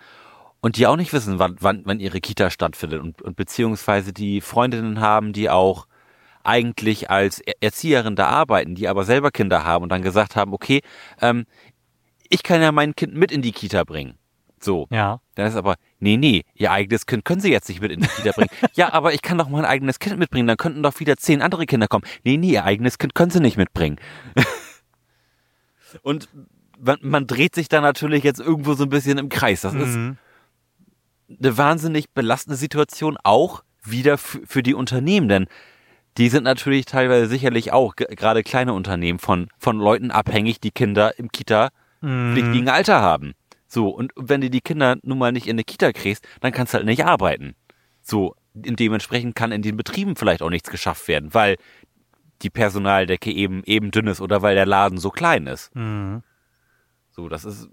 [0.62, 4.40] und die auch nicht wissen, wann, wann, wann ihre Kita stattfindet und, und beziehungsweise die
[4.40, 5.88] Freundinnen haben, die auch
[6.44, 10.82] eigentlich als Erzieherin da arbeiten, die aber selber Kinder haben und dann gesagt haben, okay,
[11.22, 11.46] ähm,
[12.30, 14.18] ich kann ja mein Kind mit in die Kita bringen.
[14.60, 14.88] So.
[14.92, 15.22] Ja.
[15.36, 18.08] Dann ist aber, nee, nee, ihr eigenes Kind können sie jetzt nicht mit in die
[18.08, 18.50] Kita bringen.
[18.74, 21.66] ja, aber ich kann doch mein eigenes Kind mitbringen, dann könnten doch wieder zehn andere
[21.66, 22.06] Kinder kommen.
[22.24, 24.00] Nee, nee, ihr eigenes Kind können sie nicht mitbringen.
[26.04, 26.28] und
[26.82, 29.62] man, man, dreht sich da natürlich jetzt irgendwo so ein bisschen im Kreis.
[29.62, 30.18] Das mhm.
[31.30, 35.48] ist eine wahnsinnig belastende Situation auch wieder für die Unternehmen, denn
[36.18, 41.18] die sind natürlich teilweise sicherlich auch gerade kleine Unternehmen von, von Leuten abhängig, die Kinder
[41.18, 41.70] im Kita
[42.02, 42.34] mhm.
[42.34, 43.34] pflichtigen Alter haben.
[43.68, 46.74] So, und wenn du die Kinder nun mal nicht in eine Kita kriegst, dann kannst
[46.74, 47.56] du halt nicht arbeiten.
[48.02, 51.56] So, dementsprechend kann in den Betrieben vielleicht auch nichts geschafft werden, weil
[52.42, 55.76] die Personaldecke eben eben dünn ist oder weil der Laden so klein ist.
[55.76, 56.24] Mhm.
[57.20, 57.68] So, das ist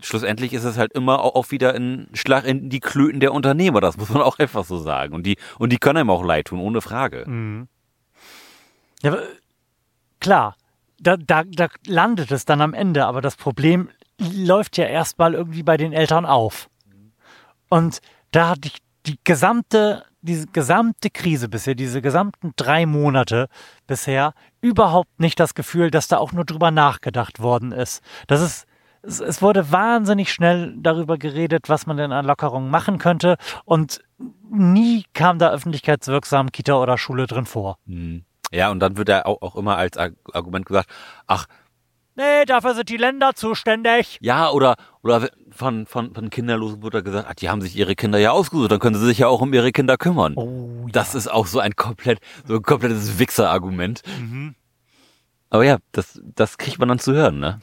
[0.00, 3.96] schlussendlich ist es halt immer auch wieder ein Schlag in die Klöten der Unternehmer, das
[3.96, 5.14] muss man auch einfach so sagen.
[5.14, 7.24] Und die, und die können einem auch leid tun, ohne Frage.
[7.28, 7.68] Mhm.
[9.02, 9.16] Ja,
[10.18, 10.56] klar,
[10.98, 15.62] da, da, da landet es dann am Ende, aber das Problem läuft ja erstmal irgendwie
[15.62, 16.68] bei den Eltern auf.
[17.68, 18.00] Und
[18.32, 23.48] da hatte ich die gesamte, diese gesamte Krise bisher, diese gesamten drei Monate
[23.86, 28.02] bisher überhaupt nicht das Gefühl, dass da auch nur drüber nachgedacht worden ist.
[28.26, 28.66] Das ist,
[29.02, 34.00] es, wurde wahnsinnig schnell darüber geredet, was man denn an Lockerungen machen könnte und
[34.50, 37.78] nie kam da öffentlichkeitswirksam Kita oder Schule drin vor.
[37.84, 38.24] Mhm.
[38.50, 39.98] Ja, und dann wird er auch immer als
[40.32, 40.88] Argument gesagt,
[41.26, 41.46] ach,
[42.16, 44.18] Nee, dafür sind die Länder zuständig.
[44.20, 48.18] Ja, oder, oder von, von, von Kinderlosen wurde gesagt, ach, die haben sich ihre Kinder
[48.18, 50.34] ja ausgesucht, dann können sie sich ja auch um ihre Kinder kümmern.
[50.36, 50.92] Oh, ja.
[50.92, 54.02] Das ist auch so ein komplett, so ein komplettes Wichser-Argument.
[54.20, 54.54] Mhm.
[55.50, 57.60] Aber ja, das, das kriegt man dann zu hören, ne?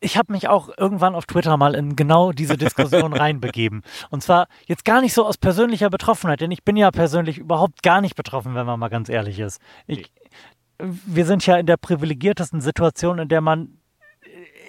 [0.00, 3.82] ich habe mich auch irgendwann auf Twitter mal in genau diese Diskussion reinbegeben.
[4.10, 7.82] Und zwar jetzt gar nicht so aus persönlicher Betroffenheit, denn ich bin ja persönlich überhaupt
[7.82, 9.60] gar nicht betroffen, wenn man mal ganz ehrlich ist.
[9.86, 10.12] Ich,
[10.78, 13.78] wir sind ja in der privilegiertesten Situation, in der man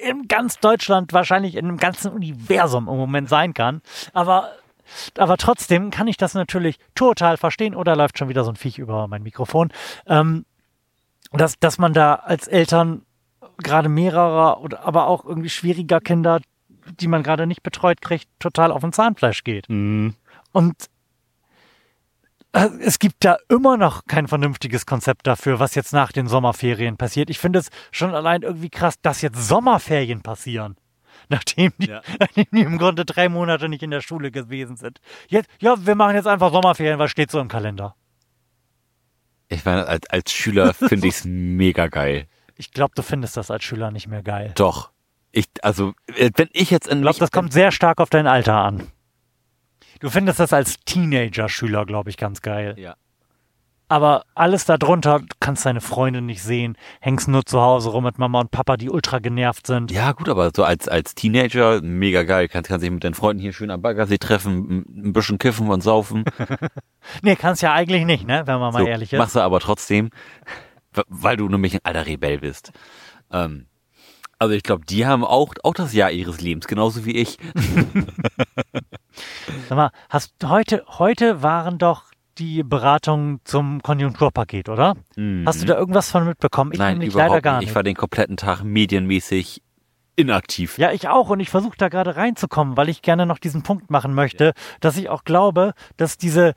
[0.02, 3.82] in ganz Deutschland, wahrscheinlich in dem ganzen Universum im Moment sein kann.
[4.14, 4.52] Aber,
[5.18, 7.76] aber trotzdem kann ich das natürlich total verstehen.
[7.76, 9.72] Oder läuft schon wieder so ein Viech über mein Mikrofon.
[10.08, 10.46] Ähm,
[11.32, 13.04] dass, dass man da als Eltern
[13.58, 16.40] gerade mehrerer oder aber auch irgendwie schwieriger Kinder,
[17.00, 19.70] die man gerade nicht betreut kriegt, total auf den Zahnfleisch geht.
[19.70, 20.16] Mhm.
[20.52, 20.76] Und
[22.52, 27.30] es gibt da immer noch kein vernünftiges Konzept dafür, was jetzt nach den Sommerferien passiert.
[27.30, 30.76] Ich finde es schon allein irgendwie krass, dass jetzt Sommerferien passieren.
[31.30, 32.02] Nachdem die, ja.
[32.20, 35.00] nachdem die im Grunde drei Monate nicht in der Schule gewesen sind.
[35.28, 37.96] Jetzt, ja, wir machen jetzt einfach Sommerferien, weil steht so im Kalender.
[39.48, 42.28] Ich meine, als, als Schüler finde ich es mega geil.
[42.56, 44.54] Ich glaube, du findest das als Schüler nicht mehr geil.
[44.56, 44.92] Doch.
[45.32, 47.00] Ich, also, äh, wenn ich jetzt in.
[47.00, 48.88] Ich glaube, das kommt sehr stark auf dein Alter an.
[50.00, 52.76] Du findest das als Teenager-Schüler, glaube ich, ganz geil.
[52.78, 52.96] Ja.
[53.92, 58.20] Aber alles darunter, du kannst deine Freunde nicht sehen, hängst nur zu Hause rum mit
[58.20, 59.90] Mama und Papa, die ultra genervt sind.
[59.90, 63.42] Ja, gut, aber so als, als Teenager, mega geil, kannst, kannst dich mit deinen Freunden
[63.42, 66.24] hier schön am Baggersee treffen, ein bisschen kiffen und saufen.
[67.24, 69.18] nee, kannst ja eigentlich nicht, ne, wenn man mal so, ehrlich ist.
[69.18, 70.12] Machst du aber trotzdem,
[71.08, 72.72] weil du nämlich ein alter Rebell bist.
[73.32, 73.66] Ähm,
[74.40, 77.38] also ich glaube, die haben auch, auch das Jahr ihres Lebens, genauso wie ich.
[79.68, 82.06] Sag mal, hast heute, heute waren doch
[82.38, 84.96] die Beratungen zum Konjunkturpaket, oder?
[85.18, 85.44] Mhm.
[85.46, 86.72] Hast du da irgendwas von mitbekommen?
[86.72, 87.70] Ich Nein, überhaupt leider gar nicht.
[87.70, 89.62] Ich war den kompletten Tag medienmäßig
[90.16, 90.78] inaktiv.
[90.78, 93.90] Ja, ich auch und ich versuche da gerade reinzukommen, weil ich gerne noch diesen Punkt
[93.90, 96.54] machen möchte, dass ich auch glaube, dass diese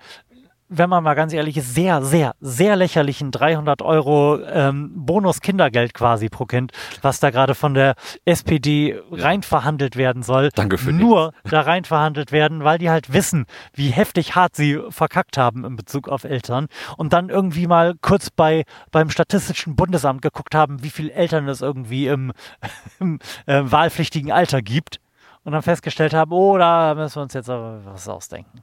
[0.74, 6.28] wenn man mal ganz ehrlich ist, sehr, sehr, sehr lächerlichen 300 Euro ähm, Bonus-Kindergeld quasi
[6.28, 7.94] pro Kind, was da gerade von der
[8.24, 10.48] SPD rein verhandelt werden soll.
[10.54, 13.44] Danke für Nur da rein verhandelt werden, weil die halt wissen,
[13.74, 18.30] wie heftig hart sie verkackt haben in Bezug auf Eltern und dann irgendwie mal kurz
[18.30, 22.32] bei beim Statistischen Bundesamt geguckt haben, wie viele Eltern es irgendwie im,
[22.98, 25.00] im äh, wahlpflichtigen Alter gibt
[25.44, 28.62] und dann festgestellt haben, oh, da müssen wir uns jetzt aber was ausdenken.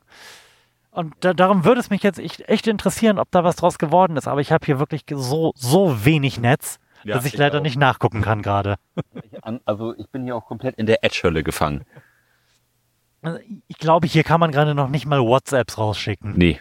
[1.00, 4.28] Und da, darum würde es mich jetzt echt, interessieren, ob da was draus geworden ist.
[4.28, 7.64] Aber ich habe hier wirklich so, so wenig Netz, ja, dass ich, ich leider auch.
[7.64, 8.76] nicht nachgucken kann gerade.
[9.64, 11.86] Also ich bin hier auch komplett in der Edge-Hölle gefangen.
[13.22, 13.40] Also,
[13.70, 16.34] Ich glaube, hier kann man gerade noch nicht mal WhatsApps rausschicken.
[16.36, 16.60] Nee.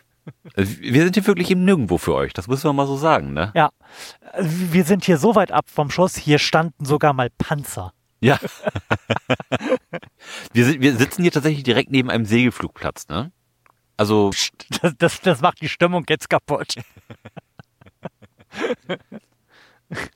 [0.54, 2.32] Also wir sind hier wirklich im Nirgendwo für euch.
[2.32, 3.50] Das müssen wir mal so sagen, ne?
[3.56, 3.70] Ja,
[4.38, 7.92] wir sind hier so weit ab vom Schuss, hier standen sogar mal Panzer.
[8.20, 8.38] Ja.
[10.52, 13.32] wir, sind, wir sitzen hier tatsächlich direkt neben einem Segelflugplatz, ne?
[13.98, 14.30] Also,
[14.80, 16.76] Das, das, das macht die Stimmung jetzt kaputt.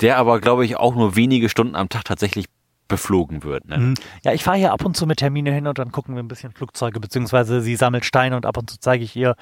[0.00, 2.46] der aber, glaube ich, auch nur wenige Stunden am Tag tatsächlich
[2.88, 3.78] beflogen wird, ne?
[3.78, 3.94] Mhm.
[4.22, 6.28] Ja, ich fahre hier ab und zu mit Termine hin und dann gucken wir ein
[6.28, 9.34] bisschen Flugzeuge, beziehungsweise sie sammelt Steine und ab und zu zeige ich ihr,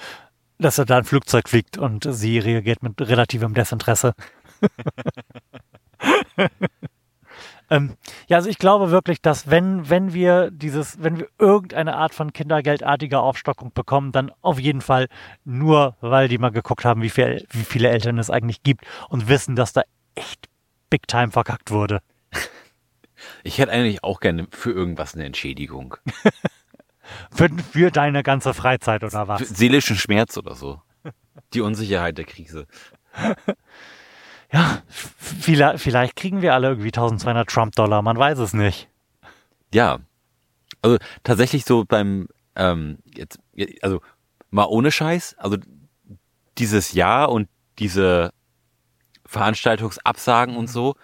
[0.58, 4.14] dass da ein Flugzeug fliegt und sie reagiert mit relativem Desinteresse.
[7.70, 7.96] ähm,
[8.26, 12.32] ja, also ich glaube wirklich, dass wenn, wenn wir dieses, wenn wir irgendeine Art von
[12.32, 15.06] kindergeldartiger Aufstockung bekommen, dann auf jeden Fall
[15.44, 19.28] nur, weil die mal geguckt haben, wie, viel, wie viele Eltern es eigentlich gibt und
[19.28, 19.82] wissen, dass da
[20.16, 20.48] echt
[20.90, 22.00] big time verkackt wurde.
[23.44, 25.96] Ich hätte eigentlich auch gerne für irgendwas eine Entschädigung.
[27.32, 29.40] Für, für deine ganze Freizeit oder Für was?
[29.48, 30.80] seelischen Schmerz oder so.
[31.54, 32.68] Die Unsicherheit der Krise.
[34.52, 34.82] Ja,
[35.18, 38.88] vielleicht, vielleicht kriegen wir alle irgendwie 1200 Trump-Dollar, man weiß es nicht.
[39.72, 39.98] Ja.
[40.82, 43.38] Also tatsächlich so beim, ähm, jetzt,
[43.82, 44.00] also
[44.50, 45.56] mal ohne Scheiß, also
[46.58, 47.48] dieses Jahr und
[47.78, 48.32] diese
[49.26, 50.96] Veranstaltungsabsagen und so,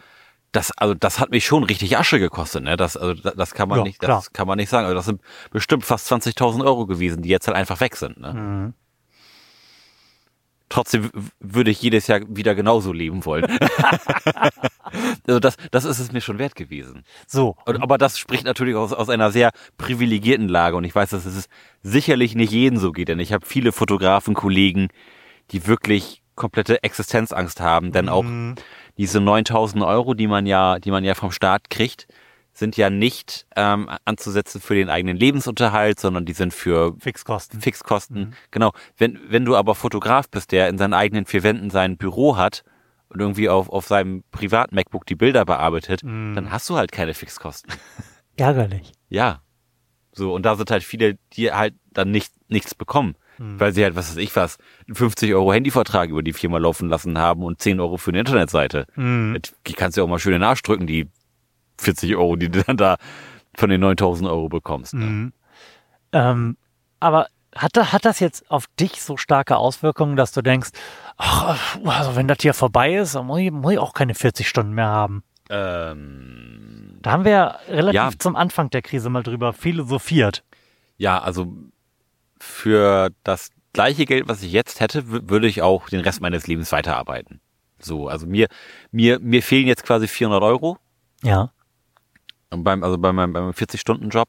[0.53, 2.76] das, also das hat mich schon richtig Asche gekostet, ne?
[2.76, 4.16] Das, also das, kann man Ja, nicht, klar.
[4.16, 4.86] das kann man nicht sagen.
[4.86, 5.20] Also das sind
[5.51, 8.32] bestimmt fast 20.000 Euro gewesen, die jetzt halt einfach weg sind, ne?
[8.32, 8.74] Mhm.
[10.68, 13.44] Trotzdem würde ich jedes Jahr wieder genauso leben wollen.
[15.26, 17.04] also das, das ist es mir schon wert gewesen.
[17.26, 21.24] So, aber das spricht natürlich aus, aus einer sehr privilegierten Lage und ich weiß, dass
[21.24, 21.48] es
[21.82, 24.88] sicherlich nicht jeden so geht, denn ich habe viele Fotografen, Kollegen,
[25.52, 28.56] die wirklich komplette Existenzangst haben, denn auch Mhm.
[28.98, 32.06] diese 9000 Euro, die man ja, die man ja vom Staat kriegt,
[32.57, 37.61] sind ja nicht ähm, anzusetzen für den eigenen Lebensunterhalt, sondern die sind für Fixkosten.
[37.61, 38.34] Fixkosten.
[38.50, 38.72] Genau.
[38.96, 42.64] Wenn, wenn du aber Fotograf bist, der in seinen eigenen vier Wänden sein Büro hat
[43.09, 47.72] und irgendwie auf, auf seinem Privat-MacBook die Bilder bearbeitet, dann hast du halt keine Fixkosten.
[48.36, 48.92] Ärgerlich.
[49.09, 49.42] Ja.
[50.12, 53.16] So, und da sind halt viele, die halt dann nicht, nichts bekommen.
[53.59, 56.88] Weil sie halt, was weiß ich was, einen 50 Euro Handyvertrag über die Firma laufen
[56.88, 58.86] lassen haben und 10 Euro für eine Internetseite.
[58.94, 59.38] Mhm.
[59.66, 61.11] Die kannst du ja auch mal schön in den Arsch drücken, die
[61.79, 62.97] 40 Euro, die du dann da
[63.57, 64.95] von den 9000 Euro bekommst.
[64.95, 65.05] Ne?
[65.07, 65.33] Mhm.
[66.12, 66.57] Ähm,
[67.01, 70.70] aber hat, hat das jetzt auf dich so starke Auswirkungen, dass du denkst,
[71.16, 74.47] ach, also wenn das hier vorbei ist, dann muss ich, muss ich auch keine 40
[74.49, 75.22] Stunden mehr haben?
[75.49, 78.11] Ähm, Da haben wir ja relativ Ja.
[78.18, 80.45] zum Anfang der Krise mal drüber philosophiert.
[80.99, 81.53] ja, also
[82.39, 86.47] für das gleiche Geld, was ich jetzt hätte, wü- würde ich auch den Rest meines
[86.47, 87.41] Lebens weiterarbeiten.
[87.79, 88.49] So, also mir,
[88.91, 90.79] mir, mir fehlen jetzt quasi 400 Euro.
[91.22, 91.51] Ja.
[92.51, 94.28] Und beim, also bei meinem, beim 40-Stunden-Job.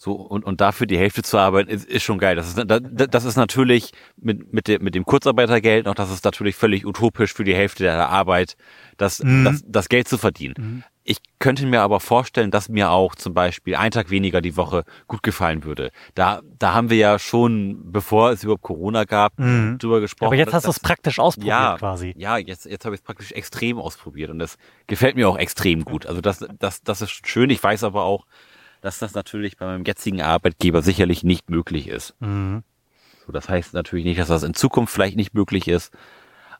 [0.00, 2.36] So, und, und dafür die Hälfte zu arbeiten, ist, ist schon geil.
[2.36, 2.80] Das ist, das,
[3.10, 7.32] das ist natürlich mit, mit, dem, mit dem Kurzarbeitergeld noch, das ist natürlich völlig utopisch
[7.32, 8.56] für die Hälfte der Arbeit,
[8.96, 9.44] das, Mhm.
[9.44, 10.84] das, das Geld zu verdienen.
[11.10, 14.84] Ich könnte mir aber vorstellen, dass mir auch zum Beispiel ein Tag weniger die Woche
[15.06, 15.90] gut gefallen würde.
[16.14, 19.78] Da, da haben wir ja schon, bevor es überhaupt Corona gab, Mhm.
[19.78, 20.26] drüber gesprochen.
[20.26, 22.12] Aber jetzt hast du es praktisch ausprobiert ja, quasi.
[22.18, 25.86] Ja, jetzt, jetzt habe ich es praktisch extrem ausprobiert und das gefällt mir auch extrem
[25.86, 26.04] gut.
[26.04, 27.48] Also das, das, das ist schön.
[27.48, 28.26] Ich weiß aber auch,
[28.82, 32.16] dass das natürlich bei meinem jetzigen Arbeitgeber sicherlich nicht möglich ist.
[32.20, 32.64] Mhm.
[33.24, 35.90] So, das heißt natürlich nicht, dass das in Zukunft vielleicht nicht möglich ist,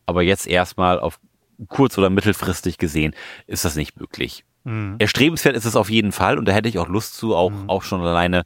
[0.07, 1.21] aber jetzt erstmal auf
[1.69, 3.15] kurz- oder mittelfristig gesehen
[3.47, 4.45] ist das nicht möglich.
[4.65, 4.97] Mhm.
[4.99, 7.83] Erstrebenswert ist es auf jeden Fall und da hätte ich auch Lust zu, auch, auch
[7.83, 8.45] schon alleine,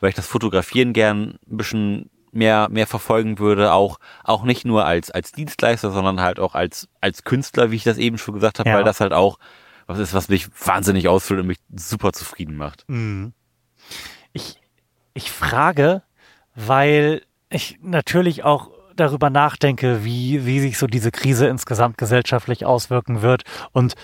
[0.00, 4.84] weil ich das Fotografieren gern ein bisschen mehr, mehr verfolgen würde, auch, auch nicht nur
[4.86, 8.58] als, als Dienstleister, sondern halt auch als, als Künstler, wie ich das eben schon gesagt
[8.58, 8.76] habe, Ja.
[8.76, 9.38] weil das halt auch
[9.86, 12.84] was ist, was mich wahnsinnig ausfüllt und mich super zufrieden macht.
[12.88, 13.34] Mhm.
[14.32, 14.60] Ich,
[15.12, 16.02] ich frage,
[16.54, 23.22] weil ich natürlich auch darüber nachdenke, wie, wie sich so diese Krise insgesamt gesellschaftlich auswirken
[23.22, 23.42] wird
[23.72, 23.94] und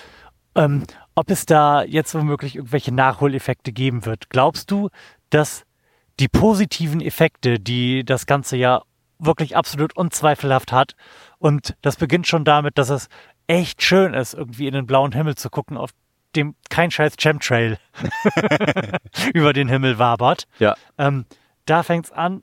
[0.54, 0.84] ähm,
[1.14, 4.30] ob es da jetzt womöglich irgendwelche Nachholeffekte geben wird.
[4.30, 4.88] Glaubst du,
[5.30, 5.64] dass
[6.18, 8.82] die positiven Effekte, die das Ganze ja
[9.18, 10.94] wirklich absolut unzweifelhaft hat,
[11.38, 13.08] und das beginnt schon damit, dass es
[13.46, 15.90] echt schön ist, irgendwie in den blauen Himmel zu gucken, auf
[16.36, 17.78] dem kein scheiß Chemtrail
[19.34, 20.46] über den Himmel wabert.
[20.58, 20.74] Ja.
[20.98, 21.26] Ähm,
[21.66, 22.42] da fängt's an.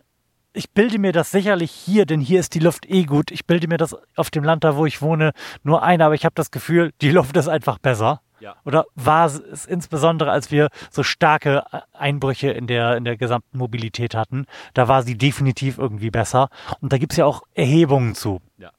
[0.54, 3.32] Ich bilde mir das sicherlich hier, denn hier ist die Luft eh gut.
[3.32, 5.34] Ich bilde mir das auf dem Land da, wo ich wohne,
[5.64, 8.22] nur ein, aber ich habe das Gefühl, die Luft ist einfach besser.
[8.40, 8.56] Ja.
[8.66, 14.16] Oder war es insbesondere, als wir so starke Einbrüche in der, in der gesamten Mobilität
[14.16, 16.50] hatten, da war sie definitiv irgendwie besser.
[16.82, 18.42] Und da gibt's ja auch Erhebungen zu.
[18.58, 18.72] Ja.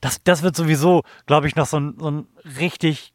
[0.00, 2.26] Das, das wird sowieso, glaube ich, noch so ein, so ein
[2.58, 3.12] richtig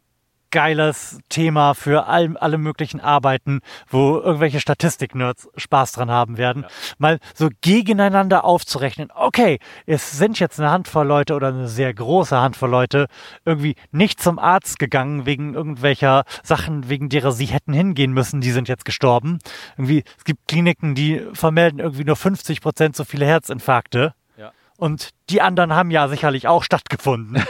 [0.51, 6.69] geiles Thema für all, alle möglichen Arbeiten, wo irgendwelche Statistik-Nerds Spaß dran haben werden, ja.
[6.97, 9.09] mal so gegeneinander aufzurechnen.
[9.13, 13.07] Okay, es sind jetzt eine Handvoll Leute oder eine sehr große Handvoll Leute
[13.45, 18.51] irgendwie nicht zum Arzt gegangen wegen irgendwelcher Sachen, wegen derer sie hätten hingehen müssen, die
[18.51, 19.39] sind jetzt gestorben.
[19.77, 24.13] Irgendwie, es gibt Kliniken, die vermelden irgendwie nur 50 Prozent so viele Herzinfarkte.
[24.37, 24.51] Ja.
[24.77, 27.43] Und die anderen haben ja sicherlich auch stattgefunden.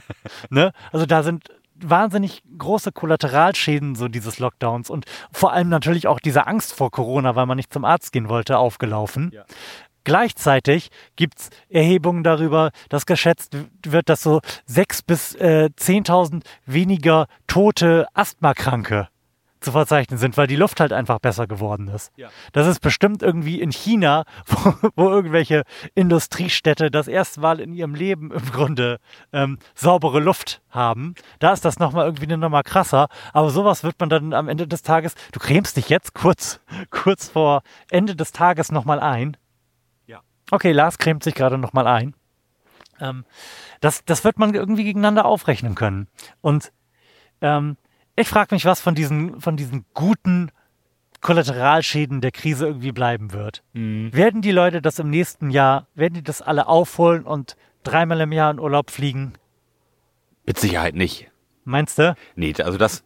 [0.50, 0.72] ne?
[0.92, 1.48] Also da sind
[1.88, 7.36] wahnsinnig große Kollateralschäden so dieses Lockdowns und vor allem natürlich auch diese Angst vor Corona,
[7.36, 9.30] weil man nicht zum Arzt gehen wollte, aufgelaufen.
[9.32, 9.44] Ja.
[10.04, 13.56] Gleichzeitig gibt es Erhebungen darüber, dass geschätzt
[13.86, 19.08] wird, dass so sechs bis äh, 10.000 weniger tote Asthmakranke
[19.60, 22.12] zu verzeichnen sind, weil die Luft halt einfach besser geworden ist.
[22.16, 22.28] Ja.
[22.52, 27.94] Das ist bestimmt irgendwie in China, wo, wo, irgendwelche Industriestädte das erste Mal in ihrem
[27.94, 28.98] Leben im Grunde
[29.32, 31.14] ähm, saubere Luft haben.
[31.38, 33.08] Da ist das nochmal irgendwie eine Nummer krasser.
[33.32, 37.28] Aber sowas wird man dann am Ende des Tages, du cremst dich jetzt kurz, kurz
[37.28, 39.36] vor Ende des Tages nochmal ein.
[40.06, 40.20] Ja.
[40.50, 42.14] Okay, Lars cremt sich gerade nochmal ein.
[43.00, 43.24] Ähm,
[43.80, 46.08] das, das wird man irgendwie gegeneinander aufrechnen können.
[46.40, 46.72] Und
[47.40, 47.76] ähm,
[48.20, 50.50] ich frage mich, was von diesen, von diesen guten
[51.20, 53.62] Kollateralschäden der Krise irgendwie bleiben wird.
[53.72, 54.12] Mhm.
[54.12, 58.32] Werden die Leute das im nächsten Jahr, werden die das alle aufholen und dreimal im
[58.32, 59.34] Jahr in Urlaub fliegen?
[60.46, 61.30] Mit Sicherheit nicht.
[61.64, 62.14] Meinst du?
[62.36, 63.04] Nee, also das,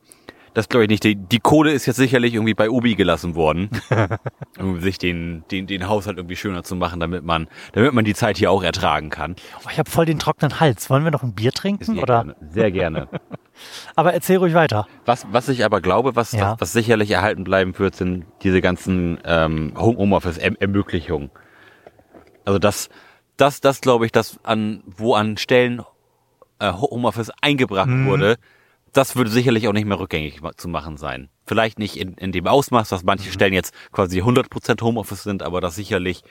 [0.54, 1.04] das glaube ich nicht.
[1.04, 3.68] Die, die, Kohle ist jetzt sicherlich irgendwie bei Obi gelassen worden,
[4.58, 8.14] um sich den, den, den Haushalt irgendwie schöner zu machen, damit man, damit man die
[8.14, 9.34] Zeit hier auch ertragen kann.
[9.64, 10.88] Oh, ich habe voll den trockenen Hals.
[10.88, 11.84] Wollen wir noch ein Bier trinken?
[11.84, 12.24] Sehr oder?
[12.24, 12.36] Gerne.
[12.50, 13.08] Sehr gerne.
[13.96, 14.86] Aber erzähl ruhig weiter.
[15.04, 16.52] Was, was ich aber glaube, was, ja.
[16.52, 21.30] was, was sicherlich erhalten bleiben wird, sind diese ganzen ähm, Homeoffice-Ermöglichungen.
[22.44, 22.88] Also das,
[23.36, 25.82] das, das glaube ich, dass an, wo an Stellen
[26.58, 28.06] äh, Homeoffice eingebracht mhm.
[28.06, 28.36] wurde,
[28.94, 31.28] das würde sicherlich auch nicht mehr rückgängig zu machen sein.
[31.46, 33.32] Vielleicht nicht in, in dem Ausmaß, dass manche mhm.
[33.32, 36.22] Stellen jetzt quasi 100% Homeoffice sind, aber dass sicherlich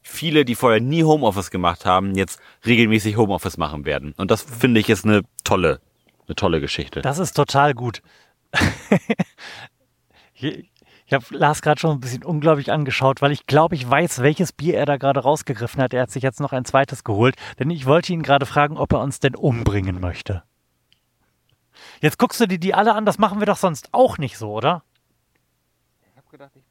[0.00, 4.14] viele, die vorher nie Homeoffice gemacht haben, jetzt regelmäßig Homeoffice machen werden.
[4.16, 5.80] Und das finde ich ist eine tolle
[6.26, 7.02] eine tolle Geschichte.
[7.02, 8.02] Das ist total gut.
[10.34, 14.52] ich habe Lars gerade schon ein bisschen unglaublich angeschaut, weil ich glaube, ich weiß, welches
[14.52, 15.94] Bier er da gerade rausgegriffen hat.
[15.94, 18.92] Er hat sich jetzt noch ein zweites geholt, denn ich wollte ihn gerade fragen, ob
[18.92, 20.42] er uns denn umbringen möchte.
[22.02, 24.52] Jetzt guckst du dir die alle an, das machen wir doch sonst auch nicht so,
[24.52, 24.82] oder?
[26.02, 26.64] Ich habe gedacht, ich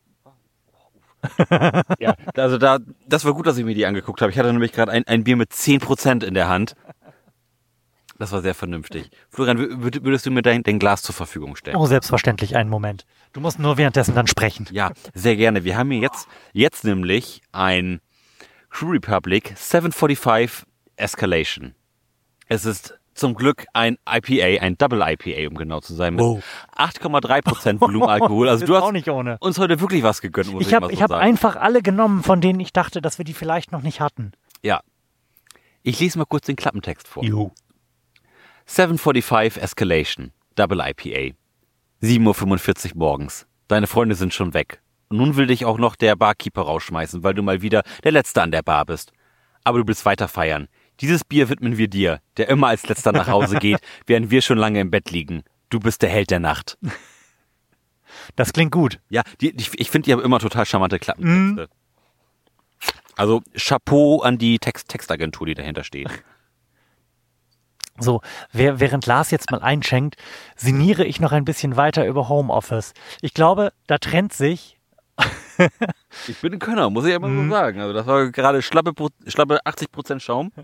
[2.00, 4.32] ja, also da, das war gut, dass ich mir die angeguckt habe.
[4.32, 6.76] Ich hatte nämlich gerade ein, ein Bier mit 10% in der Hand.
[8.18, 9.10] Das war sehr vernünftig.
[9.30, 9.58] Florian,
[10.04, 11.78] würdest du mir dein, dein Glas zur Verfügung stellen?
[11.78, 13.06] Oh, selbstverständlich, einen Moment.
[13.34, 14.68] Du musst nur währenddessen dann sprechen.
[14.72, 15.64] Ja, sehr gerne.
[15.64, 18.02] Wir haben hier jetzt, jetzt nämlich ein
[18.70, 20.68] Crew Republic 745
[20.98, 21.76] Escalation.
[22.48, 26.44] Es ist zum Glück ein IPA, ein Double IPA, um genau zu sein, mit wow.
[26.78, 28.48] 8,3% Volumenalkohol.
[28.52, 31.02] Also du hast uns heute wirklich was gegönnt, muss ich, ich hab, mal so Ich
[31.02, 34.32] habe einfach alle genommen, von denen ich dachte, dass wir die vielleicht noch nicht hatten.
[34.62, 34.82] Ja.
[35.84, 37.24] Ich lese mal kurz den Klappentext vor.
[37.24, 37.52] Juhu.
[38.66, 41.36] 745 Escalation, Double IPA.
[42.02, 43.48] 7.45 Uhr morgens.
[43.68, 44.82] Deine Freunde sind schon weg.
[45.10, 48.42] Und nun will dich auch noch der Barkeeper rausschmeißen, weil du mal wieder der Letzte
[48.42, 49.12] an der Bar bist.
[49.64, 50.68] Aber du willst weiter feiern.
[51.02, 54.58] Dieses Bier widmen wir dir, der immer als Letzter nach Hause geht, während wir schon
[54.58, 55.44] lange im Bett liegen.
[55.70, 56.78] Du bist der Held der Nacht.
[58.36, 59.00] Das klingt gut.
[59.10, 61.64] Ja, die, die, ich finde, die haben immer total charmante Klappentexte.
[61.64, 61.68] Mm.
[63.16, 66.10] Also Chapeau an die Text Textagentur, die dahinter steht.
[68.00, 68.22] So,
[68.52, 70.16] während Lars jetzt mal einschenkt,
[70.56, 72.94] sinniere ich noch ein bisschen weiter über Homeoffice.
[73.22, 74.80] Ich glaube, da trennt sich
[76.28, 77.52] ich bin ein Könner, muss ich immer so mhm.
[77.52, 77.80] sagen.
[77.80, 78.94] Also das war gerade schlappe,
[79.28, 80.52] schlappe 80 Prozent Schaum.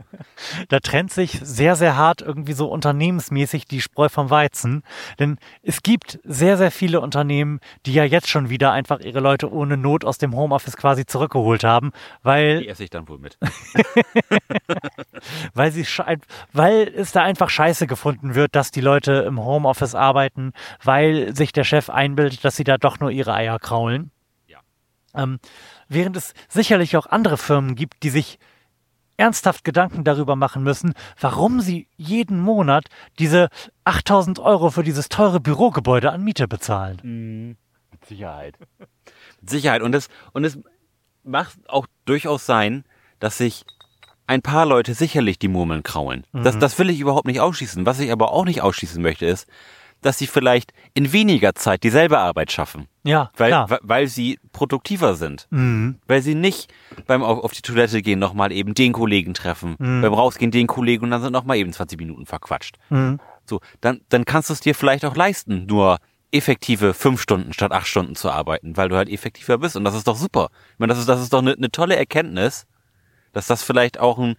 [0.69, 4.83] Da trennt sich sehr, sehr hart irgendwie so unternehmensmäßig die Spreu vom Weizen.
[5.19, 9.51] Denn es gibt sehr, sehr viele Unternehmen, die ja jetzt schon wieder einfach ihre Leute
[9.51, 11.91] ohne Not aus dem Homeoffice quasi zurückgeholt haben,
[12.23, 12.61] weil...
[12.61, 13.37] Die esse ich dann wohl mit.
[15.53, 15.85] weil, sie
[16.53, 21.51] weil es da einfach scheiße gefunden wird, dass die Leute im Homeoffice arbeiten, weil sich
[21.51, 24.11] der Chef einbildet, dass sie da doch nur ihre Eier kraulen.
[25.17, 25.39] Ähm,
[25.87, 28.39] während es sicherlich auch andere Firmen gibt, die sich
[29.17, 32.85] ernsthaft Gedanken darüber machen müssen, warum sie jeden Monat
[33.19, 33.49] diese
[33.83, 36.99] 8000 Euro für dieses teure Bürogebäude an Miete bezahlen.
[37.03, 37.57] Mhm.
[37.91, 38.55] Mit Sicherheit.
[39.41, 39.81] Mit Sicherheit.
[39.81, 40.59] Und es, und es
[41.23, 42.85] macht auch durchaus sein,
[43.19, 43.65] dass sich
[44.27, 46.25] ein paar Leute sicherlich die Murmeln kraulen.
[46.33, 46.43] Mhm.
[46.43, 47.85] Das, das will ich überhaupt nicht ausschließen.
[47.85, 49.47] Was ich aber auch nicht ausschließen möchte, ist,
[50.07, 52.87] dass sie vielleicht in weniger Zeit dieselbe Arbeit schaffen.
[53.03, 53.79] Ja, weil, klar.
[53.81, 55.47] weil sie produktiver sind.
[55.49, 55.99] Mhm.
[56.07, 56.73] Weil sie nicht
[57.07, 60.01] beim auf, die Toilette gehen nochmal eben den Kollegen treffen, mhm.
[60.01, 62.77] beim Rausgehen den Kollegen und dann sind nochmal eben 20 Minuten verquatscht.
[62.89, 63.19] Mhm.
[63.45, 65.97] So, dann, dann kannst du es dir vielleicht auch leisten, nur
[66.31, 69.75] effektive fünf Stunden statt acht Stunden zu arbeiten, weil du halt effektiver bist.
[69.75, 70.47] Und das ist doch super.
[70.73, 72.65] Ich meine, das ist, das ist doch eine, eine tolle Erkenntnis,
[73.33, 74.35] dass das vielleicht auch ein,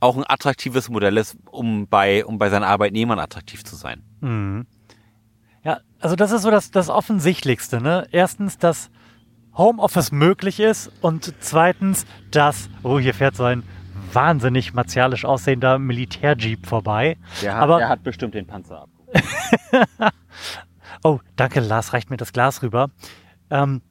[0.00, 4.02] auch ein attraktives Modell ist, um bei, um bei seinen Arbeitnehmern attraktiv zu sein.
[4.20, 4.66] Mhm.
[6.06, 7.80] Also das ist so das, das Offensichtlichste.
[7.80, 8.06] Ne?
[8.12, 8.90] Erstens, dass
[9.56, 13.64] Homeoffice möglich ist und zweitens, dass, oh, hier fährt so ein
[14.12, 17.16] wahnsinnig martialisch aussehender Militärjeep vorbei.
[17.42, 18.88] Der hat, Aber- der hat bestimmt den Panzer ab.
[21.02, 22.90] Oh, danke, Lars, reicht mir das Glas rüber.
[23.50, 23.82] Ähm,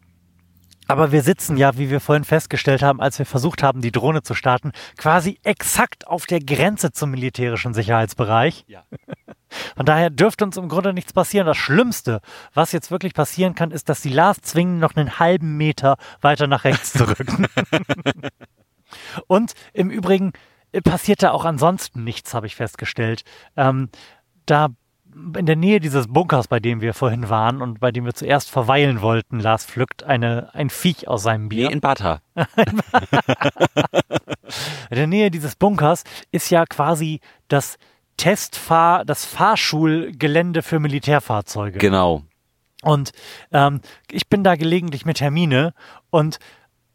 [0.87, 4.23] aber wir sitzen ja, wie wir vorhin festgestellt haben, als wir versucht haben, die Drohne
[4.23, 8.65] zu starten, quasi exakt auf der Grenze zum militärischen Sicherheitsbereich.
[8.67, 8.83] Ja.
[9.75, 11.47] Von daher dürfte uns im Grunde nichts passieren.
[11.47, 12.21] Das Schlimmste,
[12.53, 16.47] was jetzt wirklich passieren kann, ist, dass die Lars zwingen, noch einen halben Meter weiter
[16.47, 17.47] nach rechts zu rücken.
[19.27, 20.33] Und im Übrigen
[20.71, 23.23] äh, passiert da auch ansonsten nichts, habe ich festgestellt.
[23.55, 23.89] Ähm,
[24.45, 24.69] da
[25.37, 28.49] in der Nähe dieses Bunkers, bei dem wir vorhin waren und bei dem wir zuerst
[28.49, 31.71] verweilen wollten, Lars pflückt eine, ein Viech aus seinem Nee, Bier.
[31.71, 32.21] in Bata.
[34.89, 37.77] In der Nähe dieses Bunkers ist ja quasi das
[38.17, 41.79] Testfahr, das Fahrschulgelände für Militärfahrzeuge.
[41.79, 42.23] Genau.
[42.83, 43.11] Und
[43.51, 45.73] ähm, ich bin da gelegentlich mit Hermine
[46.11, 46.37] und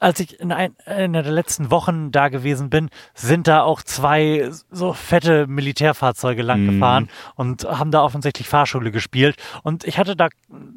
[0.01, 4.51] als ich in ein, einer der letzten Wochen da gewesen bin, sind da auch zwei
[4.70, 9.36] so fette Militärfahrzeuge lang gefahren und haben da offensichtlich Fahrschule gespielt.
[9.62, 10.28] Und ich hatte da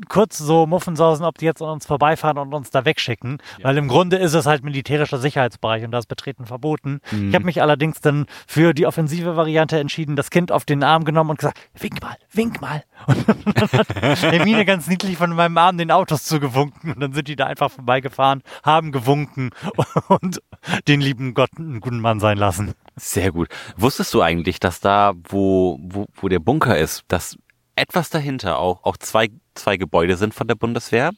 [0.10, 3.88] kurz so Muffensausen, ob die jetzt an uns vorbeifahren und uns da wegschicken, weil im
[3.88, 7.00] Grunde ist es halt militärischer Sicherheitsbereich und da ist Betreten verboten.
[7.12, 11.06] Ich habe mich allerdings dann für die offensive Variante entschieden, das Kind auf den Arm
[11.06, 12.84] genommen und gesagt, wink mal, wink mal.
[13.08, 17.28] Und dann hat Hermine ganz niedlich von meinem Arm den Autos zugewunken und dann sind
[17.28, 19.13] die da einfach vorbeigefahren, haben gewunken
[20.08, 20.42] und
[20.88, 22.74] den lieben Gott einen guten Mann sein lassen.
[22.96, 23.48] Sehr gut.
[23.78, 27.38] Wusstest du eigentlich, dass da, wo, wo, wo der Bunker ist, dass
[27.76, 31.12] etwas dahinter auch, auch zwei, zwei Gebäude sind von der Bundeswehr,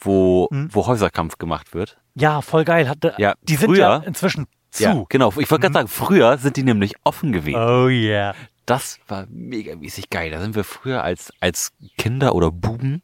[0.00, 0.68] wo, Hm.
[0.72, 1.98] wo Häuserkampf gemacht wird?
[2.14, 2.88] Ja, voll geil.
[2.88, 4.82] Hatte, Ja, die sind ja früher- inzwischen zu.
[4.84, 5.28] Ja, genau.
[5.30, 7.56] Ich wollte gerade sagen, früher sind die nämlich offen gewesen.
[7.60, 8.34] Oh yeah.
[8.66, 10.30] Das war megamäßig geil.
[10.30, 13.02] Da sind wir früher als, als Kinder oder Buben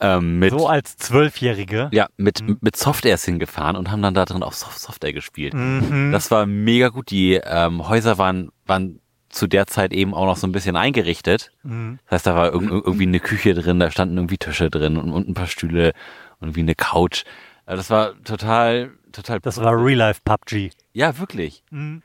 [0.00, 1.88] ähm, mit, So als Zwölfjährige.
[1.92, 5.54] ja, mit, mit Softairs hingefahren und haben dann da drin auch Soft Software gespielt.
[5.54, 6.12] Mhm.
[6.12, 7.10] Das war mega gut.
[7.10, 11.50] Die ähm, Häuser waren, waren zu der Zeit eben auch noch so ein bisschen eingerichtet.
[11.62, 11.98] Mhm.
[12.04, 15.10] Das heißt, da war irg irgendwie eine Küche drin, da standen irgendwie Tische drin und,
[15.12, 15.92] und ein paar Stühle
[16.40, 17.24] und irgendwie eine Couch.
[17.64, 19.40] Also Das war total, total.
[19.40, 20.70] Das war Real Life PUBG.
[20.92, 21.64] ja wirklich.
[21.70, 22.02] Mhm.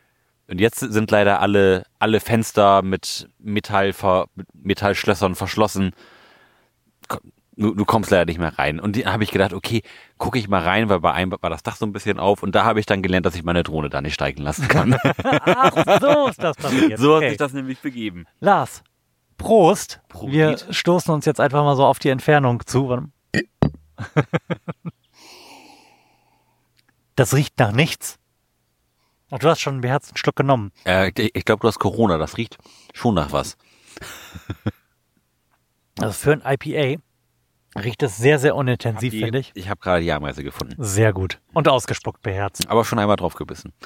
[0.47, 3.93] Und jetzt sind leider alle, alle Fenster mit, Metall,
[4.35, 5.91] mit Metallschlössern verschlossen.
[7.57, 8.79] Du, du kommst leider nicht mehr rein.
[8.79, 9.81] Und da habe ich gedacht, okay,
[10.17, 12.43] gucke ich mal rein, weil bei einem war das Dach so ein bisschen auf.
[12.43, 14.95] Und da habe ich dann gelernt, dass ich meine Drohne da nicht steigen lassen kann.
[15.23, 16.97] Ach, so ist das passiert.
[16.97, 17.29] so hat okay.
[17.29, 18.25] sich das nämlich begeben.
[18.39, 18.83] Lars,
[19.37, 20.01] Prost.
[20.07, 20.31] Prost.
[20.31, 23.09] Wir stoßen uns jetzt einfach mal so auf die Entfernung zu.
[27.15, 28.17] Das riecht nach nichts.
[29.29, 30.71] Ach, du hast schon einen beherzten Schluck genommen.
[30.85, 32.17] Äh, ich ich glaube, du hast Corona.
[32.17, 32.57] Das riecht
[32.93, 33.57] schon nach was.
[35.99, 37.01] Also für ein IPA
[37.75, 39.51] riecht es sehr, sehr unintensiv, finde ich.
[39.55, 40.75] Ich habe gerade die Ameise gefunden.
[40.77, 41.39] Sehr gut.
[41.53, 42.67] Und ausgespuckt beherzt.
[42.69, 43.73] Aber schon einmal drauf gebissen.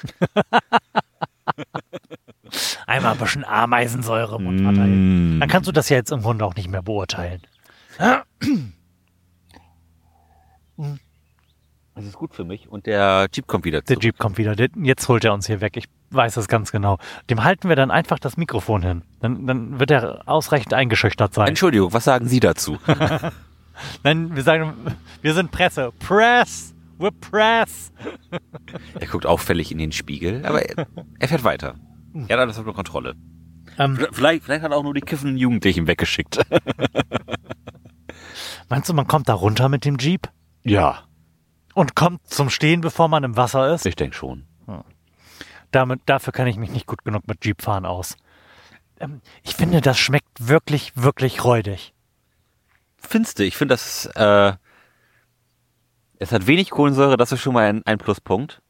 [2.86, 4.60] Einmal ein bisschen Ameisensäure im Mund.
[4.60, 5.40] Mm.
[5.40, 7.42] Dann kannst du das ja jetzt im Grunde auch nicht mehr beurteilen.
[11.94, 12.68] Das ist gut für mich.
[12.68, 14.04] Und der Jeep kommt wieder Der zurück.
[14.04, 14.54] Jeep kommt wieder.
[14.54, 15.76] Der- Jetzt holt er uns hier weg.
[15.76, 16.98] Ich weiß es ganz genau.
[17.30, 19.02] Dem halten wir dann einfach das Mikrofon hin.
[19.20, 21.48] Dann, dann wird er ausreichend eingeschüchtert sein.
[21.48, 22.78] Entschuldigung, was sagen Sie dazu?
[24.02, 24.74] Nein, wir sagen,
[25.22, 25.92] wir sind Presse.
[25.98, 26.74] Press!
[26.98, 27.92] We're Press!
[29.00, 30.86] er guckt auffällig in den Spiegel, aber er,
[31.18, 31.74] er fährt weiter.
[32.28, 33.14] Er hat alles unter Kontrolle.
[33.78, 36.40] Ähm, Vielleicht, vielleicht hat er auch nur die kiffenden Jugendlichen weggeschickt.
[38.70, 40.28] meinst du, man kommt da runter mit dem Jeep
[40.62, 41.02] Ja,
[41.74, 43.84] und kommt zum Stehen, bevor man im Wasser ist?
[43.84, 44.46] ich denke schon.
[45.72, 48.16] Damit, dafür kenne ich mich nicht gut genug mit Jeep fahren aus.
[48.98, 51.92] Ähm, ich finde, das schmeckt wirklich, wirklich räudig.
[53.08, 53.44] Findest du?
[53.44, 54.52] Ich finde, das äh,
[56.18, 58.62] es hat wenig Kohlensäure, das ist schon mal ein, ein Pluspunkt.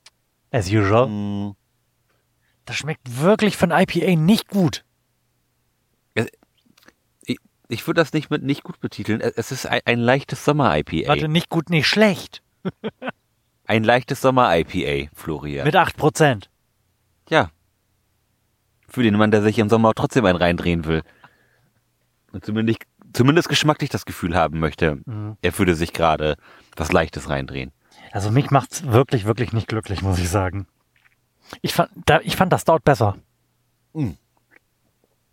[0.51, 1.09] As usual.
[1.09, 1.57] Mm,
[2.65, 4.85] Das schmeckt wirklich von IPA nicht gut.
[7.25, 9.21] Ich, ich würde das nicht mit nicht gut betiteln.
[9.21, 11.09] Es es ist ein, ein leichtes Sommer-IPA.
[11.09, 12.43] Warte, nicht gut, nicht schlecht.
[13.69, 15.65] Ein leichtes Sommer-IPA, Florian.
[15.67, 16.45] Mit 8%.
[17.29, 17.51] Ja.
[18.89, 21.03] Für den Mann, der sich im Sommer trotzdem einen reindrehen will.
[22.31, 22.83] Und zumindest,
[23.17, 25.37] zumindest geschmacklich das Gefühl haben möchte, Mhm.
[25.43, 26.37] er würde sich gerade
[26.77, 27.73] was Leichtes reindrehen.
[28.13, 30.67] Also mich macht's wirklich, wirklich nicht glücklich, muss ich sagen.
[31.63, 33.17] Ich fand, da, ich fand das dort besser.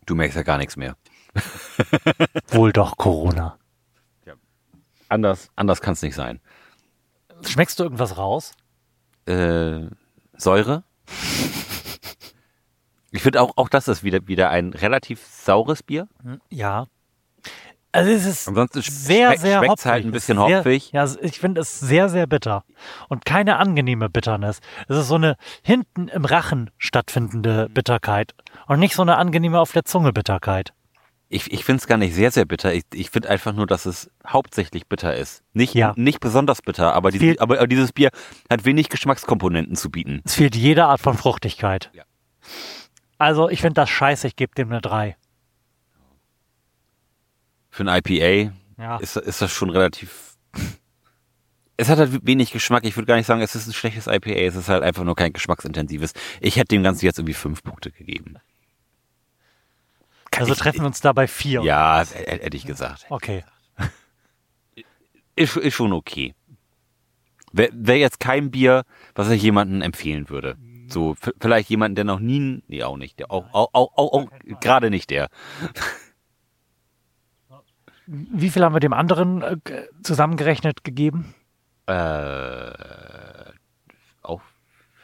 [0.05, 0.95] Du merkst ja gar nichts mehr.
[2.49, 3.57] Wohl doch Corona.
[5.09, 6.39] Anders, anders kann es nicht sein.
[7.45, 8.53] Schmeckst du irgendwas raus?
[9.27, 9.81] Äh,
[10.37, 10.83] Säure?
[13.11, 16.07] Ich finde auch, auch das ist wieder, wieder ein relativ saures Bier.
[16.49, 16.87] Ja.
[17.93, 19.85] Also es ist Ansonsten sehr, sehr hopfig.
[19.85, 20.89] halt ein bisschen ist hopfig.
[20.91, 22.65] Sehr, ja, ich finde es sehr, sehr bitter.
[23.07, 24.59] Und keine angenehme Bitternis.
[24.87, 28.33] Es ist so eine hinten im Rachen stattfindende Bitterkeit.
[28.67, 30.73] Und nicht so eine angenehme auf der Zunge Bitterkeit.
[31.29, 32.73] Ich, ich finde es gar nicht sehr, sehr bitter.
[32.73, 35.43] Ich, ich finde einfach nur, dass es hauptsächlich bitter ist.
[35.53, 35.93] Nicht, Ja.
[35.95, 38.09] nicht besonders bitter, aber, diese, aber, aber dieses Bier
[38.49, 40.21] hat wenig Geschmackskomponenten zu bieten.
[40.25, 41.89] Es fehlt jede Art von Fruchtigkeit.
[41.93, 42.03] Ja.
[43.17, 45.15] Also ich finde das scheiße, ich gebe dem eine 3.
[47.73, 48.97] Für ein IPA Ja.
[48.97, 50.35] ist, ist das schon relativ.
[51.75, 52.83] Es hat halt wenig Geschmack.
[52.85, 54.29] Ich würde gar nicht sagen, es ist ein schlechtes IPA.
[54.45, 56.13] Es ist halt einfach nur kein geschmacksintensives.
[56.39, 58.35] Ich hätte dem Ganzen jetzt irgendwie fünf Punkte gegeben.
[60.37, 61.63] Also ich- treffen wir uns da bei 4.
[61.63, 63.07] Ja, hätte ich gesagt.
[63.09, 63.43] Okay.
[65.35, 66.35] Ist, ist schon okay.
[67.53, 68.83] Wäre wär jetzt kein Bier,
[69.15, 70.57] was ich jemandem empfehlen würde.
[70.89, 74.27] So, vielleicht jemanden, der noch nie, nee, auch nicht, der, auch, auch, auch, auch, auch
[74.61, 75.29] gerade nicht der.
[78.07, 79.57] Wie viel haben wir dem anderen äh,
[80.03, 81.33] zusammengerechnet gegeben?
[81.85, 83.51] Äh,
[84.21, 84.41] auch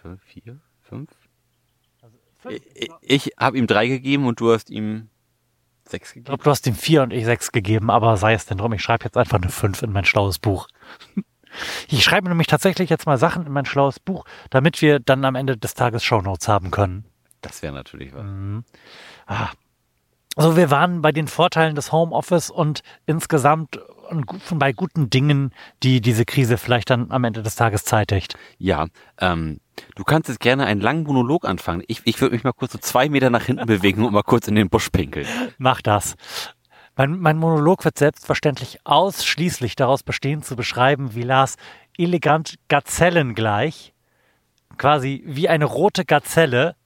[0.02, 1.10] fünf, vier, fünf?
[2.48, 5.10] Ich, ich habe ihm drei gegeben und du hast ihm
[5.86, 6.26] sechs Ich gegeben.
[6.26, 8.82] glaube, du hast ihm 4 und ich 6 gegeben, aber sei es denn drum, ich
[8.82, 10.68] schreibe jetzt einfach eine 5 in mein schlaues Buch.
[11.88, 15.34] Ich schreibe nämlich tatsächlich jetzt mal Sachen in mein schlaues Buch, damit wir dann am
[15.34, 17.06] Ende des Tages Shownotes haben können.
[17.42, 18.24] Das wäre natürlich was.
[19.26, 19.50] Ah.
[20.40, 23.78] Also wir waren bei den Vorteilen des Homeoffice und insgesamt
[24.26, 28.38] gu- bei guten Dingen, die diese Krise vielleicht dann am Ende des Tages zeitigt.
[28.58, 28.88] Ja,
[29.20, 29.60] ähm,
[29.96, 31.84] du kannst jetzt gerne einen langen Monolog anfangen.
[31.88, 34.48] Ich, ich würde mich mal kurz so zwei Meter nach hinten bewegen und mal kurz
[34.48, 35.28] in den Busch pinkeln.
[35.58, 36.16] Mach das.
[36.96, 41.58] Mein, mein Monolog wird selbstverständlich ausschließlich daraus bestehen, zu beschreiben, wie Lars
[41.98, 43.94] elegant gazellengleich,
[44.78, 46.78] quasi wie eine rote Gazelle,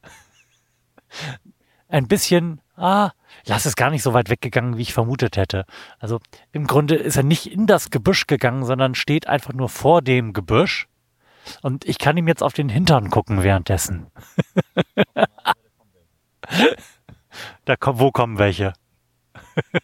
[1.88, 3.12] ein bisschen, ah,
[3.46, 5.66] Lars ist gar nicht so weit weggegangen, wie ich vermutet hätte.
[6.00, 6.20] Also
[6.52, 10.34] im Grunde ist er nicht in das Gebüsch gegangen, sondern steht einfach nur vor dem
[10.34, 10.88] Gebüsch.
[11.62, 14.08] Und ich kann ihm jetzt auf den Hintern gucken währenddessen.
[17.66, 18.74] da kommt, wo kommen welche?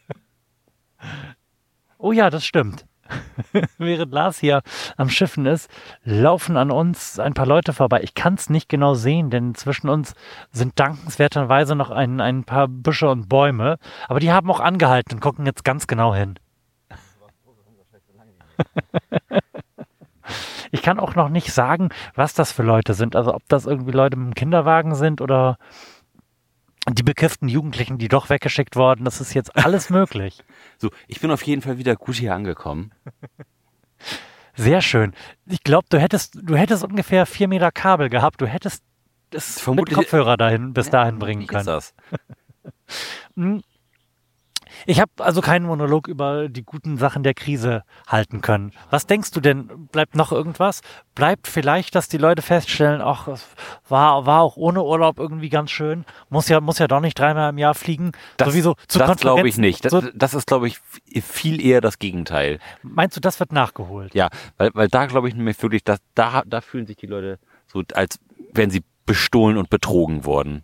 [1.97, 2.85] oh ja, das stimmt.
[3.77, 4.61] Während Lars hier
[4.97, 5.69] am Schiffen ist,
[6.03, 8.01] laufen an uns ein paar Leute vorbei.
[8.03, 10.13] Ich kann es nicht genau sehen, denn zwischen uns
[10.51, 13.77] sind dankenswerterweise noch ein, ein paar Büsche und Bäume.
[14.07, 16.35] Aber die haben auch angehalten und gucken jetzt ganz genau hin.
[20.71, 23.15] Ich kann auch noch nicht sagen, was das für Leute sind.
[23.15, 25.57] Also ob das irgendwie Leute mit einem Kinderwagen sind oder
[26.95, 29.05] die bekifften Jugendlichen, die doch weggeschickt wurden.
[29.05, 30.43] Das ist jetzt alles möglich.
[30.77, 32.91] So, ich bin auf jeden Fall wieder gut hier angekommen.
[34.55, 35.13] Sehr schön.
[35.45, 38.41] Ich glaube, du hättest, du hättest ungefähr vier Meter Kabel gehabt.
[38.41, 38.83] Du hättest
[39.31, 41.65] es Vermutlich- mit Kopfhörer dahin, bis dahin bringen Wie ist können.
[41.65, 41.93] das?
[44.85, 48.71] Ich habe also keinen Monolog über die guten Sachen der Krise halten können.
[48.89, 49.87] Was denkst du denn?
[49.91, 50.81] Bleibt noch irgendwas?
[51.15, 53.45] Bleibt vielleicht, dass die Leute feststellen, ach, es
[53.87, 56.05] war, war auch ohne Urlaub irgendwie ganz schön.
[56.29, 58.11] Muss ja, muss ja doch nicht dreimal im Jahr fliegen.
[58.37, 59.85] Das, Sowieso zu das glaube ich nicht.
[59.85, 60.79] Das, das ist, glaube ich,
[61.21, 62.59] viel eher das Gegenteil.
[62.83, 64.13] meinst du, das wird nachgeholt?
[64.13, 67.39] Ja, weil, weil da glaube ich nämlich wirklich, dass da, da fühlen sich die Leute
[67.67, 68.19] so, als
[68.53, 70.63] wären sie bestohlen und betrogen worden.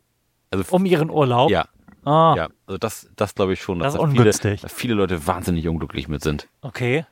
[0.52, 1.50] Also Um ihren Urlaub?
[1.50, 1.66] ja,
[2.06, 4.08] Ah, ja, also das, das glaube ich schon, dass Das da.
[4.08, 4.24] Viele,
[4.70, 6.48] viele Leute wahnsinnig unglücklich mit sind.
[6.62, 7.06] okay.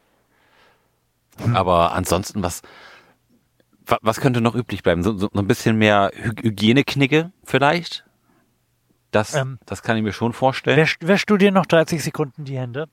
[1.54, 2.62] Aber ansonsten, was,
[3.88, 5.02] wa- was könnte noch üblich bleiben?
[5.04, 8.06] So, so, ein bisschen mehr Hy Hygieneknicke vielleicht?
[9.10, 9.58] Das, Ähm.
[9.66, 10.78] das kann ich mir schon vorstellen.
[10.78, 12.88] Wäsch, wäschst du dir noch 30 Sekunden die Hände?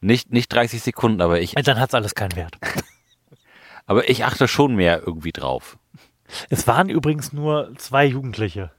[0.00, 2.58] Nicht, nicht 30 Sekunden, aber ich, Dann hat's alles keinen Wert.
[3.86, 5.76] aber ich achte schon mehr irgendwie drauf.
[6.48, 8.70] Es waren übrigens nur zwei Jugendliche.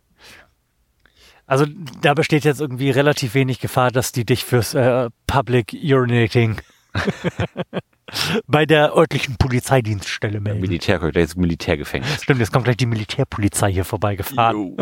[1.51, 1.65] Also
[2.01, 6.61] da besteht jetzt irgendwie relativ wenig Gefahr, dass die dich fürs äh, Public Urinating
[8.47, 10.61] bei der örtlichen Polizeidienststelle melden.
[10.61, 12.23] Militär, ist Militärgefängnis.
[12.23, 14.77] Stimmt, jetzt kommt gleich die Militärpolizei hier vorbeigefahren.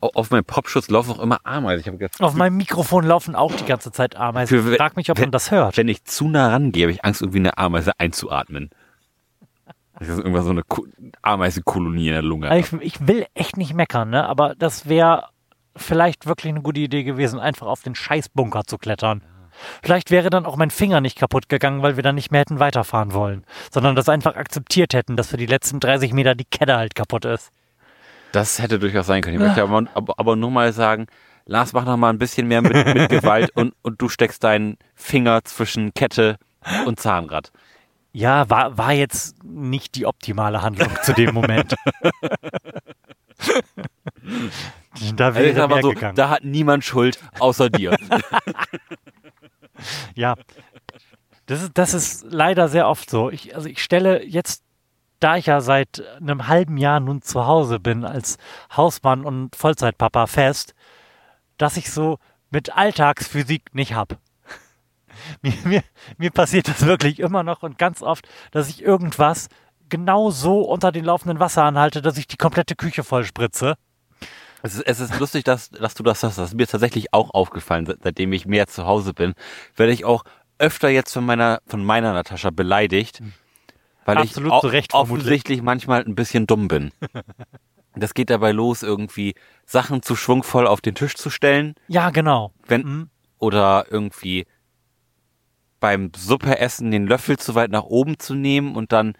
[0.00, 1.96] Auf meinem Popschutz laufen auch immer Ameisen.
[1.96, 4.68] Gedacht, Auf meinem Mikrofon laufen auch die ganze Zeit Ameisen.
[4.68, 5.76] Ich frag mich, ob man das hört.
[5.76, 8.70] wenn ich zu nah rangehe, habe ich Angst, irgendwie eine Ameise einzuatmen.
[9.98, 10.86] Das ist irgendwann so eine Ko-
[11.22, 12.56] Ameisenkolonie in der Lunge.
[12.58, 14.26] Ich, ich will echt nicht meckern, ne?
[14.26, 15.24] aber das wäre
[15.76, 19.22] vielleicht wirklich eine gute Idee gewesen, einfach auf den Scheißbunker zu klettern.
[19.82, 22.60] Vielleicht wäre dann auch mein Finger nicht kaputt gegangen, weil wir dann nicht mehr hätten
[22.60, 26.76] weiterfahren wollen, sondern das einfach akzeptiert hätten, dass für die letzten 30 Meter die Kette
[26.76, 27.50] halt kaputt ist.
[28.32, 29.34] Das hätte durchaus sein können.
[29.36, 31.06] Ich möchte aber, aber, aber nur mal sagen,
[31.46, 34.76] Lars, mach noch mal ein bisschen mehr mit, mit Gewalt und, und du steckst deinen
[34.94, 36.36] Finger zwischen Kette
[36.86, 37.50] und Zahnrad.
[38.18, 41.76] Ja, war, war jetzt nicht die optimale Handlung zu dem Moment.
[45.14, 46.16] da wäre Also, mehr aber so, gegangen.
[46.16, 47.96] da hat niemand Schuld außer dir.
[50.16, 50.34] Ja,
[51.46, 53.30] das ist, das ist leider sehr oft so.
[53.30, 54.64] Ich, also ich stelle jetzt,
[55.20, 58.38] da ich ja seit einem halben Jahr nun zu Hause bin als
[58.76, 60.74] Hausmann und Vollzeitpapa fest,
[61.58, 62.18] dass ich so
[62.50, 64.18] mit Alltagsphysik nicht hab.
[65.42, 65.82] Mir, mir,
[66.16, 69.48] mir passiert das wirklich immer noch und ganz oft, dass ich irgendwas
[69.88, 73.74] genau so unter den laufenden Wasser anhalte, dass ich die komplette Küche voll spritze.
[74.62, 76.36] Es ist, es ist lustig, dass, dass du das hast.
[76.38, 79.34] Das ist mir tatsächlich auch aufgefallen, se- seitdem ich mehr zu Hause bin.
[79.76, 80.24] Werde ich auch
[80.58, 83.22] öfter jetzt von meiner, von meiner Natascha beleidigt,
[84.04, 86.90] weil Absolut ich Recht, offensichtlich manchmal ein bisschen dumm bin.
[87.94, 89.34] Das geht dabei los, irgendwie
[89.66, 92.52] Sachen zu schwungvoll auf den Tisch zu stellen, Ja, genau.
[92.66, 93.10] wenn, Mhm.
[93.38, 94.46] oder irgendwie
[95.80, 99.14] beim Suppeessen den Löffel zu weit nach oben zu nehmen und dann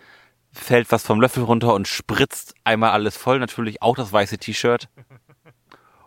[0.53, 4.89] fällt was vom Löffel runter und spritzt einmal alles voll, natürlich auch das weiße T-Shirt.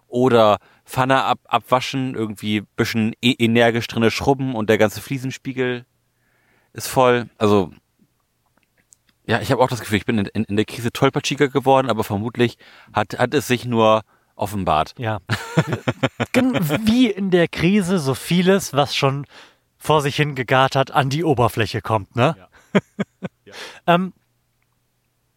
[0.07, 5.85] Oder Pfanne ab, abwaschen, irgendwie bisschen e energisch drinne schrubben und der ganze Fliesenspiegel
[6.73, 7.29] ist voll.
[7.37, 7.71] Also,
[9.25, 11.89] ja, ich habe auch das Gefühl, ich bin in, in, in der Krise tollpatschiger geworden,
[11.89, 12.57] aber vermutlich
[12.91, 14.01] hat, hat es sich nur
[14.35, 14.95] offenbart.
[14.97, 15.19] Ja.
[16.33, 19.25] Wie in der Krise so vieles, was schon
[19.81, 22.35] vor sich hingegart hat, an die Oberfläche kommt, ne?
[23.87, 24.13] ähm,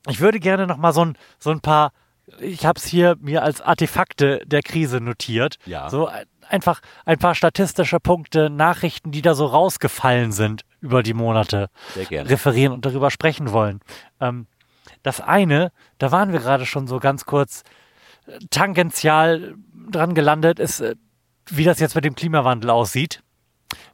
[0.07, 1.93] ich würde gerne noch mal so ein, so ein paar,
[2.39, 5.57] ich habe es hier mir als Artefakte der Krise notiert.
[5.65, 5.89] Ja.
[5.89, 11.15] So ein- einfach ein paar statistische Punkte, Nachrichten, die da so rausgefallen sind über die
[11.15, 11.71] Monate
[12.29, 13.81] referieren und darüber sprechen wollen.
[14.21, 14.47] Ähm,
[15.03, 17.63] das eine, da waren wir gerade schon so ganz kurz
[18.27, 19.55] äh, tangential
[19.91, 20.97] dran gelandet, ist, äh,
[21.49, 23.23] wie das jetzt mit dem Klimawandel aussieht.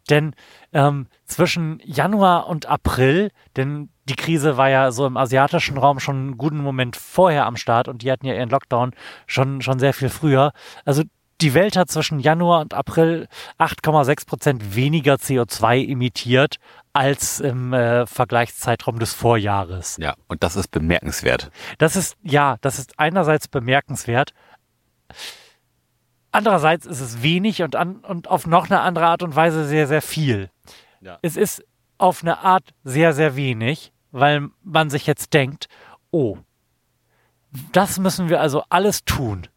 [0.08, 0.34] Denn
[0.72, 6.16] ähm, zwischen Januar und April, denn die Krise war ja so im asiatischen Raum schon
[6.16, 8.92] einen guten Moment vorher am Start und die hatten ja ihren Lockdown
[9.26, 10.52] schon, schon sehr viel früher.
[10.84, 11.04] Also
[11.40, 13.28] die Welt hat zwischen Januar und April
[13.58, 16.56] 8,6 Prozent weniger CO2 emittiert
[16.92, 19.96] als im äh, Vergleichszeitraum des Vorjahres.
[19.98, 21.50] Ja, und das ist bemerkenswert.
[21.78, 24.32] Das ist, ja, das ist einerseits bemerkenswert.
[26.32, 29.86] Andererseits ist es wenig und, an, und auf noch eine andere Art und Weise sehr,
[29.86, 30.50] sehr viel.
[31.00, 31.18] Ja.
[31.22, 31.64] Es ist
[31.98, 35.66] auf eine Art sehr, sehr wenig, weil man sich jetzt denkt,
[36.10, 36.38] oh,
[37.72, 39.48] das müssen wir also alles tun.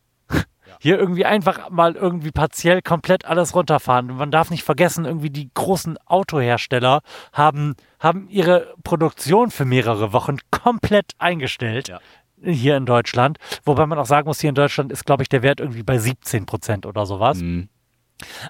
[0.80, 4.12] Hier irgendwie einfach mal irgendwie partiell komplett alles runterfahren.
[4.12, 7.00] Und man darf nicht vergessen, irgendwie die großen Autohersteller
[7.32, 11.88] haben, haben ihre Produktion für mehrere Wochen komplett eingestellt.
[11.88, 12.02] Ja.
[12.44, 13.38] Hier in Deutschland.
[13.64, 15.98] Wobei man auch sagen muss, hier in Deutschland ist, glaube ich, der Wert irgendwie bei
[15.98, 17.40] 17 Prozent oder sowas.
[17.40, 17.70] Mhm.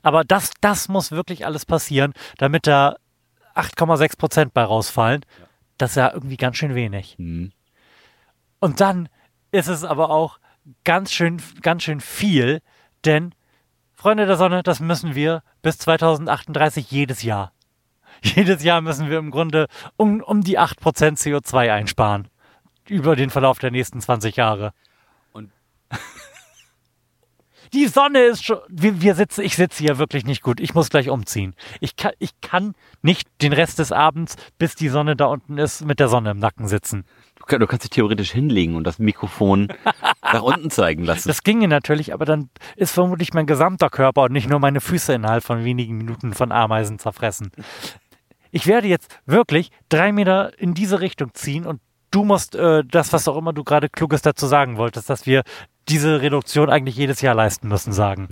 [0.02, 2.98] Aber das, das muss wirklich alles passieren, damit da
[3.56, 5.26] 8,6 Prozent bei rausfallen.
[5.78, 7.15] Das ist ja irgendwie ganz schön wenig.
[7.18, 7.52] Mhm.
[8.60, 9.10] Und dann
[9.52, 10.40] ist es aber auch
[10.84, 12.61] ganz schön, ganz schön viel,
[13.06, 13.36] denn
[13.94, 17.53] Freunde der Sonne, das müssen wir bis 2038 jedes Jahr.
[18.24, 19.68] Jedes Jahr müssen wir im Grunde
[19.98, 20.78] um, um die 8%
[21.18, 22.30] CO2 einsparen.
[22.88, 24.73] Über den Verlauf der nächsten 20 Jahre.
[25.31, 25.51] Und-
[27.73, 28.60] die Sonne ist schon.
[28.69, 30.60] Wir, wir sitzen, ich sitze hier wirklich nicht gut.
[30.60, 31.55] Ich muss gleich umziehen.
[31.80, 35.84] Ich kann, ich kann nicht den Rest des Abends, bis die Sonne da unten ist,
[35.85, 37.05] mit der Sonne im Nacken sitzen.
[37.35, 39.69] Du, kann, du kannst dich theoretisch hinlegen und das Mikrofon
[40.22, 41.27] nach unten zeigen lassen.
[41.27, 45.14] Das ginge natürlich, aber dann ist vermutlich mein gesamter Körper und nicht nur meine Füße
[45.14, 47.51] innerhalb von wenigen Minuten von Ameisen zerfressen.
[48.51, 51.81] Ich werde jetzt wirklich drei Meter in diese Richtung ziehen und
[52.14, 55.44] du musst äh, das, was auch immer du gerade Kluges dazu sagen wolltest, dass wir
[55.90, 58.30] diese Reduktion eigentlich jedes Jahr leisten müssen, sagen.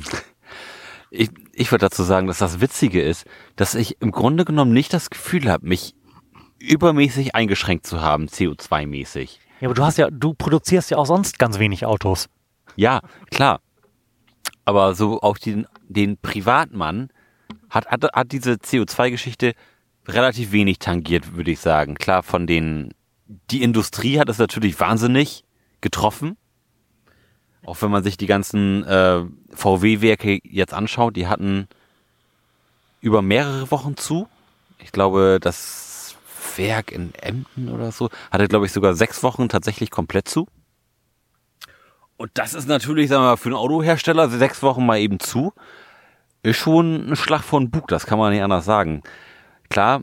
[1.10, 3.26] Ich, ich würde dazu sagen, dass das Witzige ist,
[3.58, 5.94] dass ich im Grunde genommen nicht das Gefühl habe, mich
[6.60, 9.40] übermäßig eingeschränkt zu haben, CO2-mäßig.
[9.60, 12.30] Ja, aber du hast ja, du produzierst ja auch sonst ganz wenig Autos.
[12.76, 13.60] Ja, klar.
[14.64, 17.10] Aber so auch den, den Privatmann
[17.70, 19.54] hat, hat, hat diese CO2-Geschichte
[20.08, 21.96] relativ wenig tangiert, würde ich sagen.
[21.96, 22.94] Klar, von den,
[23.50, 25.44] die Industrie hat es natürlich wahnsinnig
[25.82, 26.38] getroffen.
[27.66, 31.68] Auch wenn man sich die ganzen äh, VW-Werke jetzt anschaut, die hatten
[33.02, 34.28] über mehrere Wochen zu.
[34.80, 36.16] Ich glaube, das
[36.56, 40.48] Werk in Emden oder so hatte, glaube ich, sogar sechs Wochen tatsächlich komplett zu.
[42.18, 45.54] Und das ist natürlich, sagen wir mal, für einen Autohersteller sechs Wochen mal eben zu,
[46.44, 49.02] ist schon ein Schlag von Bug, das kann man nicht anders sagen.
[49.70, 50.02] Klar,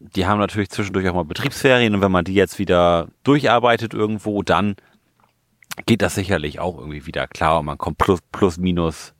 [0.00, 4.42] die haben natürlich zwischendurch auch mal Betriebsferien und wenn man die jetzt wieder durcharbeitet irgendwo,
[4.42, 4.76] dann
[5.86, 9.14] geht das sicherlich auch irgendwie wieder klar und man kommt plus, plus minus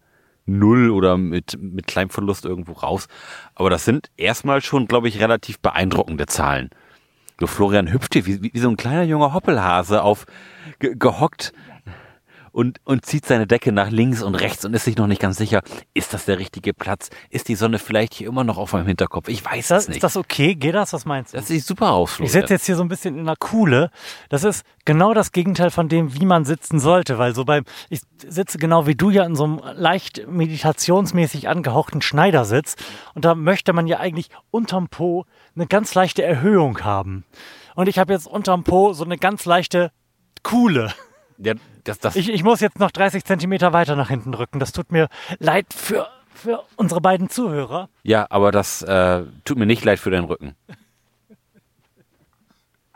[0.47, 3.09] null oder mit, mit kleinem Verlust irgendwo raus.
[3.55, 6.71] Aber das sind erstmal schon, glaube ich, relativ beeindruckende Zahlen.
[7.39, 10.27] So Florian hüpft hier wie, wie so ein kleiner junger Hoppelhase auf
[10.79, 11.53] ge gehockt
[12.53, 15.37] und, und zieht seine Decke nach links und rechts und ist sich noch nicht ganz
[15.37, 15.63] sicher,
[15.95, 17.11] ist das der richtige Platz?
[17.31, 19.29] Ist die Sonne vielleicht hier immer noch auf meinem Hinterkopf?
[19.29, 19.97] Ich weiß das, es nicht.
[19.99, 20.55] Ist das okay?
[20.55, 20.93] Geht das?
[20.93, 21.39] Was meinst du?
[21.39, 23.91] Das sieht super aus, Ich sitze jetzt hier so ein bisschen in einer Kuhle.
[24.29, 28.01] Das ist genau das Gegenteil von dem, wie man sitzen sollte, weil so beim, ich
[28.27, 32.77] sitze genau wie du ja in so einem leicht meditationsmäßig angehauchten Schneidersitz
[33.15, 37.25] und da möchte man ja eigentlich unterm Po eine ganz leichte Erhöhung haben.
[37.75, 39.93] Und ich habe jetzt unterm Po so eine ganz leichte
[40.43, 40.93] Kuhle.
[41.39, 41.55] Ja,
[41.85, 44.59] das, das, Ich, ich muss jetzt noch 30 Zentimeter weiter nach hinten rücken.
[44.59, 45.09] Das tut mir
[45.39, 47.89] leid für, für unsere beiden Zuhörer.
[48.03, 50.57] ja, aber das äh, tut mir nicht leid für deinen Rücken.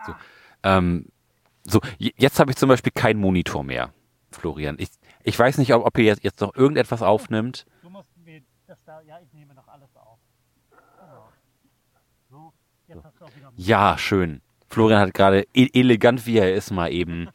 [0.06, 0.14] So,
[0.62, 1.06] ähm,
[1.64, 3.92] so jetzt habe ich zum Beispiel keinen Monitor mehr,
[4.30, 4.76] Florian.
[4.78, 4.88] Ich,
[5.22, 7.66] ich weiß nicht, ob, ob ihr jetzt, jetzt noch irgendetwas aufnimmt.
[7.82, 10.18] Du musst mir das da, ja, ich nehme noch alles auf.
[10.70, 11.28] Genau.
[12.30, 12.52] So,
[12.88, 13.52] jetzt hast du auch wieder.
[13.56, 14.42] Ja, schön.
[14.68, 17.28] Florian hat gerade e elegant, wie er ist, mal eben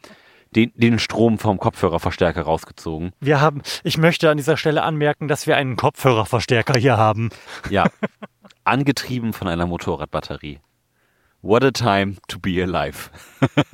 [0.55, 3.11] den, den Strom vom Kopfhörerverstärker rausgezogen.
[3.19, 7.29] Wir haben, ich möchte an dieser Stelle anmerken, dass wir einen Kopfhörerverstärker hier haben.
[7.69, 7.85] Ja,
[8.63, 10.59] angetrieben von einer Motorradbatterie.
[11.41, 13.09] What a time to be alive.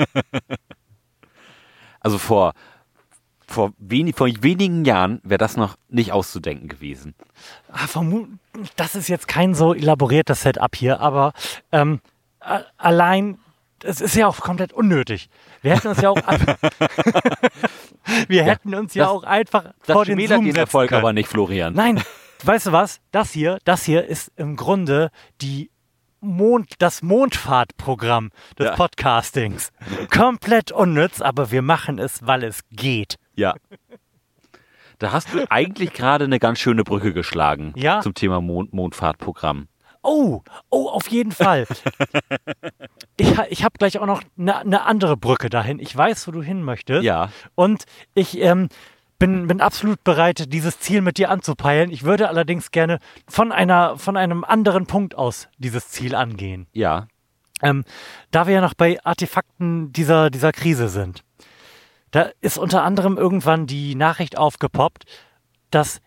[1.99, 2.53] also vor,
[3.47, 7.15] vor, wenig, vor wenigen Jahren wäre das noch nicht auszudenken gewesen.
[7.71, 7.87] Ah,
[8.75, 11.33] das ist jetzt kein so elaboriertes Setup hier, aber
[11.71, 12.01] ähm,
[12.77, 13.39] allein,
[13.83, 15.29] es ist ja auch komplett unnötig.
[15.61, 16.17] Wir hätten uns ja auch,
[18.27, 21.01] wir hätten uns ja das- auch einfach Das vor den Zoom den Erfolg können.
[21.01, 21.73] aber nicht, Florian.
[21.73, 22.01] Nein,
[22.43, 22.99] weißt du was?
[23.11, 25.11] Das hier, das hier ist im Grunde
[25.41, 25.71] die
[26.21, 28.75] Mond, das Mondfahrtprogramm des Ja.
[28.75, 29.71] Podcastings.
[30.11, 33.17] Komplett unnütz, aber wir machen es, weil es geht.
[33.35, 33.55] Ja.
[34.97, 38.01] Da hast du eigentlich gerade eine ganz schöne Brücke geschlagen Ja.
[38.01, 39.67] zum Thema Mond Mondfahrtprogramm.
[40.05, 41.65] Oh, oh, auf jeden Fall.
[43.17, 45.79] ich ich habe gleich auch noch eine ne andere Brücke dahin.
[45.79, 47.03] Ich weiß, wo du hin möchtest.
[47.03, 47.31] Ja.
[47.55, 48.69] Und ich ähm,
[49.17, 51.91] bin, bin absolut bereit, dieses Ziel mit dir anzupeilen.
[51.91, 56.67] Ich würde allerdings gerne von, einer, von einem anderen Punkt aus dieses Ziel angehen.
[56.73, 57.07] Ja.
[57.61, 57.83] Ähm,
[58.31, 61.23] da wir ja noch bei Artefakten dieser, dieser Krise sind,
[62.11, 65.05] da ist unter anderem irgendwann die Nachricht aufgepoppt,
[65.71, 65.99] dass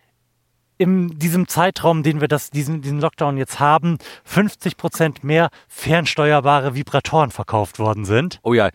[0.79, 6.73] in diesem Zeitraum, den wir das, diesen, diesen Lockdown jetzt haben, 50 Prozent mehr fernsteuerbare
[6.73, 8.39] Vibratoren verkauft worden sind.
[8.43, 8.69] Oh ja,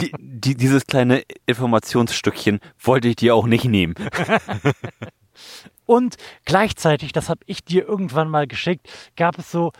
[0.00, 3.94] die, die, dieses kleine Informationsstückchen wollte ich dir auch nicht nehmen.
[5.86, 6.16] Und
[6.46, 9.72] gleichzeitig, das habe ich dir irgendwann mal geschickt, gab es so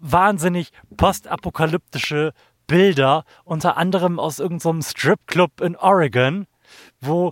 [0.00, 2.32] wahnsinnig postapokalyptische
[2.66, 6.48] Bilder, unter anderem aus irgendeinem Stripclub in Oregon,
[7.00, 7.30] wo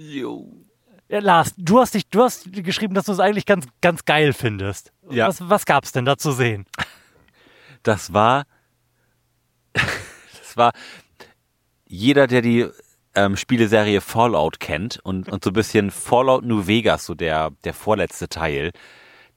[1.19, 4.93] Lars, du hast dich, du hast geschrieben, dass du es eigentlich ganz, ganz geil findest.
[5.11, 5.27] Ja.
[5.27, 6.67] Was, was gab's denn da zu sehen?
[7.83, 8.45] Das war,
[9.73, 10.73] das war
[11.87, 12.69] jeder, der die
[13.15, 17.75] ähm, Spieleserie Fallout kennt und, und so ein bisschen Fallout New Vegas, so der, der
[17.75, 18.71] vorletzte Teil,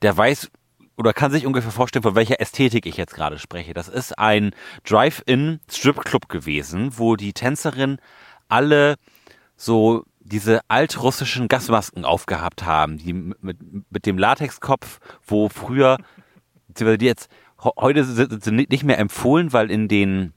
[0.03, 0.51] der weiß
[0.95, 3.73] oder kann sich ungefähr vorstellen, von welcher Ästhetik ich jetzt gerade spreche.
[3.73, 4.51] Das ist ein
[4.83, 7.97] Drive-In Stripclub gewesen, wo die Tänzerin
[8.47, 8.97] alle
[9.55, 13.57] so diese altrussischen Gasmasken aufgehabt haben, die mit,
[13.91, 15.97] mit dem Latexkopf, wo früher,
[16.67, 17.29] beziehungsweise die jetzt
[17.77, 20.33] heute sind sie nicht mehr empfohlen, weil in den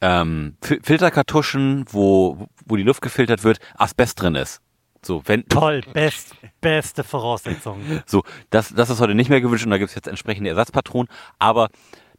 [0.00, 4.60] ähm, Fil- Filterkartuschen, wo, wo die Luft gefiltert wird, Asbest drin ist.
[5.02, 7.80] So, wenn, Toll, best, beste Voraussetzung.
[8.04, 11.08] so, das, das ist heute nicht mehr gewünscht und da gibt es jetzt entsprechende Ersatzpatronen,
[11.38, 11.70] aber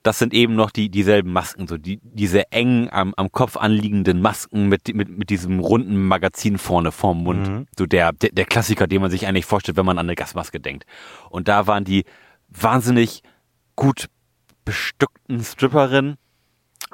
[0.04, 4.22] das sind eben noch die dieselben Masken, so die diese eng am, am Kopf anliegenden
[4.22, 7.48] Masken mit, mit, mit diesem runden Magazin vorne vorm Mund.
[7.48, 7.68] Mhm.
[7.78, 10.60] So der, der, der Klassiker, den man sich eigentlich vorstellt, wenn man an eine Gasmaske
[10.60, 10.86] denkt.
[11.30, 12.06] Und da waren die
[12.50, 13.22] wahnsinnig
[13.76, 14.08] gut
[14.66, 16.18] bestückten Stripperinnen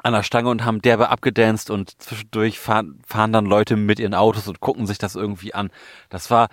[0.04, 4.14] an der Stange und haben derbe abgedanced und zwischendurch fahren, fahren dann Leute mit ihren
[4.14, 5.70] Autos und gucken sich das irgendwie an.
[6.10, 6.50] Das war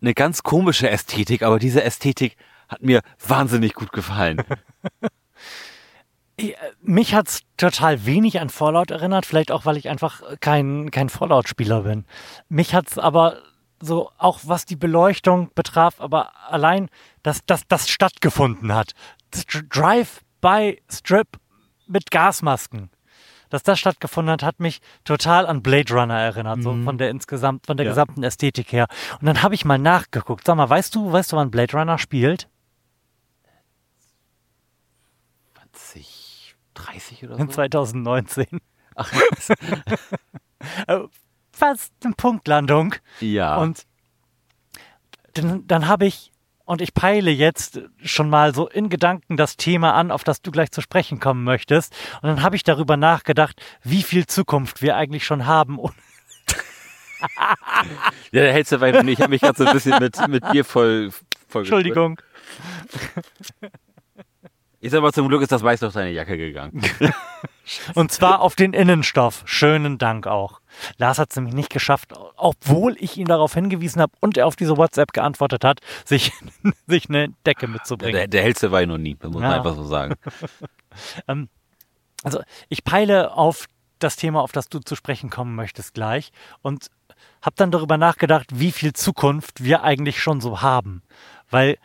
[0.00, 2.36] eine ganz komische Ästhetik, aber diese Ästhetik
[2.68, 4.42] hat mir wahnsinnig gut gefallen.
[6.40, 11.08] Ich, Mich hat's total wenig an Fallout erinnert, vielleicht auch, weil ich einfach kein, kein
[11.08, 12.04] Fallout-Spieler bin.
[12.48, 13.38] Mich hat's aber
[13.82, 16.88] so, auch was die Beleuchtung betraf, aber allein,
[17.22, 18.92] dass dass das stattgefunden hat.
[19.70, 21.28] Drive-by-Strip
[21.86, 22.90] mit Gasmasken.
[23.48, 27.66] Dass das stattgefunden hat, hat mich total an Blade Runner erinnert, so von der insgesamt,
[27.66, 27.92] von der Ja.
[27.92, 28.86] gesamten Ästhetik her.
[29.20, 30.46] Und dann habe ich mal nachgeguckt.
[30.46, 32.48] Sag mal, weißt du, weißt du, wann Blade Runner spielt?
[35.72, 36.54] 20,
[36.86, 37.54] 30 oder In so?
[37.54, 38.46] 2019.
[38.96, 39.12] Ach,
[40.86, 41.00] Äh,
[41.52, 42.94] Fast eine Punktlandung.
[43.20, 43.56] ja.
[43.56, 43.86] Und
[45.34, 46.32] dann, dann habe ich
[46.64, 50.50] und ich peile jetzt schon mal so in Gedanken das Thema an, auf das du
[50.52, 51.92] gleich zu sprechen kommen möchtest.
[52.22, 55.78] Und dann habe ich darüber nachgedacht, wie viel Zukunft wir eigentlich schon haben.
[58.30, 59.04] ja, der hältst du weiter.
[59.04, 61.10] Ich habe mich gerade so ein bisschen mit, mit dir voll,
[61.48, 62.20] voll Entschuldigung.
[64.82, 66.82] Sag mal, zum Glück ist das Weiß auf seine Jacke gegangen.
[67.94, 69.42] Und zwar auf den Innenstoff.
[69.44, 70.60] Schönen Dank auch.
[70.96, 74.56] Lars hat es nämlich nicht geschafft, obwohl ich ihn darauf hingewiesen habe und er auf
[74.56, 76.32] diese WhatsApp geantwortet hat, sich,
[76.86, 78.14] sich eine Decke mitzubringen.
[78.14, 80.14] Der, der hellste war ich noch nie, das muss man einfach so sagen.
[81.28, 81.48] ähm,
[82.22, 83.66] also ich peile auf
[83.98, 86.32] das Thema, auf das du zu sprechen kommen möchtest gleich
[86.62, 86.88] und
[87.42, 91.02] habe dann darüber nachgedacht, wie viel Zukunft wir eigentlich schon so haben.
[91.50, 91.78] Weil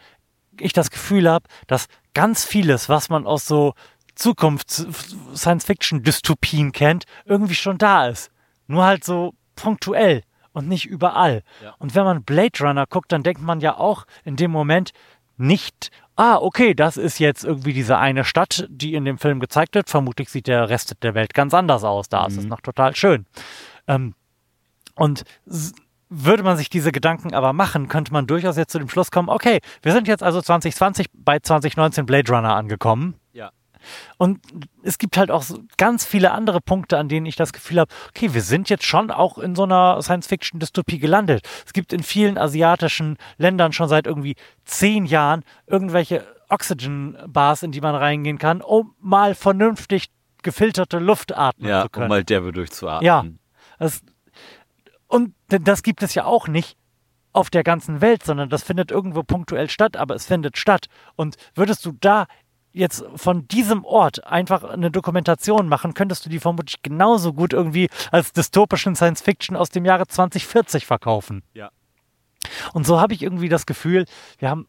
[0.60, 3.74] ich das Gefühl habe, dass ganz vieles, was man aus so
[4.16, 8.32] Zukunfts-Science-Fiction-Dystopien kennt, irgendwie schon da ist.
[8.68, 10.24] Nur halt so punktuell
[10.54, 11.44] und nicht überall.
[11.62, 11.76] Ja.
[11.80, 14.92] Und wenn man Blade Runner guckt, dann denkt man ja auch in dem Moment
[15.38, 19.76] nicht, ah, okay, das ist jetzt irgendwie diese eine Stadt, die in dem Film gezeigt
[19.76, 19.90] wird.
[19.90, 22.08] Vermutlich sieht der Rest der Welt ganz anders aus.
[22.08, 22.28] Da mhm.
[22.28, 22.50] ist es mhm.
[22.50, 23.26] noch total schön.
[23.88, 24.16] Ähm,
[24.96, 25.26] und
[26.10, 29.30] würde man sich diese Gedanken aber machen, könnte man durchaus jetzt zu dem Schluss kommen,
[29.30, 33.16] okay, wir sind jetzt also 2020 bei 2019 Blade Runner angekommen.
[33.34, 33.52] Ja.
[34.18, 34.40] Und
[34.84, 37.94] es gibt halt auch so ganz viele andere Punkte, an denen ich das Gefühl habe,
[38.10, 41.48] okay, wir sind jetzt schon auch in so einer Science-Fiction-Dystopie gelandet.
[41.66, 47.82] Es gibt in vielen asiatischen Ländern schon seit irgendwie zehn Jahren irgendwelche Oxygen-Bars, in die
[47.82, 50.10] man reingehen kann, um mal vernünftig
[50.44, 52.06] gefilterte Luft atmen ja, zu können.
[52.06, 53.06] um mal derbe durchzuatmen.
[53.06, 53.26] Ja,
[53.80, 54.02] das,
[55.08, 56.78] und das gibt es ja auch nicht
[57.34, 60.88] auf der ganzen Welt, sondern das findet irgendwo punktuell statt, aber es findet statt.
[61.16, 62.28] Und würdest du da
[62.72, 67.90] jetzt von diesem Ort einfach eine Dokumentation machen, könntest du die vermutlich genauso gut irgendwie
[68.12, 71.44] als dystopischen Science Fiction aus dem Jahre 2040 verkaufen.
[71.54, 71.70] Ja.
[72.74, 74.06] Und so habe ich irgendwie das Gefühl,
[74.40, 74.68] wir haben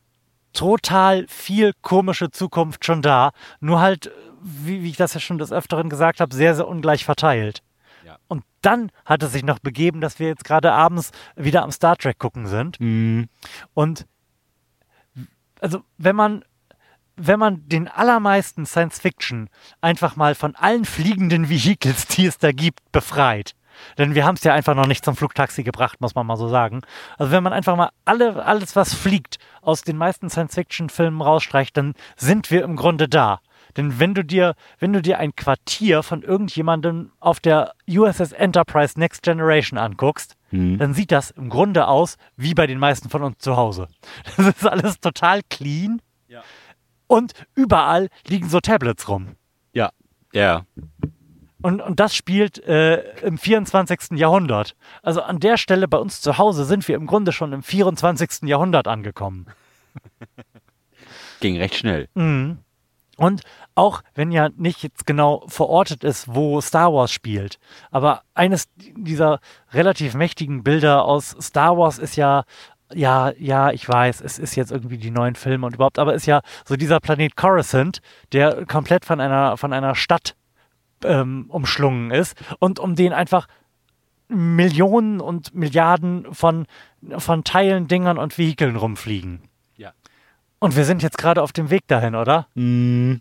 [0.53, 4.11] total viel komische Zukunft schon da, nur halt,
[4.41, 7.63] wie, wie ich das ja schon des Öfteren gesagt habe, sehr, sehr ungleich verteilt.
[8.29, 11.97] Und dann hat es sich noch begeben, dass wir jetzt gerade abends wieder am Star
[11.97, 12.81] Trek gucken sind.
[12.81, 13.29] Mhm.
[13.75, 14.07] Und
[15.61, 16.45] also wenn man
[17.17, 19.49] wenn man den allermeisten Science Fiction
[19.81, 23.55] einfach mal von allen fliegenden Vehicles, die es da gibt, befreit.
[23.99, 26.49] Denn wir haben es ja einfach noch nicht zum Flugtaxi gebracht, muss man mal so
[26.49, 26.83] sagen.
[27.19, 31.95] Also wenn man einfach mal alle, alles, was fliegt, aus den meisten Science-Fiction-Filmen rausstreicht, dann
[32.17, 33.41] sind wir im Grunde da.
[33.77, 38.99] Denn wenn du dir, wenn du dir ein Quartier von irgendjemandem auf der USS Enterprise
[38.99, 40.79] Next Generation anguckst, mhm.
[40.79, 43.89] dann sieht das im Grunde aus wie bei den meisten von uns zu Hause.
[44.37, 46.01] Das ist alles total clean.
[46.29, 46.43] Ja.
[47.07, 49.37] Und überall liegen so Tablets rum.
[49.73, 49.91] Ja,
[50.33, 50.65] ja.
[51.63, 54.19] Und, und das spielt äh, im 24.
[54.19, 54.77] Jahrhundert.
[55.03, 58.49] Also an der Stelle bei uns zu Hause sind wir im Grunde schon im 24.
[58.49, 59.47] Jahrhundert angekommen.
[61.41, 62.09] Ging recht schnell.
[62.15, 62.59] Mhm.
[63.17, 63.43] Und
[63.77, 67.61] auch wenn ja nicht jetzt genau verortet ist, wo Star Wars spielt,
[67.93, 69.39] aber eines dieser
[69.73, 72.45] relativ mächtigen Bilder aus Star Wars ist ja,
[72.93, 76.27] ja, ja, ich weiß, es ist jetzt irgendwie die neuen Filme und überhaupt, aber ist
[76.27, 78.01] ja so dieser Planet Coruscant,
[78.33, 80.35] der komplett von einer, von einer Stadt
[81.05, 83.47] ähm, umschlungen ist und um den einfach
[84.29, 86.67] Millionen und Milliarden von,
[87.19, 89.43] von Teilen, Dingern und Vehikeln rumfliegen.
[90.59, 92.49] Und wir sind jetzt gerade auf dem Weg dahin, oder?
[92.55, 93.17] Mm,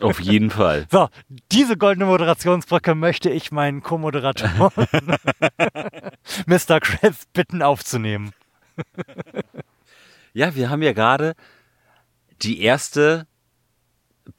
[0.00, 0.86] auf jeden Fall.
[0.90, 1.08] So,
[1.50, 4.72] diese goldene Moderationsbrücke möchte ich meinen Co-Moderator
[6.46, 6.80] Mr.
[6.80, 8.30] Krabs bitten aufzunehmen.
[10.32, 11.34] ja, wir haben ja gerade
[12.42, 13.26] die erste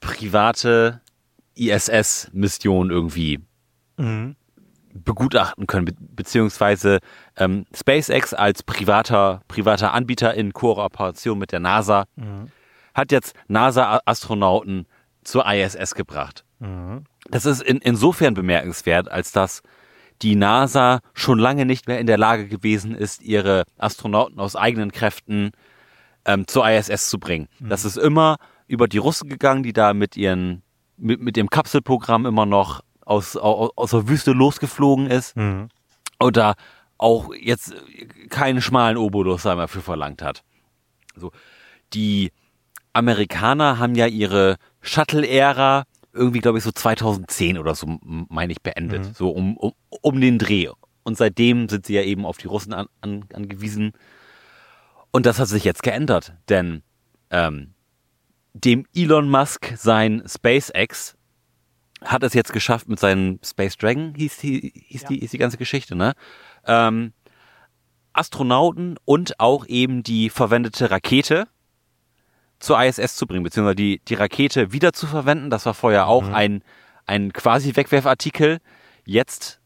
[0.00, 1.02] private
[1.54, 3.40] ISS-Mission irgendwie
[3.96, 4.36] mhm.
[4.94, 6.98] begutachten können, be beziehungsweise
[7.38, 12.50] ähm, SpaceX als privater, privater Anbieter in Kooperation mit der NASA mhm.
[12.94, 14.86] hat jetzt NASA-Astronauten
[15.22, 16.44] zur ISS gebracht.
[16.58, 17.04] Mhm.
[17.30, 19.62] Das ist in, insofern bemerkenswert, als dass
[20.22, 24.90] die NASA schon lange nicht mehr in der Lage gewesen ist, ihre Astronauten aus eigenen
[24.90, 25.52] Kräften
[26.24, 27.48] ähm, zur ISS zu bringen.
[27.60, 27.68] Mhm.
[27.68, 30.62] Das ist immer über die Russen gegangen, die da mit ihren
[30.96, 35.36] mit, mit dem Kapselprogramm immer noch aus, aus, aus der Wüste losgeflogen ist.
[35.36, 35.68] Mhm.
[36.20, 36.54] Oder
[36.98, 37.74] auch jetzt
[38.28, 40.42] keinen schmalen Obolus einmal für verlangt hat.
[41.16, 41.32] So,
[41.94, 42.32] die
[42.92, 49.04] Amerikaner haben ja ihre Shuttle-Ära irgendwie, glaube ich, so 2010 oder so, meine ich, beendet.
[49.04, 49.12] Mhm.
[49.14, 50.68] So um, um, um den Dreh.
[51.04, 53.92] Und seitdem sind sie ja eben auf die Russen an, an, angewiesen.
[55.10, 56.82] Und das hat sich jetzt geändert, denn
[57.30, 57.74] ähm,
[58.52, 61.16] dem Elon Musk sein SpaceX
[62.02, 65.08] hat es jetzt geschafft mit seinem Space Dragon, hieß die, hieß ja.
[65.08, 66.14] die, hieß die ganze Geschichte, ne?
[66.68, 67.12] Ähm,
[68.12, 71.46] Astronauten und auch eben die verwendete Rakete
[72.58, 75.50] zur ISS zu bringen, beziehungsweise die, die Rakete wieder zu verwenden.
[75.50, 76.34] Das war vorher auch Mhm.
[76.34, 76.62] ein,
[77.06, 78.58] ein quasi Wegwerfartikel.
[79.04, 79.60] Jetzt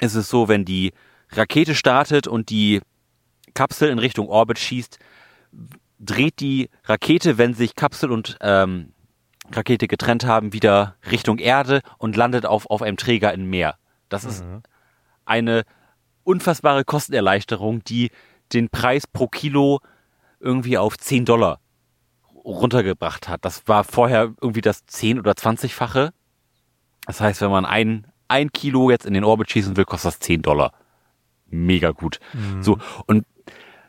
[0.00, 0.92] ist es so, wenn die
[1.30, 2.80] Rakete startet und die
[3.54, 4.98] Kapsel in Richtung Orbit schießt,
[6.00, 8.92] dreht die Rakete, wenn sich Kapsel und ähm,
[9.52, 13.76] Rakete getrennt haben, wieder Richtung Erde und landet auf, auf einem Träger im Meer.
[14.08, 14.44] Das ist
[15.24, 15.62] eine
[16.24, 18.10] unfassbare Kostenerleichterung, die
[18.52, 19.80] den Preis pro Kilo
[20.40, 21.60] irgendwie auf 10 Dollar
[22.44, 23.44] runtergebracht hat.
[23.44, 26.10] Das war vorher irgendwie das 10 oder 20-fache.
[27.06, 30.18] Das heißt, wenn man ein, ein Kilo jetzt in den Orbit schießen will, kostet das
[30.20, 30.72] 10 Dollar.
[31.48, 32.20] Mega gut.
[32.60, 33.26] So, und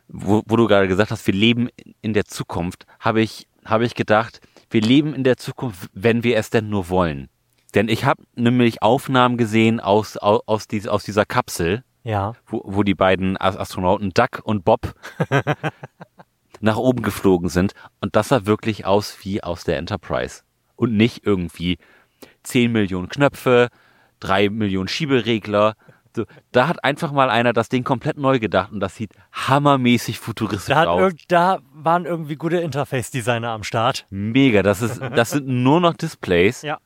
[0.07, 1.69] wo, wo du gerade gesagt hast, wir leben
[2.01, 6.37] in der Zukunft, habe ich, habe ich gedacht, wir leben in der Zukunft, wenn wir
[6.37, 7.29] es denn nur wollen.
[7.75, 12.33] Denn ich habe nämlich Aufnahmen gesehen aus, aus, aus, dies- aus dieser Kapsel, Ja.
[12.47, 14.93] wo, wo die beiden As- Astronauten Duck und Bob
[16.59, 17.73] nach oben geflogen sind.
[17.99, 20.41] Und das sah wirklich aus wie aus der Enterprise.
[20.75, 21.77] Und nicht irgendwie
[22.43, 23.69] 10 Millionen Knöpfe,
[24.19, 25.75] 3 Millionen Schieberegler.
[26.15, 30.19] So, da hat einfach mal einer das Ding komplett neu gedacht und das sieht hammermäßig
[30.19, 31.13] futuristisch Da, aus.
[31.29, 34.05] da waren irgendwie gute Interface-Designer am Start.
[34.09, 36.63] Mega, das ist, das sind nur noch Displays.
[36.63, 36.79] Ja.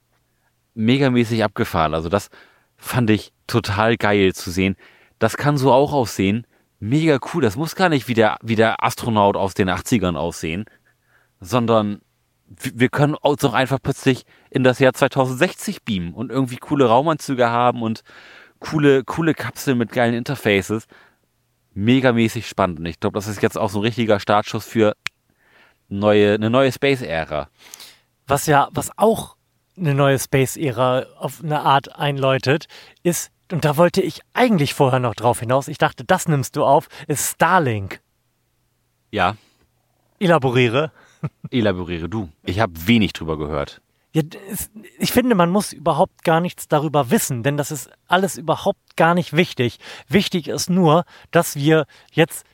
[0.76, 1.94] Megamäßig abgefahren.
[1.96, 2.30] Also das
[2.78, 4.76] fand ich total geil zu sehen.
[5.20, 6.46] Das kann so auch aussehen.
[6.80, 7.42] Mega cool.
[7.42, 10.66] Das muss gar nicht wie der, wie der Astronaut aus den 80ern aussehen,
[11.40, 12.02] sondern
[12.48, 17.50] wir können uns auch einfach plötzlich in das Jahr 2060 beamen und irgendwie coole Raumanzüge
[17.50, 18.04] haben und
[18.60, 20.88] coole, coole Kapseln mit geilen Interfaces.
[21.74, 22.80] Megamäßig spannend.
[22.80, 24.96] Und ich glaube, das ist jetzt auch so ein richtiger Startschuss für
[25.90, 27.50] neue, eine neue Space-Ära.
[28.28, 29.36] Was ja, was auch
[29.78, 32.66] eine neue Space-Ära auf eine Art einläutet,
[33.04, 36.64] ist, und da wollte ich eigentlich vorher noch drauf hinaus, ich dachte, das nimmst du
[36.64, 38.02] auf, ist Starlink.
[39.12, 39.38] Ja,
[40.20, 40.92] Elaboriere.
[41.52, 42.30] elaboriere du.
[42.44, 43.82] Ich habe wenig drüber gehört.
[44.14, 44.22] Ja,
[44.98, 49.14] ich finde, man muss überhaupt gar nichts darüber wissen, denn das ist alles überhaupt gar
[49.14, 49.78] nicht wichtig.
[50.08, 52.46] Wichtig ist nur, dass wir jetzt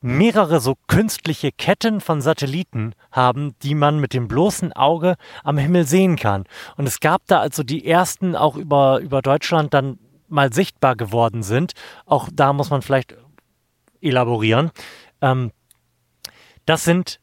[0.00, 5.86] mehrere so künstliche Ketten von Satelliten haben, die man mit dem bloßen Auge am Himmel
[5.86, 6.44] sehen kann.
[6.76, 9.98] Und es gab da also die ersten auch über, über Deutschland dann
[10.28, 11.72] mal sichtbar geworden sind.
[12.06, 13.16] Auch da muss man vielleicht
[14.00, 14.70] elaborieren.
[15.20, 15.52] Ähm,
[16.64, 17.20] das sind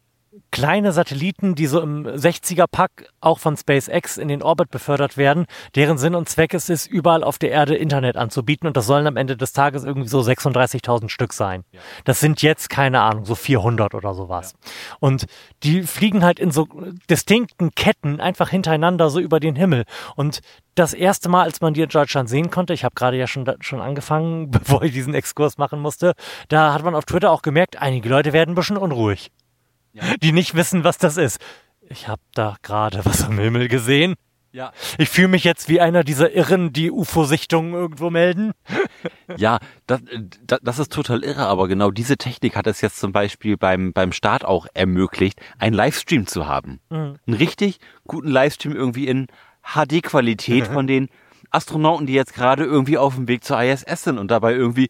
[0.52, 5.46] kleine Satelliten, die so im 60er-Pack auch von SpaceX in den Orbit befördert werden,
[5.76, 8.68] deren Sinn und Zweck es ist, überall auf der Erde Internet anzubieten.
[8.68, 11.64] Und das sollen am Ende des Tages irgendwie so 36.000 Stück sein.
[12.06, 14.56] Das sind jetzt, keine Ahnung, so 400 oder sowas.
[15.00, 15.26] Und
[15.64, 16.68] die fliegen halt in so
[17.10, 19.84] distinkten Ketten einfach hintereinander so über den Himmel.
[20.16, 20.42] Und
[20.76, 23.46] das erste Mal, als man die in Deutschland sehen konnte, ich habe gerade ja schon,
[23.62, 26.14] schon angefangen, bevor ich diesen Exkurs machen musste,
[26.50, 29.32] da hat man auf Twitter auch gemerkt, einige Leute werden ein bisschen unruhig
[30.22, 31.40] die nicht wissen, was das ist.
[31.90, 34.16] Ich habe da gerade was am Himmel gesehen.
[34.52, 34.72] Ja.
[34.98, 38.52] Ich fühle mich jetzt wie einer dieser Irren, die UFO-Sichtungen irgendwo melden.
[39.36, 40.02] Ja, das,
[40.48, 43.92] das, das ist total irre, aber genau diese Technik hat es jetzt zum Beispiel beim,
[43.92, 46.80] beim Start auch ermöglicht, einen Livestream zu haben.
[46.90, 49.28] Einen richtig guten Livestream irgendwie in
[49.62, 51.10] HD-Qualität von den
[51.52, 54.88] Astronauten, die jetzt gerade irgendwie auf dem Weg zur ISS sind und dabei irgendwie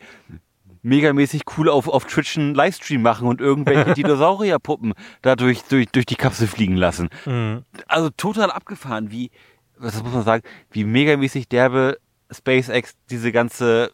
[0.88, 6.16] megamäßig cool auf, auf Twitch einen Livestream machen und irgendwelche Dinosaurierpuppen dadurch durch, durch die
[6.16, 7.10] Kapsel fliegen lassen.
[7.88, 9.30] Also total abgefahren, wie,
[9.78, 11.98] was muss man sagen, wie megamäßig derbe
[12.32, 13.92] SpaceX diese ganze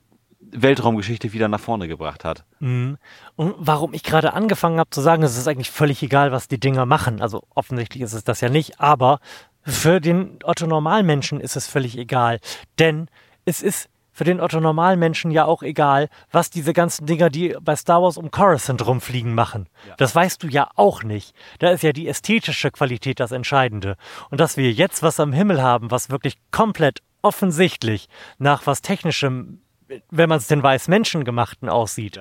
[0.52, 2.46] Weltraumgeschichte wieder nach vorne gebracht hat.
[2.60, 2.98] Mhm.
[3.36, 6.60] Und warum ich gerade angefangen habe zu sagen, es ist eigentlich völlig egal, was die
[6.60, 7.22] Dinger machen.
[7.22, 9.20] Also offensichtlich ist es das ja nicht, aber
[9.64, 12.40] für den Otto Normalmenschen ist es völlig egal.
[12.78, 13.08] Denn
[13.46, 17.76] es ist für den Otto Normalmenschen ja auch egal, was diese ganzen Dinger, die bei
[17.76, 19.68] Star Wars um Coruscant rumfliegen, machen.
[19.98, 21.36] Das weißt du ja auch nicht.
[21.60, 23.98] Da ist ja die ästhetische Qualität das Entscheidende.
[24.30, 28.08] Und dass wir jetzt was am Himmel haben, was wirklich komplett offensichtlich
[28.38, 29.60] nach was Technischem
[30.10, 32.20] wenn man es den weiß Menschengemachten aussieht.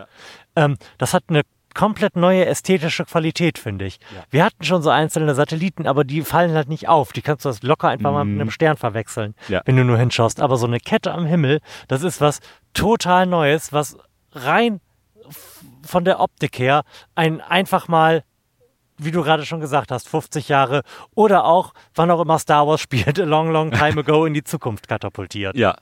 [0.57, 1.43] Ähm, das hat eine
[1.75, 3.99] komplett neue ästhetische Qualität, finde ich.
[4.31, 7.13] Wir hatten schon so einzelne Satelliten, aber die fallen halt nicht auf.
[7.13, 9.63] Die kannst du das locker einfach mal mit einem Stern verwechseln, Ja.
[9.65, 10.41] wenn du nur hinschaust.
[10.41, 12.41] Aber so eine Kette am Himmel, das ist was
[12.75, 13.97] total Neues, was
[14.33, 14.81] rein
[15.85, 16.83] von der Optik her
[17.15, 18.25] ein einfach mal
[18.99, 20.83] wie du gerade schon gesagt hast, 50 Jahre
[21.17, 24.45] oder auch, wann auch immer Star Wars spielt, a long, long time ago in die
[24.45, 25.57] Zukunft katapultiert.
[25.57, 25.75] Ja.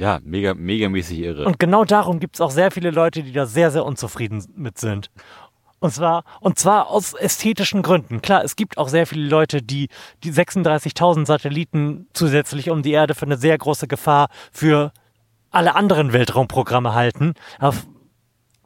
[0.00, 1.44] Ja, mega, megamäßig irre.
[1.44, 4.78] Und genau darum gibt es auch sehr viele Leute, die da sehr, sehr unzufrieden mit
[4.78, 5.10] sind.
[5.78, 8.22] Und zwar, und zwar aus ästhetischen Gründen.
[8.22, 9.88] Klar, es gibt auch sehr viele Leute, die
[10.24, 14.92] die 36.000 Satelliten zusätzlich um die Erde für eine sehr große Gefahr für
[15.50, 17.34] alle anderen Weltraumprogramme halten.
[17.58, 17.76] Aber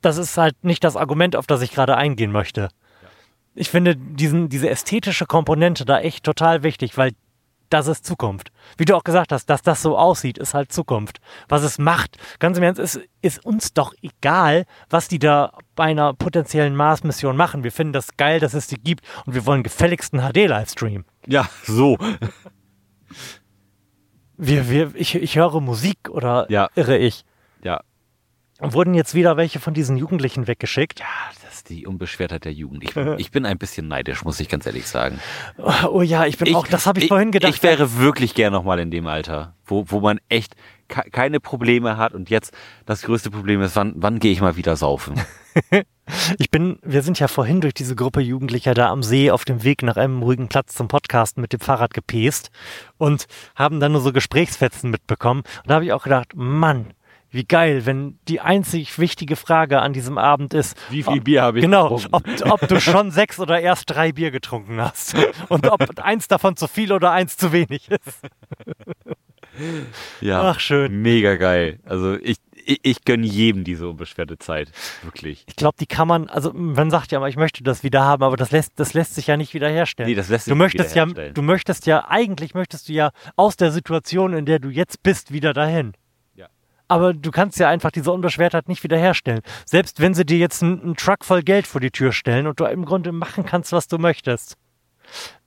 [0.02, 2.68] das ist halt nicht das Argument, auf das ich gerade eingehen möchte.
[3.56, 7.12] ich finde diesen, diese ästhetische Komponente da echt total wichtig, weil
[7.74, 8.52] das ist Zukunft.
[8.78, 11.18] Wie du auch gesagt hast, dass das so aussieht, ist halt Zukunft.
[11.48, 15.84] Was es macht, ganz im Ernst, ist, ist uns doch egal, was die da bei
[15.84, 17.64] einer potenziellen Mars-Mission machen.
[17.64, 21.04] Wir finden das geil, dass es die gibt und wir wollen gefälligsten HD-Livestream.
[21.26, 21.98] Ja, so.
[24.36, 26.68] Wir, wir, ich, ich höre Musik oder Ja.
[26.74, 27.24] irre ich.
[27.62, 27.80] Ja.
[28.60, 31.00] Wurden jetzt wieder welche von diesen Jugendlichen weggeschickt?
[31.00, 31.06] Ja,
[31.64, 32.84] ist die Unbeschwertheit der Jugend.
[32.84, 35.18] Ich, bin- ich bin ein bisschen neidisch, muss ich ganz ehrlich sagen.
[35.90, 37.54] Oh ja, ich bin auch, das habe ich, vorhin gedacht.
[37.54, 40.54] Ich wäre wirklich gern nochmal in dem Alter, wo, wo man echt
[40.88, 42.52] ke- keine Probleme hat und jetzt
[42.86, 45.20] das größte Problem ist, wann, wann gehe ich mal wieder saufen?
[46.38, 49.64] Ich bin, wir sind ja vorhin durch diese Gruppe Jugendlicher da am See auf dem
[49.64, 52.50] Weg nach einem ruhigen Platz zum Podcasten mit dem Fahrrad gepest
[52.98, 53.24] und
[53.56, 55.40] haben dann nur so Gesprächsfetzen mitbekommen.
[55.62, 56.88] Und da habe ich auch gedacht, Mann,
[57.34, 61.58] wie geil, wenn die einzig wichtige Frage an diesem Abend ist, Wie viel Bier habe
[61.58, 62.42] ich genau, getrunken?
[62.44, 65.16] ob, ob du schon sechs oder erst drei Bier getrunken hast
[65.48, 68.20] und ob eins davon zu viel oder eins zu wenig ist.
[70.20, 71.00] Ja, Ach, schön.
[71.02, 71.78] Mega geil.
[71.84, 74.72] Also ich, ich, ich gönne jedem diese unbeschwerte Zeit.
[75.02, 75.44] Wirklich.
[75.46, 78.24] Ich glaube, die kann man, also man sagt ja immer, ich möchte das wieder haben,
[78.24, 80.10] aber das lässt, das lässt sich ja nicht wiederherstellen.
[80.10, 81.34] Nee, das lässt sich du nicht möchtest ja, wiederherstellen.
[81.34, 85.32] du möchtest ja, eigentlich möchtest du ja aus der Situation, in der du jetzt bist,
[85.32, 85.92] wieder dahin.
[86.88, 89.40] Aber du kannst ja einfach diese Unbeschwertheit nicht wiederherstellen.
[89.64, 92.60] Selbst wenn sie dir jetzt einen, einen Truck voll Geld vor die Tür stellen und
[92.60, 94.56] du im Grunde machen kannst, was du möchtest,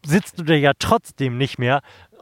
[0.06, 1.82] sitzt du dir ja trotzdem nicht mehr,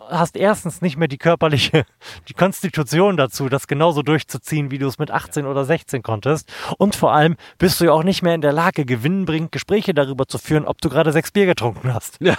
[0.10, 1.86] hast erstens nicht mehr die körperliche,
[2.28, 6.52] die Konstitution dazu, das genauso durchzuziehen, wie du es mit 18 oder 16 konntest.
[6.78, 10.28] Und vor allem bist du ja auch nicht mehr in der Lage, gewinnbringend Gespräche darüber
[10.28, 12.18] zu führen, ob du gerade sechs Bier getrunken hast.
[12.22, 12.36] Ja,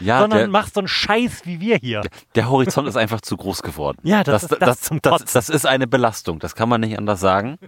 [0.20, 2.02] Sondern der, machst so einen Scheiß wie wir hier.
[2.34, 3.98] der Horizont ist einfach zu groß geworden.
[4.02, 5.28] Ja, das ist das das, Kotzen.
[5.32, 6.38] das ist eine Belastung.
[6.38, 7.58] Das kann man nicht anders sagen.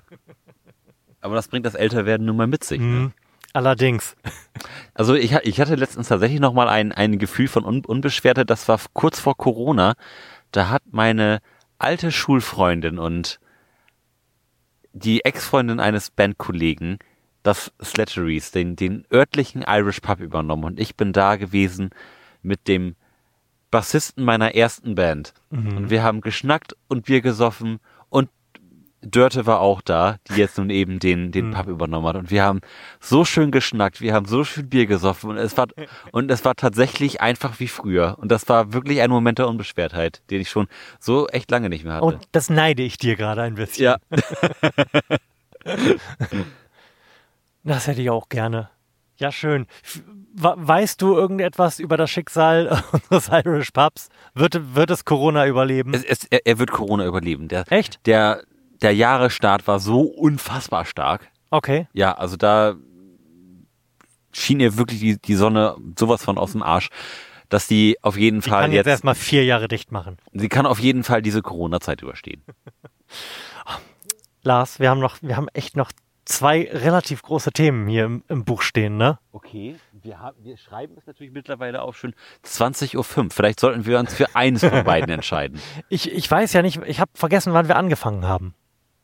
[1.21, 2.81] Aber das bringt das Älterwerden nun mal mit sich.
[2.81, 3.13] Ne?
[3.55, 3.59] Mhm.
[3.59, 4.17] Allerdings.
[4.95, 8.45] Also ich, ich hatte letztens tatsächlich noch mal ein, ein Gefühl von Un Unbeschwerte.
[8.47, 9.95] Das war kurz vor Corona.
[10.53, 11.41] Da hat meine
[11.79, 13.41] alte Schulfreundin und
[14.93, 16.99] die Ex-Freundin eines Bandkollegen
[17.43, 20.65] das Slatteries, den, den örtlichen Irish Pub übernommen.
[20.65, 21.91] Und ich bin da gewesen
[22.43, 22.95] mit dem
[23.71, 25.35] Bassisten meiner ersten Band.
[25.77, 27.81] Und wir haben geschnackt und Bier gesoffen
[29.05, 32.17] Dörte war auch da, die jetzt nun eben den, den Pub übernommen hat.
[32.17, 32.61] Und wir haben
[33.01, 35.67] so schön geschnackt, wir haben so schön Bier gesoffen und es war,
[36.13, 38.17] und es war tatsächlich einfach wie früher.
[38.19, 40.67] Und das war wirklich ein Moment der Unbeschwertheit, den ich schon
[40.99, 42.05] so echt lange nicht mehr hatte.
[42.05, 43.85] Und das neide ich dir gerade ein bisschen.
[43.85, 43.97] ja,
[47.65, 48.69] Das hätte ich auch gerne.
[49.17, 49.67] Ja, schön.
[50.37, 54.09] Weißt du irgendetwas über das Schicksal unseres Irish Pubs?
[54.35, 55.95] Wird, wird es Corona überleben?
[55.95, 57.49] es, es, er, er wird Corona überleben.
[57.49, 58.05] Der, Echt?
[58.07, 58.43] der,
[58.85, 61.29] der Jahresstart war so unfassbar stark.
[61.51, 61.89] Okay.
[61.93, 62.75] Ja, also da
[64.33, 66.91] schien ihr wirklich die, die Sonne sowas von aus dem Arsch,
[67.49, 70.19] dass die auf jeden Ich Fall kann jetzt jetzt, erstmal vier Jahre dicht machen.
[70.33, 72.43] sie kann auf jeden Fall diese Corona-Zeit überstehen.
[74.43, 75.91] Lars, wir haben noch, wir haben echt noch
[76.25, 79.19] zwei relativ große Themen hier im, im Buch stehen, ne?
[79.33, 83.31] Okay, wir, haben, wir schreiben es natürlich mittlerweile auch schon 20.05 Uhr.
[83.31, 85.61] Vielleicht sollten wir uns für eines von beiden entscheiden.
[85.89, 88.55] Ich, ich weiß ja nicht, ich habe vergessen, wann wir angefangen haben.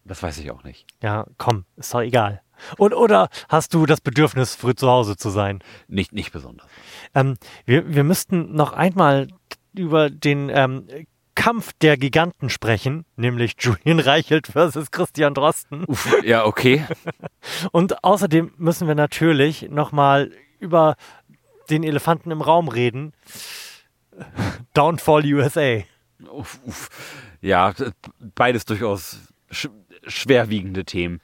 [0.04, 0.86] Das weiß ich auch nicht.
[1.02, 2.42] Ja, komm, ist doch egal.
[2.76, 5.60] Und, oder hast du das Bedürfnis, früh zu Hause zu sein?
[5.88, 6.66] Nicht, nicht besonders.
[7.14, 9.28] Ähm, wir, wir müssten noch einmal
[9.72, 10.86] über den ähm,
[11.34, 15.84] Kampf der Giganten sprechen, nämlich Julian Reichelt versus Christian Drosten.
[15.84, 16.84] Uff, ja, okay.
[17.72, 20.96] Und außerdem müssen wir natürlich nochmal über
[21.70, 23.12] den Elefanten im Raum reden.
[24.74, 25.78] Downfall USA.
[26.30, 26.90] Uff, uff.
[27.40, 27.72] Ja,
[28.34, 29.18] beides durchaus
[30.06, 31.20] schwerwiegende Themen.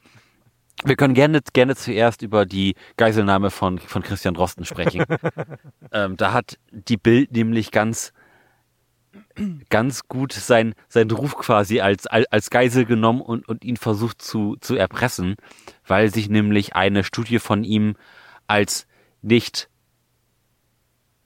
[0.85, 5.05] Wir können gerne, gerne zuerst über die Geiselnahme von, von Christian Drosten sprechen.
[5.93, 8.13] ähm, da hat die Bild nämlich ganz,
[9.71, 14.21] ganz gut sein, sein Ruf quasi als, als, als Geisel genommen und, und ihn versucht
[14.21, 15.37] zu, zu erpressen,
[15.87, 17.97] weil sich nämlich eine Studie von ihm
[18.47, 18.87] als
[19.23, 19.69] nicht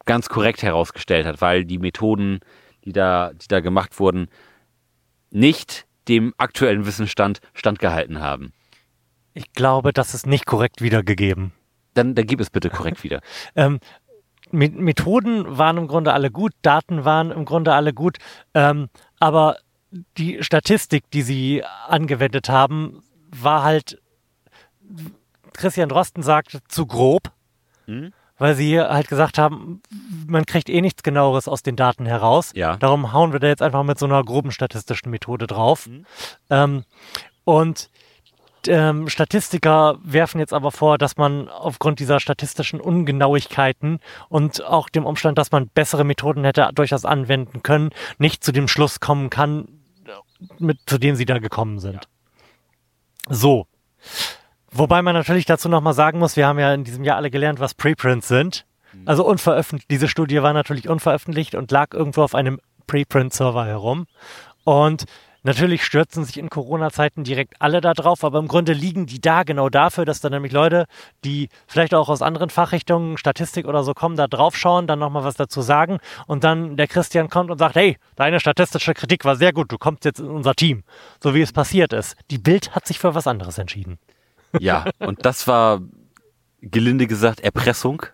[0.07, 2.41] ganz korrekt herausgestellt hat, weil die Methoden,
[2.85, 4.29] die da, die da gemacht wurden,
[5.31, 8.53] nicht dem aktuellen Wissensstand standgehalten haben.
[9.33, 11.53] Ich glaube, das ist nicht korrekt wiedergegeben.
[11.95, 13.21] Dann, dann gib es bitte korrekt wieder.
[13.57, 13.79] Ähm,
[14.53, 18.19] Me- Methoden waren im Grunde alle gut, Daten waren im Grunde alle gut,
[18.55, 18.89] ähm,
[19.21, 19.57] aber
[20.19, 24.01] die Statistik, die sie angewendet haben, war halt,
[25.53, 27.31] Christian Drosten sagt, zu grob,
[27.87, 28.13] Hm?
[28.41, 29.83] Weil sie halt gesagt haben,
[30.27, 32.53] man kriegt eh nichts genaueres aus den Daten heraus.
[32.55, 32.77] Ja.
[32.79, 35.87] Darum hauen wir da jetzt einfach mit so einer groben statistischen Methode drauf.
[35.87, 36.07] Mhm.
[36.49, 36.85] Ähm,
[37.45, 37.91] und
[38.67, 44.01] ähm, Statistiker werfen jetzt aber vor, dass man aufgrund dieser statistischen Ungenauigkeiten
[44.31, 48.69] und auch dem Umstand, dass man bessere Methoden hätte durchaus anwenden können, nicht zu dem
[48.69, 49.69] Schluss kommen kann,
[50.59, 52.09] mit, zu dem sie da gekommen sind.
[53.29, 53.35] Ja.
[53.35, 53.67] So.
[54.73, 57.61] Wobei man natürlich dazu nochmal sagen muss, wir haben ja in diesem Jahr alle gelernt,
[57.61, 58.67] was Preprints sind.
[58.93, 59.03] Mhm.
[59.07, 64.07] Also unveröffentlicht, diese Studie war natürlich unveröffentlicht und lag irgendwo auf einem Preprint-Server herum.
[64.65, 65.07] Und
[65.43, 69.43] Natürlich stürzen sich in Corona-Zeiten direkt alle da drauf, aber im Grunde liegen die da
[69.43, 70.85] genau dafür, dass dann nämlich Leute,
[71.25, 75.25] die vielleicht auch aus anderen Fachrichtungen, Statistik oder so kommen, da drauf schauen, dann nochmal
[75.25, 79.37] was dazu sagen und dann der Christian kommt und sagt, hey, deine statistische Kritik war
[79.37, 80.85] sehr gut, du kommst jetzt in unser Team,
[81.23, 82.17] so wie es passiert ist.
[82.31, 83.99] Die Bild hat sich für was anderes entschieden.
[84.59, 85.81] Ja, und das war
[86.61, 88.07] gelinde gesagt Erpressung,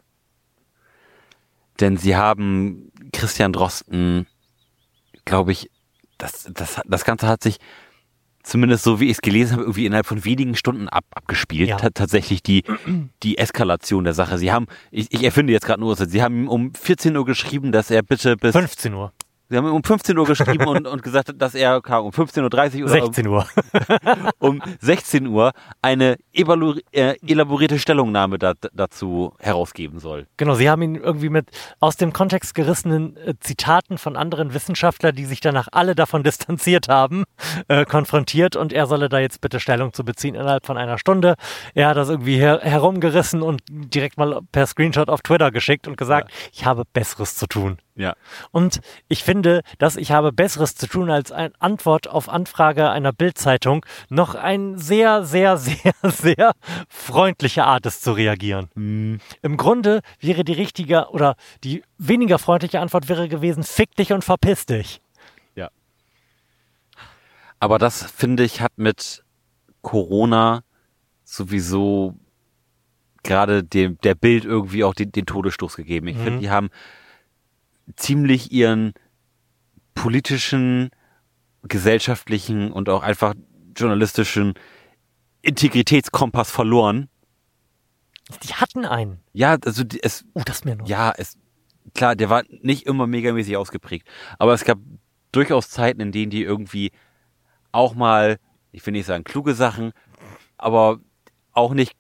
[1.81, 4.27] denn sie haben Christian Drosten,
[5.25, 5.71] glaube ich,
[6.19, 7.59] das, das, das Ganze hat sich
[8.47, 11.69] zumindest so wie ich es gelesen habe, irgendwie innerhalb von wenigen Stunden ab, abgespielt.
[11.69, 11.77] Ja.
[11.77, 12.63] tatsächlich die,
[13.23, 14.39] die Eskalation der Sache.
[14.39, 17.91] Sie haben, ich, ich erfinde jetzt gerade nur, Sie haben um 14 Uhr geschrieben, dass
[17.91, 19.13] er bitte bis 15 Uhr.
[19.49, 22.93] Sie haben um 15 Uhr geschrieben und, und gesagt, dass er um 15.30 Uhr oder
[22.93, 23.47] 16 Uhr.
[24.39, 25.53] um 16 Uhr
[25.83, 30.27] eine äh, elaborierte Stellungnahme da, dazu herausgeben soll.
[30.37, 35.15] Genau, Sie haben ihn irgendwie mit aus dem Kontext gerissenen äh, Zitaten von anderen Wissenschaftlern,
[35.15, 37.25] die sich danach alle davon distanziert haben,
[37.69, 41.35] äh, konfrontiert und er solle da jetzt bitte Stellung zu beziehen innerhalb von einer Stunde.
[41.75, 45.97] Er hat das irgendwie her herumgerissen und direkt mal per Screenshot auf Twitter geschickt und
[45.97, 46.37] gesagt, ja.
[46.53, 47.79] ich habe Besseres zu tun.
[47.97, 48.15] Ja.
[48.51, 53.13] Und ich finde, dass ich habe Besseres zu tun, als eine Antwort auf Anfrage einer
[53.13, 56.53] Bildzeitung noch ein sehr, sehr, sehr, sehr
[56.89, 58.69] freundliche Art ist zu reagieren.
[58.75, 59.21] Mhm.
[59.43, 64.25] Im Grunde wäre die richtige oder die weniger freundliche Antwort wäre gewesen, fick dich und
[64.25, 65.01] verpiss dich.
[65.55, 65.71] Ja.
[67.59, 69.25] Aber das, finde ich, hat mit
[69.81, 70.63] Corona
[71.25, 72.15] sowieso
[73.23, 76.09] gerade dem, der Bild irgendwie auch den, den Todesstoß gegeben.
[76.09, 76.25] Ich mhm.
[76.25, 76.69] finde, die haben
[77.95, 78.93] ziemlich ihren
[79.95, 80.91] politischen,
[81.63, 83.35] gesellschaftlichen und auch einfach
[83.77, 84.55] journalistischen
[85.43, 87.09] Integritätskompass verloren.
[88.43, 89.21] Die hatten einen.
[89.33, 90.25] Ja, also die, es.
[90.35, 90.89] Oh, das mir noch.
[90.89, 91.39] Ja, es
[91.95, 94.09] klar, der war nicht immer megamäßig ausgeprägt,
[94.39, 94.79] aber es gab
[95.33, 96.93] durchaus Zeiten, in denen die irgendwie
[97.73, 98.39] auch mal,
[98.73, 99.93] ich will nicht sagen kluge Sachen,
[100.57, 101.01] aber
[101.53, 101.97] auch nicht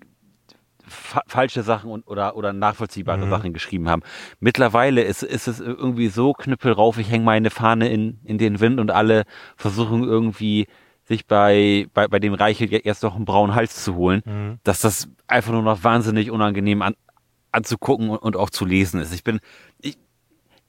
[0.86, 3.30] fa falsche Sachen und, oder, oder nachvollziehbare mhm.
[3.30, 4.02] Sachen geschrieben haben.
[4.40, 8.80] Mittlerweile ist, ist es irgendwie so knüppelrauf, ich hänge meine Fahne in, in den Wind
[8.80, 9.24] und alle
[9.56, 10.66] versuchen irgendwie
[11.04, 14.58] sich bei, bei, bei dem Reichel erst noch einen braunen Hals zu holen, mhm.
[14.64, 16.94] dass das einfach nur noch wahnsinnig unangenehm an,
[17.52, 19.14] anzugucken und, und auch zu lesen ist.
[19.14, 19.40] Ich bin,
[19.80, 19.96] ich,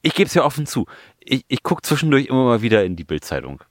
[0.01, 0.85] ich gebe es ja offen zu.
[1.19, 3.63] Ich, ich gucke zwischendurch immer mal wieder in die Bildzeitung.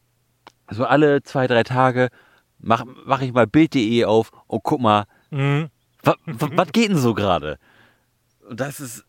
[0.67, 2.09] Also alle zwei, drei Tage
[2.59, 5.69] mache mach ich mal Bild.de auf und guck mal, mhm.
[6.07, 7.59] Was, geht denn so gerade?
[8.51, 9.05] Das ist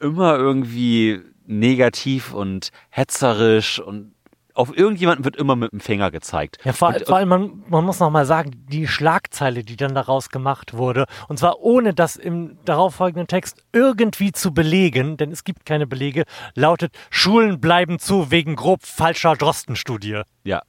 [0.00, 4.14] immer irgendwie negativ und hetzerisch und
[4.58, 6.58] auf irgendjemanden wird immer mit dem Finger gezeigt.
[6.64, 10.30] Ja, vor, und, vor allem, man, man muss nochmal sagen, die Schlagzeile, die dann daraus
[10.30, 15.64] gemacht wurde, und zwar ohne das im darauffolgenden Text irgendwie zu belegen, denn es gibt
[15.64, 16.24] keine Belege,
[16.54, 20.22] lautet, Schulen bleiben zu wegen grob falscher Drostenstudie.
[20.42, 20.62] Ja.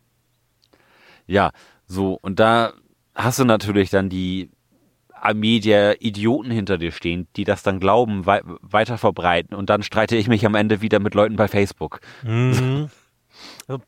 [1.25, 1.51] Ja,
[1.87, 2.73] so, und da
[3.15, 4.51] hast du natürlich dann die
[5.23, 9.83] Armee der Idioten hinter dir stehen, die das dann glauben, wei weiter verbreiten und dann
[9.83, 12.01] streite ich mich am Ende wieder mit Leuten bei Facebook.
[12.23, 12.89] Mhm.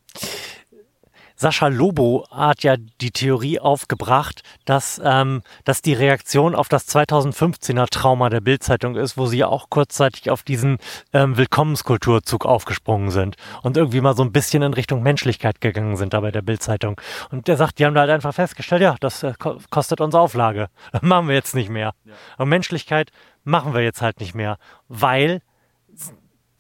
[1.42, 7.88] Sascha Lobo hat ja die Theorie aufgebracht, dass, ähm, dass die Reaktion auf das 2015er
[7.90, 10.78] Trauma der Bildzeitung ist, wo sie ja auch kurzzeitig auf diesen
[11.14, 16.14] ähm, Willkommenskulturzug aufgesprungen sind und irgendwie mal so ein bisschen in Richtung Menschlichkeit gegangen sind
[16.14, 17.02] da bei der Bildzeitung.
[17.32, 19.34] Und der sagt, die haben da halt einfach festgestellt, ja, das äh,
[19.72, 20.68] kostet uns Auflage.
[20.92, 21.96] Das machen wir jetzt nicht mehr.
[22.06, 22.14] Ja.
[22.38, 23.10] Und Menschlichkeit
[23.44, 24.60] machen wir jetzt halt nicht mehr,
[24.90, 25.42] weil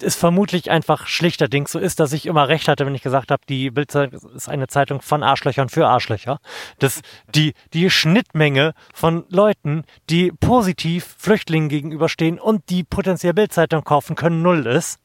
[0.03, 3.41] es vermutlich einfach schlichterdings so ist, dass ich immer recht hatte, wenn ich gesagt habe,
[3.48, 6.40] die Bildzeitung ist eine Zeitung von Arschlöchern für Arschlöcher.
[6.80, 7.02] Dass
[7.34, 14.41] die, die Schnittmenge von Leuten, die positiv Flüchtlingen gegenüberstehen und die potenziell Bildzeitung kaufen können,
[14.41, 14.99] null ist.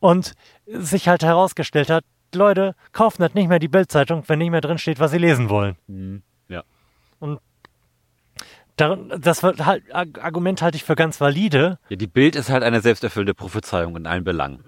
[0.00, 0.34] Und
[0.66, 4.78] sich halt herausgestellt hat, Leute kaufen halt nicht mehr die Bildzeitung, wenn nicht mehr drin
[4.78, 5.76] steht, was sie lesen wollen.
[5.86, 6.22] Mhm.
[6.48, 6.64] Ja.
[7.20, 7.40] Und
[8.76, 11.78] das halt, Argument halte ich für ganz valide.
[11.88, 14.64] Ja, die Bild ist halt eine selbsterfüllende Prophezeiung in allen Belangen.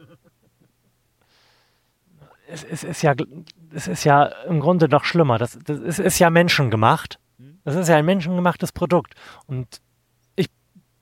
[2.49, 3.15] Es, es, ist ja,
[3.75, 5.39] es ist ja im Grunde noch schlimmer.
[5.39, 7.19] Das, das ist, ist ja menschengemacht.
[7.65, 9.15] Das ist ja ein menschengemachtes Produkt.
[9.47, 9.81] Und
[10.37, 10.47] ich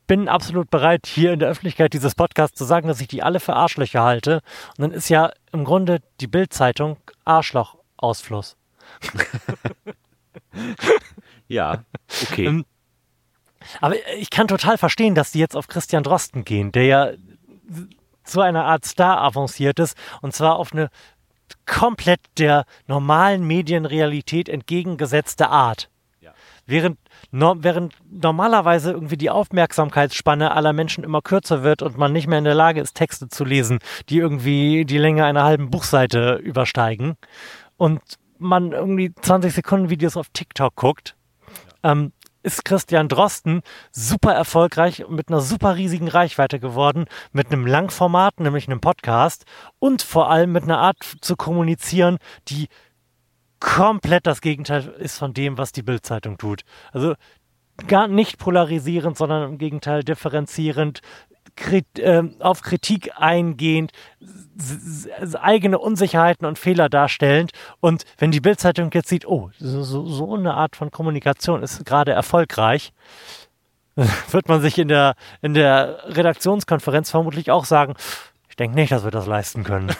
[0.07, 3.41] bin absolut bereit, hier in der Öffentlichkeit dieses Podcasts zu sagen, dass ich die alle
[3.41, 4.41] für Arschlöcher halte.
[4.79, 8.57] Und dann ist ja im Grunde die Bildzeitung Arschloch-Ausfluss.
[11.49, 11.85] Ja,
[12.23, 12.65] okay.
[13.81, 17.11] Aber ich kann total verstehen, dass die jetzt auf Christian Drosten gehen, der ja
[18.25, 20.91] zu einer Art Star avanciert ist und zwar auf eine
[21.67, 25.91] komplett der normalen Medienrealität entgegengesetzte Art.
[26.21, 26.33] Ja.
[26.67, 26.99] Während,
[27.31, 32.39] no, während normalerweise irgendwie die Aufmerksamkeitsspanne aller Menschen immer kürzer wird und man nicht mehr
[32.39, 33.79] in der Lage ist, Texte zu lesen,
[34.09, 37.17] die irgendwie die Länge einer halben Buchseite übersteigen
[37.77, 38.01] und
[38.39, 41.17] man irgendwie 20 Sekunden Videos auf TikTok guckt,
[41.83, 42.13] ähm,
[42.45, 48.69] ist Christian Drosten super erfolgreich mit einer super riesigen Reichweite geworden, mit einem Langformat, nämlich
[48.69, 49.45] einem Podcast
[49.79, 52.19] und vor allem mit einer Art zu kommunizieren,
[52.49, 52.69] die
[53.61, 56.65] komplett das Gegenteil ist von dem, was die Bildzeitung tut.
[56.93, 57.15] Also
[57.87, 61.01] gar nicht polarisierend, sondern im Gegenteil differenzierend,
[62.41, 63.93] auf Kritik eingehend,
[65.41, 67.53] eigene Unsicherheiten und Fehler darstellend.
[67.81, 71.85] Und wenn die Bildzeitung jetzt sieht, oh, so, so, so eine Art von Kommunikation ist
[71.85, 72.93] gerade erfolgreich,
[74.31, 77.95] wird man sich in der, in der Redaktionskonferenz vermutlich auch sagen,
[78.49, 79.93] ich denke nicht, dass wir das leisten können.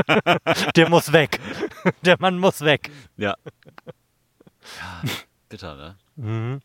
[0.76, 1.38] Der muss weg.
[2.02, 2.90] Der Mann muss weg.
[3.16, 3.36] Ja.
[3.44, 5.10] ja
[5.48, 5.94] bitter, ne?
[6.16, 6.62] Mhm.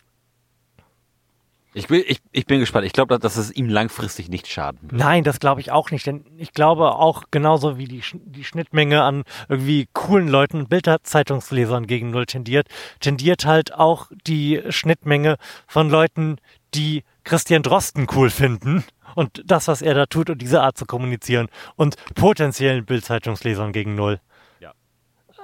[1.73, 2.85] Ich bin, ich, ich bin gespannt.
[2.85, 4.93] Ich glaube, dass es ihm langfristig nicht schaden wird.
[4.93, 9.03] Nein, das glaube ich auch nicht, denn ich glaube auch genauso wie die, die Schnittmenge
[9.03, 12.67] an irgendwie coolen Leuten und Bildzeitungslesern gegen Null tendiert,
[12.99, 16.37] tendiert halt auch die Schnittmenge von Leuten,
[16.73, 18.83] die Christian Drosten cool finden
[19.15, 23.95] und das, was er da tut und diese Art zu kommunizieren und potenziellen Bildzeitungslesern gegen
[23.95, 24.19] Null.
[24.59, 24.73] Ja.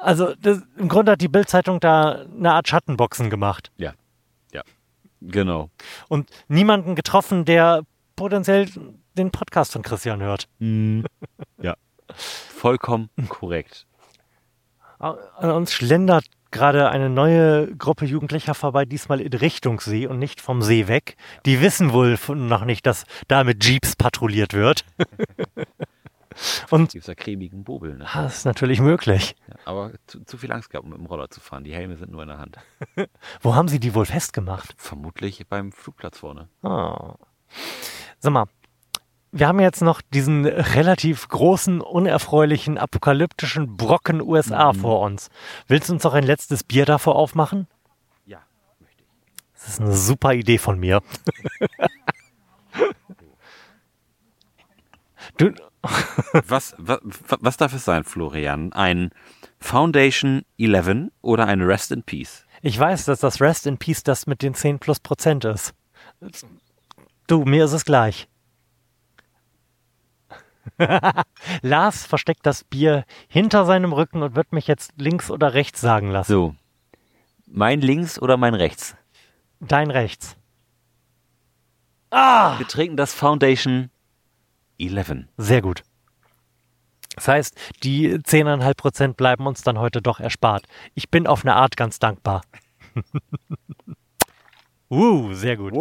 [0.02, 3.72] Also das, im Grunde hat die Bildzeitung da eine Art Schattenboxen gemacht.
[3.78, 3.94] Ja.
[5.22, 5.70] Genau.
[6.10, 7.84] und niemanden getroffen, der
[8.16, 8.68] potenziell
[9.18, 10.48] den Podcast von Christian hört.
[11.62, 11.76] Ja.
[12.16, 13.86] Vollkommen korrekt.
[15.00, 20.42] An uns schlendert gerade eine neue Gruppe Jugendlicher vorbei, diesmal in Richtung See und nicht
[20.42, 21.18] vom See weg.
[21.46, 24.86] Die wissen wohl noch nicht, dass da mit Jeeps patrouilliert wird.
[26.70, 28.06] und da cremigen Bobel, ne?
[28.14, 29.36] das ist natürlich möglich.
[29.48, 31.64] Ja, aber zu, zu viel Angst gehabt, um mit dem Roller zu fahren.
[31.64, 32.58] Die Helme sind nur in der Hand.
[33.42, 34.74] Wo haben sie die wohl festgemacht?
[34.78, 36.50] Vermutlich beim Flugplatz vorne.
[36.64, 37.16] Ah.
[38.20, 38.48] Sag mal,
[39.32, 45.30] wir haben jetzt noch diesen relativ großen, unerfreulichen, apokalyptischen Brocken USA vor uns.
[45.68, 47.68] Willst du uns noch ein letztes Bier davor aufmachen?
[48.26, 48.40] Ja,
[48.80, 49.10] möchte ich.
[49.54, 51.02] Das ist eine super Idee von mir.
[55.38, 55.54] du,
[56.48, 57.00] Was, was,
[57.40, 58.74] was darf es sein, Florian?
[58.74, 59.12] Ein
[59.60, 62.46] Foundation 11 oder ein Rest in Peace?
[62.62, 65.74] ich weiß, dass das Rest in Peace das mit den 10 plus Prozent ist.
[67.28, 68.28] Du, mir ist es gleich.
[71.62, 76.12] Lars versteckt das Bier hinter seinem Rücken und wird mich jetzt links oder rechts sagen
[76.12, 76.32] lassen.
[76.32, 76.56] So.
[77.46, 78.96] Mein links oder mein rechts?
[79.60, 80.36] Dein rechts.
[82.10, 82.58] Ah!
[82.58, 83.90] Wir trinken das Foundation
[84.80, 85.26] 11.
[85.38, 85.84] Sehr gut.
[87.16, 90.68] Das heißt, die 10,5 Prozent bleiben uns dann heute doch erspart.
[90.94, 92.44] Ich bin auf eine Art ganz dankbar.
[94.90, 95.74] uh, sehr gut.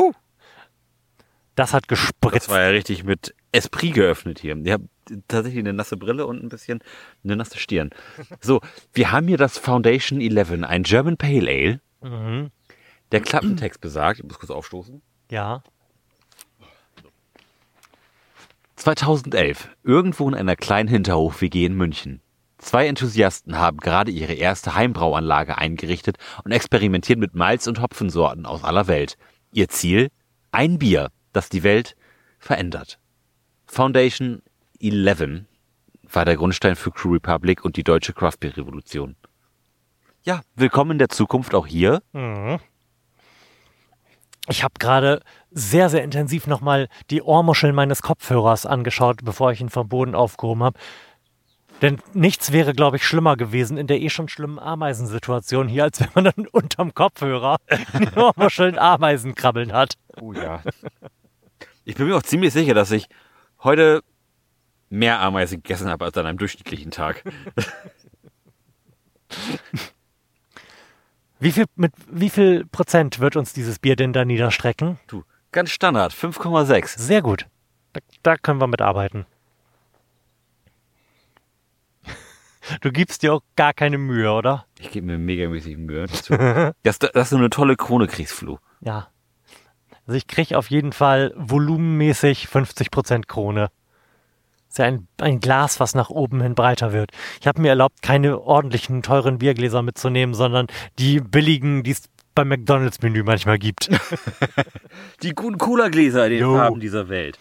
[1.54, 2.48] Das hat Das gespritzt.
[2.48, 4.56] war ja richtig mit Esprit geöffnet hier.
[4.62, 4.88] Ich habe
[5.28, 6.80] tatsächlich eine nasse Brille und ein bisschen
[7.24, 7.90] eine nasse Stirn.
[8.40, 8.60] So,
[8.92, 11.80] wir haben hier das Foundation 11, ein German Pale Ale.
[12.02, 12.50] Mhm.
[13.12, 15.00] Der Klappentext besagt, ich muss kurz aufstoßen.
[15.30, 15.62] Ja.
[18.76, 22.20] 2011, irgendwo in einer kleinen Hinterhof-WG in München.
[22.58, 28.64] Zwei Enthusiasten haben gerade ihre erste Heimbrauanlage eingerichtet und experimentieren mit Malz- und Hopfensorten aus
[28.64, 29.16] aller Welt.
[29.52, 30.10] Ihr Ziel?
[30.52, 31.96] Ein Bier, das die Welt
[32.38, 32.98] verändert.
[33.66, 34.42] Foundation
[34.80, 35.44] 11
[36.02, 39.16] war der Grundstein für Crew Republic und die deutsche Craft Beer Revolution.
[40.22, 42.02] Ja, willkommen in der Zukunft auch hier.
[42.12, 42.58] Mhm.
[44.48, 45.22] Ich habe gerade
[45.56, 50.62] sehr, sehr intensiv nochmal die Ohrmuscheln meines Kopfhörers angeschaut, bevor ich ihn vom Boden aufgehoben
[50.62, 50.78] habe.
[51.80, 56.00] Denn nichts wäre, glaube ich, schlimmer gewesen in der eh schon schlimmen Ameisensituation hier, als
[56.00, 57.56] wenn man dann unterm Kopfhörer
[57.98, 59.94] den Ohrmuscheln Ameisen krabbeln hat.
[60.20, 60.62] Oh ja.
[61.84, 63.08] Ich bin mir auch ziemlich sicher, dass ich
[63.62, 64.02] heute
[64.90, 67.24] mehr Ameisen gegessen habe als an einem durchschnittlichen Tag.
[71.38, 74.98] Wie viel, mit wie viel Prozent wird uns dieses Bier denn da niederstrecken?
[75.06, 75.24] Du,
[75.56, 76.98] ganz Standard, 5,6.
[76.98, 77.46] Sehr gut.
[77.94, 79.24] Da, da können wir mitarbeiten.
[82.80, 84.66] Du gibst dir auch gar keine Mühe, oder?
[84.80, 86.06] Ich gebe mir megamäßig Mühe.
[86.82, 88.58] Dass, dass du eine tolle Krone kriegst, Flu.
[88.80, 89.08] Ja.
[90.04, 93.70] Also ich kriege auf jeden Fall volumenmäßig 50% Krone.
[94.68, 97.12] Ist ja ein, ein Glas, was nach oben hin breiter wird.
[97.40, 100.66] Ich habe mir erlaubt, keine ordentlichen, teuren Biergläser mitzunehmen, sondern
[100.98, 103.90] die billigen, die es beim McDonalds-Menü manchmal gibt.
[105.22, 106.56] Die guten Cola-Gläser in den Jo.
[106.56, 107.38] Farben dieser Welt.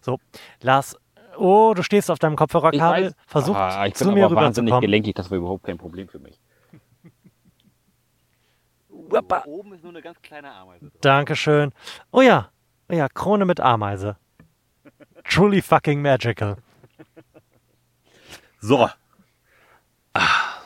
[0.00, 0.20] So,
[0.62, 0.96] Lars,
[1.36, 3.14] oh, du stehst auf deinem Kopfhörerkabel.
[3.26, 6.20] Versuch Ah, ich zu bin mir aber wahnsinnig gelenkig, das war überhaupt kein Problem für
[6.20, 6.38] mich.
[8.88, 9.42] Uapa.
[9.46, 10.90] Oben ist nur eine ganz kleine Ameise.
[11.00, 11.72] Dankeschön.
[12.10, 12.50] Oh ja,
[12.90, 14.16] oh ja, Krone mit Ameise.
[15.24, 16.56] Truly fucking magical.
[18.60, 18.76] So.
[18.76, 18.88] So.
[20.14, 20.57] Ah.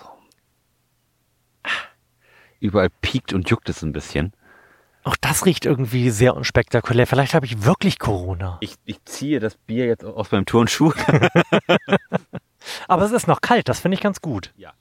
[2.63, 4.33] Überall piekt und juckt es ein bisschen.
[5.03, 7.09] Auch das riecht irgendwie sehr unspektakulär.
[7.09, 8.59] Vielleicht habe ich wirklich Corona.
[8.61, 10.93] Ich, ich ziehe das Bier jetzt aus meinem Turnschuh.
[12.89, 14.53] Aber es ist noch kalt, das finde ich ganz gut.
[14.57, 14.75] Ja.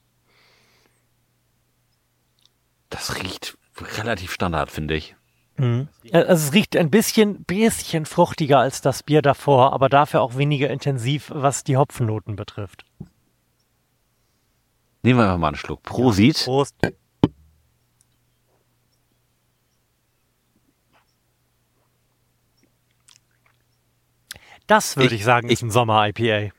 [2.88, 5.16] Das riecht relativ standard, finde ich.
[5.56, 5.88] Mhm.
[6.12, 10.70] Also es riecht ein bisschen, bisschen fruchtiger als das Bier davor, aber dafür auch weniger
[10.70, 12.84] intensiv, was die Hopfennoten betrifft.
[15.02, 15.82] Nehmen wir einfach mal einen Schluck.
[15.82, 16.44] Prosit.
[16.44, 16.76] Prost.
[24.74, 26.50] Das würde Ich- ich, sagen, ich- ist ein Sommer-IPA.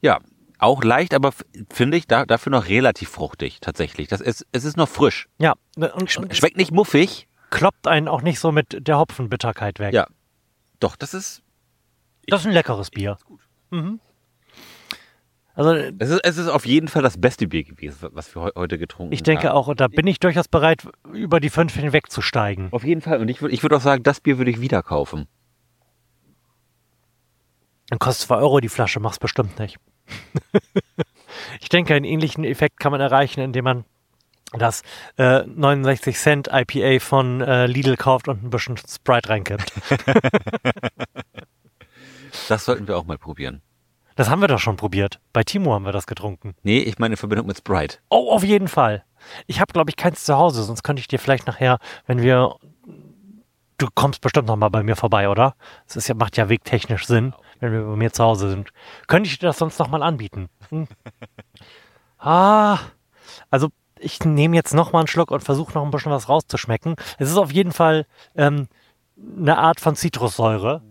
[0.00, 0.18] Ja,
[0.58, 1.32] auch leicht, aber
[1.70, 4.08] finde ich da, dafür noch relativ fruchtig tatsächlich.
[4.08, 5.28] Das ist, es ist noch frisch.
[5.38, 7.28] Ja, und, und Sch schmeckt nicht muffig.
[7.50, 9.92] kloppt einen auch nicht so mit der Hopfenbitterkeit weg.
[9.94, 10.06] Ja.
[10.80, 11.42] Doch, das ist,
[12.26, 13.18] Das ist ein leckeres Bier.
[13.70, 14.00] Mhm.
[15.54, 18.50] Also es ist, es ist auf jeden Fall das beste Bier gewesen, was wir heu-
[18.54, 19.56] heute getrunken ich denke haben.
[19.56, 22.68] auch, und da bin ich durchaus bereit, über die fünf hinwegzusteigen.
[22.72, 23.20] Auf jeden Fall.
[23.20, 25.26] Und ich würde ich würd auch sagen, das Bier würde ich wieder kaufen.
[27.88, 29.78] Dann kostet 2 Euro die Flasche, mach's bestimmt nicht.
[31.60, 33.84] ich denke, einen ähnlichen Effekt kann man erreichen, indem man
[34.52, 34.82] das
[35.16, 39.72] äh, 69 Cent IPA von äh, Lidl kauft und ein bisschen Sprite reinkippt.
[42.48, 43.62] Das sollten wir auch mal probieren.
[44.16, 45.20] Das haben wir doch schon probiert.
[45.32, 46.54] Bei Timo haben wir das getrunken.
[46.62, 47.98] Nee, ich meine in Verbindung mit Sprite.
[48.08, 49.04] Oh, auf jeden Fall.
[49.46, 52.56] Ich habe, glaube ich, keins zu Hause, sonst könnte ich dir vielleicht nachher, wenn wir.
[53.76, 55.54] Du kommst bestimmt noch mal bei mir vorbei, oder?
[55.86, 58.70] Das ist ja, macht ja wegtechnisch Sinn, wenn wir bei mir zu Hause sind.
[59.06, 60.48] Könnte ich dir das sonst noch mal anbieten?
[60.70, 60.88] Hm.
[62.20, 62.80] Ah,
[63.48, 63.68] also
[64.00, 66.96] ich nehme jetzt noch mal einen Schluck und versuche noch ein bisschen was rauszuschmecken.
[67.18, 68.66] Es ist auf jeden Fall ähm,
[69.16, 70.82] eine Art von Zitrussäure.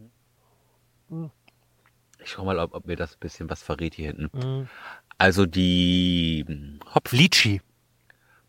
[2.20, 4.30] Ich schau mal, ob, ob mir das ein bisschen was verrät hier hinten.
[4.34, 4.70] Mhm.
[5.18, 7.62] Also die hm, Hopf, Litchi,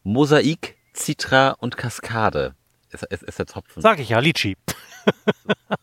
[0.03, 2.55] Mosaik, Citra und Kaskade.
[2.91, 3.83] Ist, ist, ist der Hopfen.
[3.83, 4.57] sag ich ja, Litchi.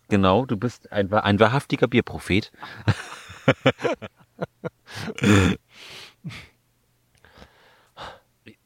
[0.07, 2.51] Genau, du bist ein, ein wahrhaftiger Bierprophet.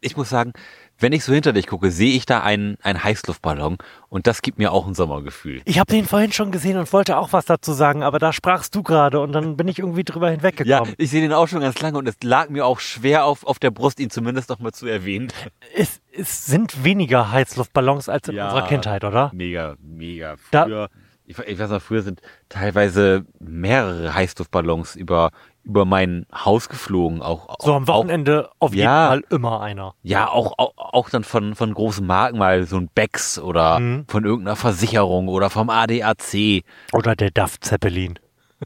[0.01, 0.51] ich muss sagen,
[0.99, 3.77] wenn ich so hinter dich gucke, sehe ich da einen, einen Heißluftballon
[4.09, 5.61] und das gibt mir auch ein Sommergefühl.
[5.65, 8.75] Ich habe den vorhin schon gesehen und wollte auch was dazu sagen, aber da sprachst
[8.75, 10.93] du gerade und dann bin ich irgendwie drüber Ja, hinweggekommen.
[10.97, 13.59] ich sehe den auch schon ganz lange und es lag mir auch schwer auf, auf
[13.59, 15.31] der Brust, ihn zumindest noch mal zu erwähnen.
[15.75, 18.45] Es, es sind weniger Heißluftballons als in Ja.
[18.49, 19.31] unserer Kindheit, oder?
[19.33, 20.35] Mega, mega.
[20.51, 20.89] Da- Früher,
[21.25, 25.29] ich, ich weiß noch, früher sind teilweise mehrere Heißluftballons über,
[25.63, 27.21] über mein Haus geflogen.
[27.21, 29.07] Auch, So am auch, Wochenende auf jeden Ja.
[29.09, 29.93] Fall immer einer.
[30.03, 34.05] Ja, auch, auch, auch dann von, von großen Marken mal so ein Becks oder Mhm.
[34.07, 36.63] von irgendeiner Versicherung oder vom ADAC.
[36.93, 38.17] Oder der Duff Zeppelin.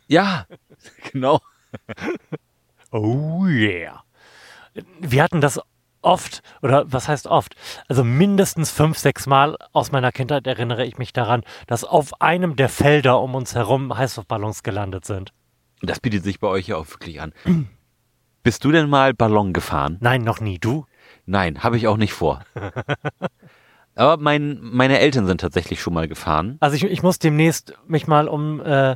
[0.08, 0.46] Ja,
[1.12, 1.40] genau.
[2.92, 4.04] Oh yeah.
[5.00, 5.60] Wir hatten das
[6.02, 7.56] oft, oder was heißt oft?
[7.88, 12.56] Also mindestens fünf, sechs Mal aus meiner Kindheit erinnere ich mich daran, dass auf einem
[12.56, 15.32] der Felder um uns herum Heißluftballons gelandet sind.
[15.84, 17.34] Das bietet sich bei euch ja auch wirklich an.
[18.42, 19.98] Bist du denn mal Ballon gefahren?
[20.00, 20.58] Nein, noch nie.
[20.58, 20.86] Du?
[21.26, 22.44] Nein, habe ich auch nicht vor.
[23.96, 26.58] Aber mein, meine Eltern sind tatsächlich schon mal gefahren.
[26.62, 28.96] Also ich, ich muss demnächst mich mal um äh,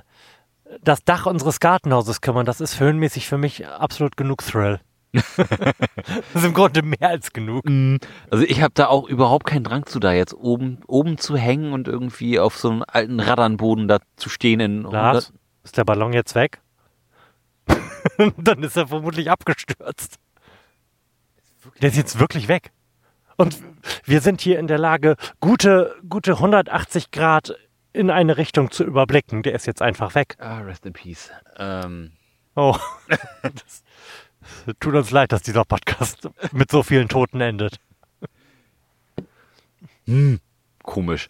[0.81, 2.45] das Dach unseres Gartenhauses kümmern.
[2.45, 4.80] Das ist höhenmäßig für mich absolut genug Thrill.
[5.14, 5.26] das
[6.34, 7.64] ist im Grunde mehr als genug.
[8.30, 11.73] Also ich habe da auch überhaupt keinen Drang zu, da jetzt oben, oben zu hängen
[11.73, 14.59] und irgendwie auf so einem alten Raddernboden da zu stehen.
[14.59, 15.34] In Lars,
[15.64, 16.61] ist der Ballon jetzt weg?
[18.38, 20.18] Dann ist er vermutlich abgestürzt.
[21.81, 22.72] Der ist jetzt wirklich weg.
[23.35, 23.61] Und
[24.06, 27.56] wir sind hier in der Lage, gute, gute 180 Grad
[27.94, 29.44] in eine Richtung zu überblicken.
[29.44, 30.35] Der ist jetzt einfach weg.
[30.39, 31.30] Ah, rest in peace.
[31.57, 32.14] Ähm,
[32.57, 32.76] Oh.
[33.44, 33.84] Das,
[34.80, 37.80] tut uns leid, dass dieser Podcast mit so vielen Toten endet.
[40.84, 41.27] komisch.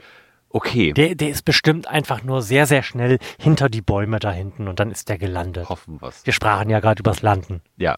[0.50, 4.68] Okay, Der, der ist bestimmt einfach nur sehr, sehr schnell hinter die Bäume da hinten
[4.68, 5.68] und dann ist der gelandet.
[5.70, 6.26] hoffen wir's.
[6.26, 7.62] Wir sprachen ja gerade übers Landen.
[7.76, 7.96] Ja.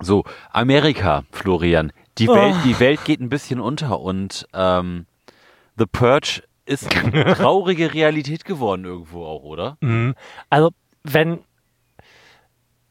[0.00, 1.92] So, Amerika, Florian.
[2.18, 2.34] Die, Oh.
[2.34, 5.06] Welt, die Welt geht ein bisschen unter und ähm,
[5.76, 9.76] The Purge ist eine traurige Realität geworden irgendwo auch, oder?
[9.80, 10.14] Mhm.
[10.50, 10.70] Also,
[11.04, 11.40] wenn,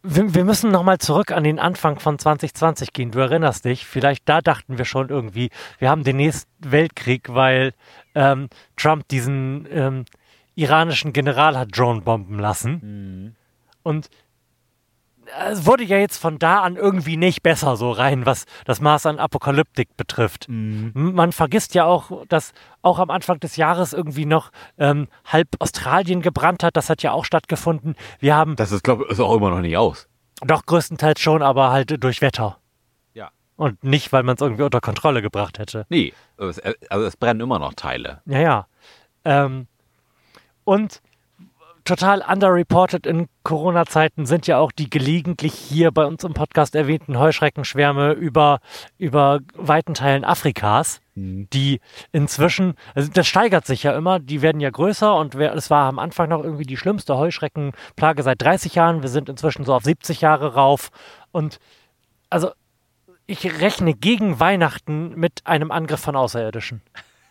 [0.08, 3.12] wir, wir müssen nochmal zurück an den Anfang von 2020 gehen.
[3.12, 7.74] Du erinnerst dich, vielleicht da dachten wir schon irgendwie, wir haben den nächsten Weltkrieg, weil
[8.16, 10.06] ähm, Trump diesen ähm,
[10.56, 12.80] iranischen General hat Drone bomben lassen.
[12.82, 13.36] Mhm.
[13.84, 14.10] Und
[15.50, 19.06] es wurde ja jetzt von da an irgendwie nicht besser so rein, was das Maß
[19.06, 20.48] an Apokalyptik betrifft.
[20.50, 20.92] Mhm.
[20.94, 26.22] Man vergisst ja auch, dass auch am Anfang des Jahres irgendwie noch ähm, halb Australien
[26.22, 26.78] gebrannt hat.
[26.78, 27.96] Das hat ja auch stattgefunden.
[28.20, 30.08] Wir haben Das ist, glaube ich, ist auch immer noch nicht aus.
[30.46, 32.58] doch größtenteils schon, aber halt durch Wetter.
[33.14, 33.30] Ja.
[33.56, 35.86] Und nicht, weil man es irgendwie unter Kontrolle gebracht hätte.
[35.90, 38.22] Nee, es, also es brennen immer noch Teile.
[38.26, 38.68] Ja, ja.
[39.26, 39.68] Ähm,
[40.64, 41.02] und
[41.88, 47.18] total underreported in Corona-Zeiten sind ja auch die gelegentlich hier bei uns im Podcast erwähnten
[47.18, 48.60] Heuschreckenschwärme über,
[48.98, 51.80] über weiten Teilen Afrikas, die
[52.12, 55.98] inzwischen, also das steigert sich ja immer, die werden ja größer und es war am
[55.98, 59.02] Anfang noch irgendwie die schlimmste Heuschreckenplage seit 30 Jahren.
[59.02, 60.90] Wir sind inzwischen so auf 70 Jahre rauf
[61.32, 61.60] und
[62.30, 62.52] also
[63.28, 66.82] ich rechne gegen Weihnachten mit einem Angriff von Außerirdischen.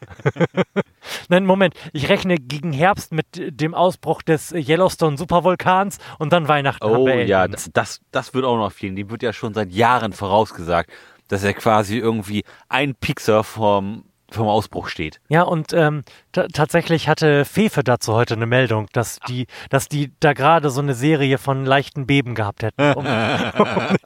[1.29, 1.75] Nein, Moment.
[1.93, 6.85] Ich rechne gegen Herbst mit dem Ausbruch des Yellowstone Supervulkans und dann Weihnachten.
[6.85, 8.97] Oh ja, das, das, das wird auch noch fehlen.
[8.97, 10.91] Die wird ja schon seit Jahren vorausgesagt,
[11.29, 15.21] dass er quasi irgendwie ein Pixar vom, vom Ausbruch steht.
[15.29, 20.13] Ja, und ähm, ta- tatsächlich hatte Fefe dazu heute eine Meldung, dass die, dass die
[20.21, 22.83] da gerade so eine Serie von leichten Beben gehabt hätten.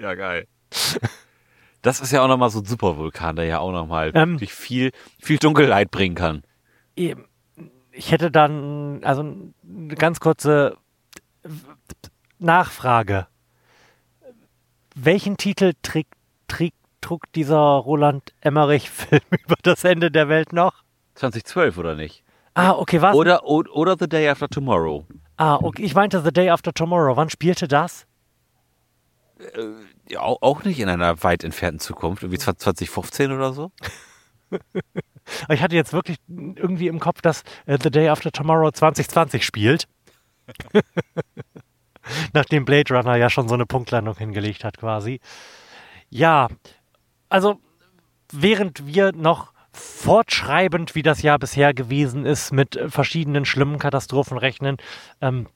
[0.00, 0.46] Ja, geil.
[1.82, 4.32] Das ist ja auch nochmal so ein Supervulkan, der ja auch nochmal Ähm.
[4.34, 4.90] wirklich viel,
[5.20, 6.42] viel Dunkelheit bringen kann.
[6.94, 10.76] ich hätte dann also eine ganz kurze
[12.38, 13.26] Nachfrage.
[14.94, 16.12] Welchen Titel trägt,
[16.48, 20.82] trägt, trug dieser Roland Emmerich-Film über das Ende der Welt noch?
[21.14, 22.24] 2012, oder nicht?
[22.54, 23.14] Ah, okay, was?
[23.14, 25.06] Oder, oder, oder The Day After Tomorrow.
[25.36, 27.16] Ah, okay, ich meinte The Day After Tomorrow.
[27.16, 28.06] Wann spielte das?
[30.10, 33.72] Ja, auch, nicht in einer weit entfernten Zukunft, irgendwie 2015 oder so.
[35.50, 39.86] Ich hatte jetzt wirklich irgendwie im Kopf, dass äh, The Day After Tomorrow 2020 spielt.
[42.32, 45.20] Nachdem Blade Runner ja schon so eine Punktlandung hingelegt hat, quasi.
[46.08, 46.48] Ja,
[47.28, 47.60] also
[48.32, 54.78] während wir noch fortschreibend, wie das Jahr bisher gewesen ist, mit verschiedenen schlimmen Katastrophen rechnen,
[55.20, 55.46] ähm,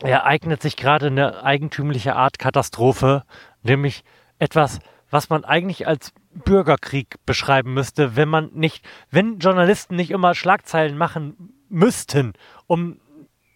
[0.00, 3.24] ereignet sich gerade eine eigentümliche Art Katastrophe,
[3.62, 4.04] nämlich
[4.38, 4.78] etwas,
[5.10, 10.98] was man eigentlich als Bürgerkrieg beschreiben müsste, wenn man nicht, wenn Journalisten nicht immer Schlagzeilen
[10.98, 12.34] machen müssten,
[12.66, 13.00] um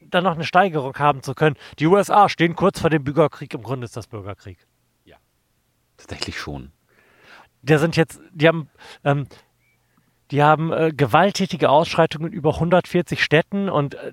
[0.00, 1.56] dann noch eine Steigerung haben zu können.
[1.78, 4.58] Die USA stehen kurz vor dem Bürgerkrieg, im Grunde ist das Bürgerkrieg.
[6.02, 6.72] Tatsächlich schon.
[7.62, 8.68] Der sind jetzt, die haben,
[9.04, 9.28] ähm,
[10.32, 14.12] die haben äh, gewalttätige Ausschreitungen über 140 Städten und äh,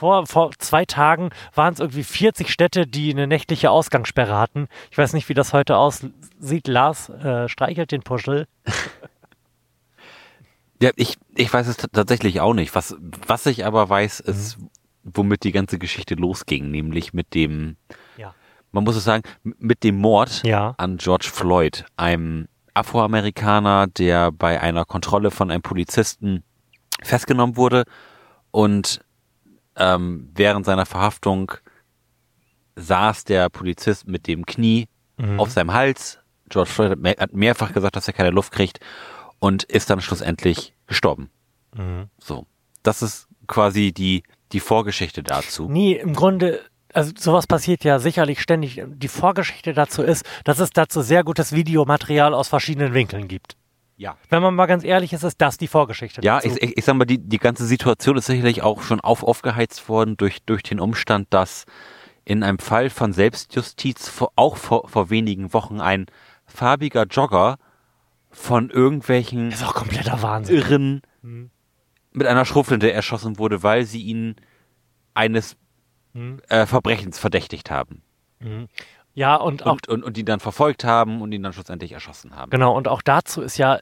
[0.00, 4.66] vor, vor zwei Tagen waren es irgendwie 40 Städte, die eine nächtliche Ausgangssperre hatten.
[4.90, 6.66] Ich weiß nicht, wie das heute aussieht.
[6.66, 8.46] Lars äh, streichelt den Puschel.
[10.82, 12.74] Ja, ich, ich weiß es tatsächlich auch nicht.
[12.74, 12.96] Was,
[13.26, 14.56] was ich aber weiß, ist,
[15.04, 17.76] womit die ganze Geschichte losging, nämlich mit dem,
[18.16, 18.34] Ja.
[18.72, 20.74] man muss es sagen, mit dem Mord Ja.
[20.78, 26.42] an George Floyd, einem Afroamerikaner, der bei einer Kontrolle von einem Polizisten
[27.02, 27.84] festgenommen wurde
[28.50, 29.00] und
[29.80, 31.52] ähm, während seiner Verhaftung
[32.76, 34.86] saß der Polizist mit dem Knie
[35.36, 36.18] auf seinem Hals.
[36.48, 38.80] George Floyd hat, mehr, hat mehrfach gesagt, dass er keine Luft kriegt
[39.38, 41.28] und ist dann schlussendlich gestorben.
[42.18, 42.46] So,
[42.82, 45.68] das ist quasi die die Vorgeschichte dazu.
[45.68, 46.60] Nee, im Grunde,
[46.92, 48.82] also sowas passiert ja sicherlich ständig.
[48.86, 53.56] Die Vorgeschichte dazu ist, dass es dazu sehr gutes Videomaterial aus verschiedenen Winkeln gibt.
[54.00, 54.16] Ja.
[54.30, 56.94] Wenn man mal ganz ehrlich ist, ist das die Vorgeschichte Ja, ich, ich, ich sag
[56.96, 60.80] mal, die, die ganze Situation ist sicherlich auch schon auf, aufgeheizt worden durch, durch den
[60.80, 61.66] Umstand, dass
[62.24, 66.06] in einem Fall von Selbstjustiz vor, auch vor, vor wenigen Wochen ein
[66.46, 67.58] farbiger Jogger
[68.30, 70.56] von irgendwelchen das ist auch kompletter Wahnsinn.
[70.56, 71.50] Irren Mhm.
[72.12, 74.36] mit einer Schrotflinte erschossen wurde, weil sie ihn
[75.12, 75.58] eines
[76.14, 76.40] Mhm.
[76.48, 78.00] äh, Verbrechens verdächtigt haben.
[79.14, 82.36] Ja, und auch Und, und, und die dann verfolgt haben und ihn dann schlussendlich erschossen
[82.36, 82.50] haben.
[82.50, 83.80] Genau, und auch dazu ist ja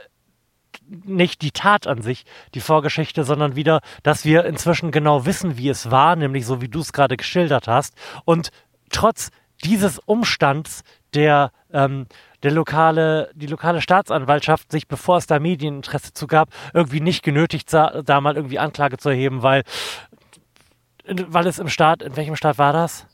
[0.88, 2.24] nicht die Tat an sich
[2.54, 6.68] die Vorgeschichte, sondern wieder, dass wir inzwischen genau wissen, wie es war, nämlich so wie
[6.68, 7.94] du es gerade geschildert hast.
[8.24, 8.50] Und
[8.90, 9.30] trotz
[9.64, 10.82] dieses Umstands
[11.14, 12.06] der, ähm,
[12.42, 17.68] der lokale, die lokale Staatsanwaltschaft sich, bevor es da Medieninteresse zu gab, irgendwie nicht genötigt
[17.68, 19.64] sah, da mal irgendwie Anklage zu erheben, weil,
[21.06, 23.06] weil es im Staat, in welchem Staat war das?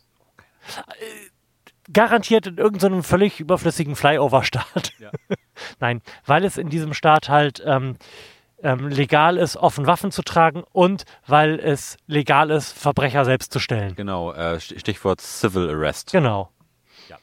[1.93, 4.93] Garantiert in irgendeinem völlig überflüssigen Flyover-Staat.
[5.81, 7.97] Nein, weil es in diesem Staat halt ähm,
[8.63, 13.59] ähm, legal ist, offen Waffen zu tragen und weil es legal ist, Verbrecher selbst zu
[13.59, 13.95] stellen.
[13.97, 16.13] Genau, äh, Stichwort Civil Arrest.
[16.13, 16.51] Genau.
[17.09, 17.17] Ja.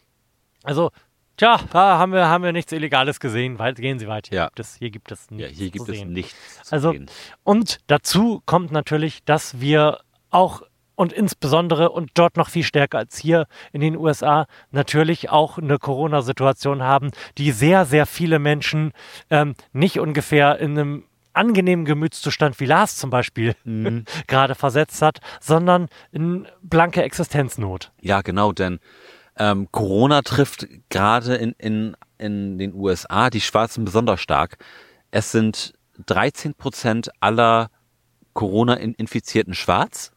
[0.63, 0.91] Also,
[1.37, 3.57] tja, da haben wir, haben wir nichts Illegales gesehen.
[3.57, 4.29] Weit, gehen Sie weiter.
[4.29, 4.45] Hier, Ja.
[4.47, 6.13] gibt es, hier gibt es nichts Ja, hier gibt zu es sehen.
[6.13, 7.09] nichts Also, sehen.
[7.43, 10.61] und dazu kommt natürlich, dass wir auch
[11.01, 15.79] und insbesondere und dort noch viel stärker als hier in den USA natürlich auch eine
[15.79, 17.09] Corona-Situation haben,
[17.39, 18.91] die sehr, sehr viele Menschen
[19.31, 24.05] ähm, nicht ungefähr in einem angenehmen Gemütszustand wie Lars zum Beispiel Mhm.
[24.27, 27.91] gerade versetzt hat, sondern in blanke Existenznot.
[27.99, 28.79] Ja, genau, denn
[29.37, 34.57] ähm, Corona trifft gerade in, in, in den USA die Schwarzen besonders stark.
[35.09, 35.73] Es sind
[36.05, 37.71] 13 Prozent aller
[38.33, 40.11] Corona-Infizierten schwarz.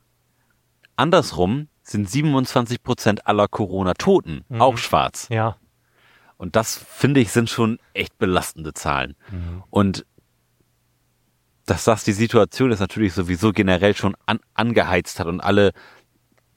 [0.96, 4.60] Andersrum sind 27 Prozent aller Corona-Toten Mhm.
[4.60, 5.28] auch schwarz.
[5.30, 5.56] Ja.
[6.36, 9.14] Und das, finde ich, sind schon echt belastende Zahlen.
[9.70, 10.04] Und
[11.66, 15.72] dass das die Situation ist natürlich sowieso generell schon an, angeheizt hat und alle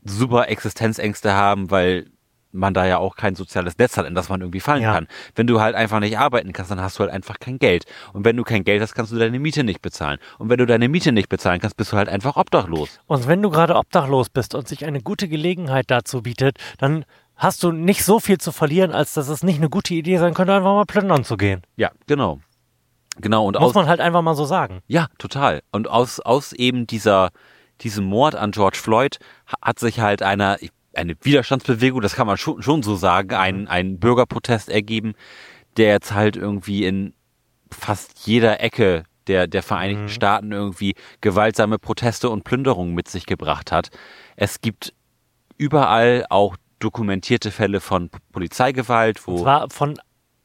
[0.04, 2.10] super Existenzängste haben, weil
[2.58, 4.94] man da ja auch kein soziales Netz hat, in das man irgendwie fallen Ja.
[4.94, 5.08] kann.
[5.36, 7.86] Wenn du halt einfach nicht arbeiten kannst, dann hast du halt einfach kein Geld.
[8.14, 10.20] Und wenn du kein Geld hast, kannst du deine Miete nicht bezahlen.
[10.38, 13.00] Und wenn du deine Miete nicht bezahlen kannst, bist du halt einfach obdachlos.
[13.06, 17.06] Und wenn du gerade obdachlos bist und sich eine gute Gelegenheit dazu bietet, dann
[17.36, 20.34] hast du nicht so viel zu verlieren, als dass es nicht eine gute Idee sein
[20.34, 21.62] könnte, einfach mal plündern zu gehen.
[21.76, 22.40] Ja, genau.
[23.20, 23.46] Genau.
[23.46, 24.82] Und Muss aus, man halt einfach mal so sagen.
[24.88, 25.62] Ja, total.
[25.72, 27.30] Und aus, aus eben dieser,
[27.82, 29.18] diesem Mord an George Floyd
[29.48, 30.58] ha- hat sich halt eine,
[30.98, 35.14] eine Widerstandsbewegung, das kann man schon, schon so sagen, ein, ein Bürgerprotest ergeben,
[35.78, 37.14] der jetzt halt irgendwie in
[37.72, 43.72] fast jeder Ecke der, der Vereinigten Staaten irgendwie gewaltsame Proteste und Plünderungen mit sich gebracht
[43.72, 43.90] hat.
[44.36, 44.94] Es gibt
[45.58, 50.00] überall auch dokumentierte Fälle von Polizeigewalt, wo Und zwar von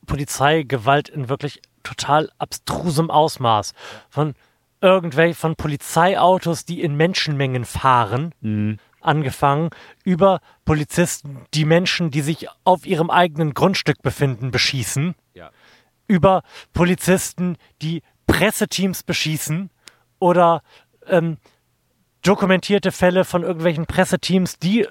[0.06, 3.72] Polizeigewalt in wirklich total abstrusem Ausmaß.
[4.08, 4.34] Von
[4.80, 8.78] irgendwelchen, von Polizeiautos, die in Menschenmengen fahren, Mhm.
[9.02, 9.70] Angefangen,
[10.04, 15.14] über Polizisten, die Menschen, die sich auf ihrem eigenen Grundstück befinden, beschießen.
[15.34, 15.50] ja.
[16.06, 16.42] über
[16.72, 19.70] Polizisten, die Presseteams beschießen
[20.18, 20.62] oder
[21.06, 21.38] ähm,
[22.22, 24.88] dokumentierte Fälle von irgendwelchen Presseteams, die, äh,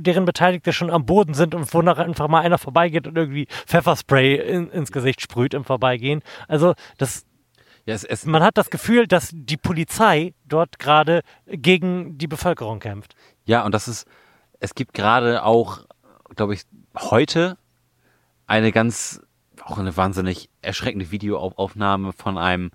[0.00, 3.46] deren Beteiligte schon am Boden sind und wo nachher einfach mal einer vorbeigeht und irgendwie
[3.66, 6.22] Pfefferspray in, ins Gesicht sprüht im Vorbeigehen.
[6.48, 7.24] Also das,
[7.86, 12.78] ja es, es, man hat das Gefühl, dass die Polizei dort gerade gegen die Bevölkerung
[12.78, 13.14] kämpft.
[13.44, 14.06] Ja, und das ist,
[14.58, 15.80] es gibt gerade auch,
[16.36, 16.62] glaube ich,
[16.98, 17.56] heute
[18.46, 19.20] eine ganz,
[19.64, 22.70] auch eine wahnsinnig erschreckende Videoaufnahme von einem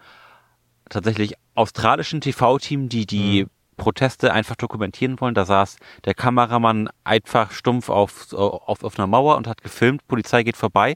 [0.90, 3.48] tatsächlich australischen TV-Team, die die
[3.78, 5.36] Proteste einfach dokumentieren wollen.
[5.36, 10.44] Da saß der Kameramann einfach stumpf auf, auf, auf einer Mauer und hat gefilmt, Polizei
[10.44, 10.96] geht vorbei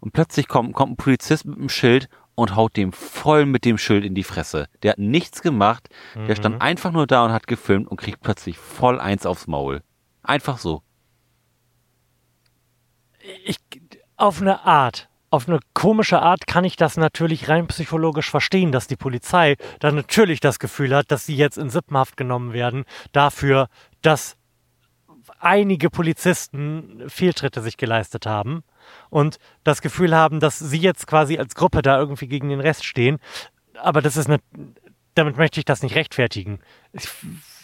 [0.00, 3.78] und plötzlich kommt, kommt ein Polizist mit einem Schild und haut dem voll mit dem
[3.78, 4.66] Schild in die Fresse.
[4.82, 8.58] Der hat nichts gemacht, der stand einfach nur da und hat gefilmt und kriegt plötzlich
[8.58, 9.82] voll eins aufs Maul.
[10.22, 10.82] Einfach so.
[13.44, 13.58] ich,
[14.16, 18.86] auf eine Art, auf eine komische Art kann ich das natürlich rein psychologisch verstehen, dass
[18.86, 23.68] die Polizei dann natürlich das Gefühl hat, dass sie jetzt in Sippenhaft genommen werden dafür,
[24.02, 24.36] dass
[25.40, 28.62] einige Polizisten Fehltritte sich geleistet haben
[29.10, 32.84] und das Gefühl haben, dass sie jetzt quasi als Gruppe da irgendwie gegen den Rest
[32.84, 33.18] stehen.
[33.80, 34.38] Aber das ist eine,
[35.14, 36.60] damit möchte ich das nicht rechtfertigen.
[36.92, 37.08] Ich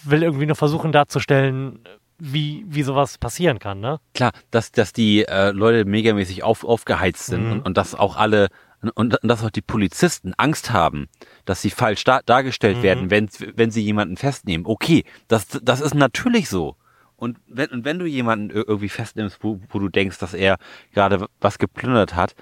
[0.04, 1.80] will irgendwie nur versuchen darzustellen,
[2.18, 3.98] wie, wie sowas passieren kann, ne?
[4.14, 7.52] Klar, dass, dass die äh, Leute megamäßig auf, aufgeheizt sind Mhm.
[7.52, 8.48] und, und dass auch alle
[8.94, 11.08] und, dass auch die Polizisten Angst haben,
[11.44, 12.82] dass sie falsch dar dargestellt Mhm.
[12.82, 14.64] werden, wenn, wenn sie jemanden festnehmen.
[14.66, 16.76] Okay, das, das ist natürlich so.
[17.20, 20.56] Und wenn, und wenn du jemanden ir- irgendwie festnimmst, wo, wo du denkst, dass er
[20.92, 22.34] gerade was geplündert hat,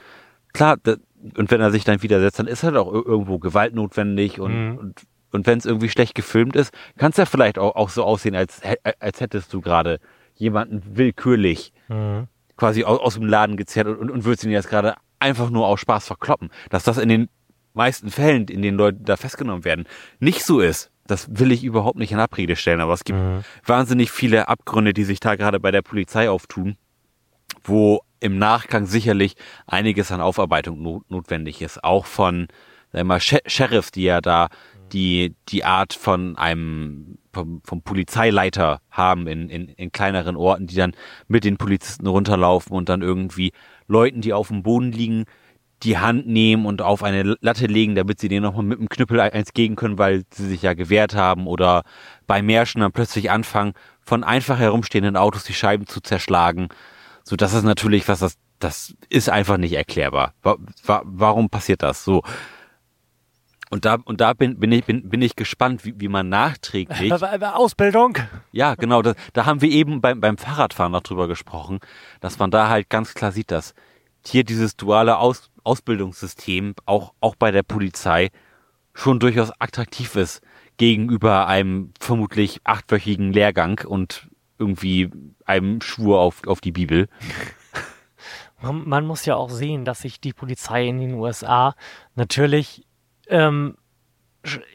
[0.53, 0.95] klar, da,
[1.37, 4.53] und wenn er sich dann widersetzt, dann ist halt auch ir- irgendwo Gewalt notwendig und,
[4.73, 4.79] Mhm.
[4.79, 5.03] und,
[5.33, 8.35] und wenn es irgendwie schlecht gefilmt ist, kann es ja vielleicht auch, auch so aussehen,
[8.37, 8.63] als,
[9.01, 9.99] als hättest du gerade
[10.37, 12.29] jemanden willkürlich Mhm.
[12.57, 15.67] quasi aus, aus dem Laden gezerrt und, und, und würdest ihn jetzt gerade einfach nur
[15.67, 16.51] aus Spaß verkloppen.
[16.71, 17.29] Dass das in den
[17.75, 19.87] meisten Fällen, in denen Leute da festgenommen werden,
[20.21, 22.81] nicht so ist, das will ich überhaupt nicht in Abrede stellen.
[22.81, 23.45] Aber es gibt Mhm.
[23.65, 26.77] wahnsinnig viele Abgründe, die sich da gerade bei der Polizei auftun,
[27.65, 29.35] wo im Nachgang sicherlich
[29.67, 31.83] einiges an Aufarbeitung not notwendig ist.
[31.83, 32.49] Auch von,
[32.93, 34.49] mal, Sher Sheriffs, die ja da
[34.93, 40.77] die, die Art von einem, vom, vom Polizeileiter haben in, in, in kleineren Orten, die
[40.77, 40.95] dann
[41.27, 43.53] mit den Polizisten runterlaufen und dann irgendwie
[43.87, 45.25] Leuten, die auf dem Boden liegen,
[45.83, 49.21] die Hand nehmen und auf eine Latte legen, damit sie denen nochmal mit dem Knüppel
[49.21, 51.83] eins gegen können, weil sie sich ja gewehrt haben oder
[52.27, 56.69] bei Märschen dann plötzlich anfangen, von einfach herumstehenden Autos die Scheiben zu zerschlagen.
[57.23, 60.35] So, das ist natürlich was, das, das ist einfach nicht erklärbar.
[60.43, 62.23] Wa wa warum passiert das so?
[63.71, 67.13] Und da, und da bin, bin, ich, bin, bin ich gespannt, wie, wie man nachträglich.
[67.55, 68.17] Ausbildung.
[68.51, 69.03] Ja, genau.
[69.03, 71.81] Da, da haben wir eben beim, beim Fahrradfahren noch drüber gesprochen,
[72.21, 73.75] dass man da halt ganz klar sieht, dass
[74.27, 78.31] hier dieses duale Aus, Ausbildungssystem auch, auch bei der Polizei
[78.95, 80.43] schon durchaus attraktiv ist
[80.79, 84.29] gegenüber einem vermutlich achtwöchigen Lehrgang und
[84.59, 85.11] irgendwie
[85.45, 87.09] einem Schwur auf, auf die Bibel.
[88.61, 91.77] Man, man muss ja auch sehen, dass sich die Polizei in den USA
[92.17, 92.85] natürlich
[93.29, 93.77] ähm,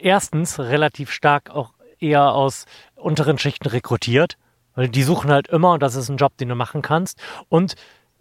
[0.00, 2.64] erstens relativ stark auch eher aus
[2.94, 4.38] unteren Schichten rekrutiert,
[4.74, 7.20] weil die suchen halt immer und das ist ein Job, den du machen kannst.
[7.50, 7.74] Und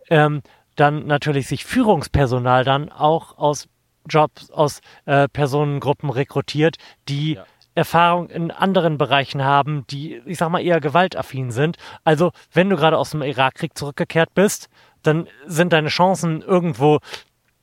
[0.10, 0.42] ähm,
[0.76, 3.68] dann natürlich sich Führungspersonal dann auch aus
[4.10, 6.78] Jobs, aus äh, Personengruppen rekrutiert,
[7.08, 7.46] die ja.
[7.76, 11.78] Erfahrung in anderen Bereichen haben, die, ich sag mal, eher gewaltaffin sind.
[12.04, 14.70] Also, wenn du gerade aus dem Irakkrieg zurückgekehrt bist,
[15.02, 17.00] dann sind deine Chancen irgendwo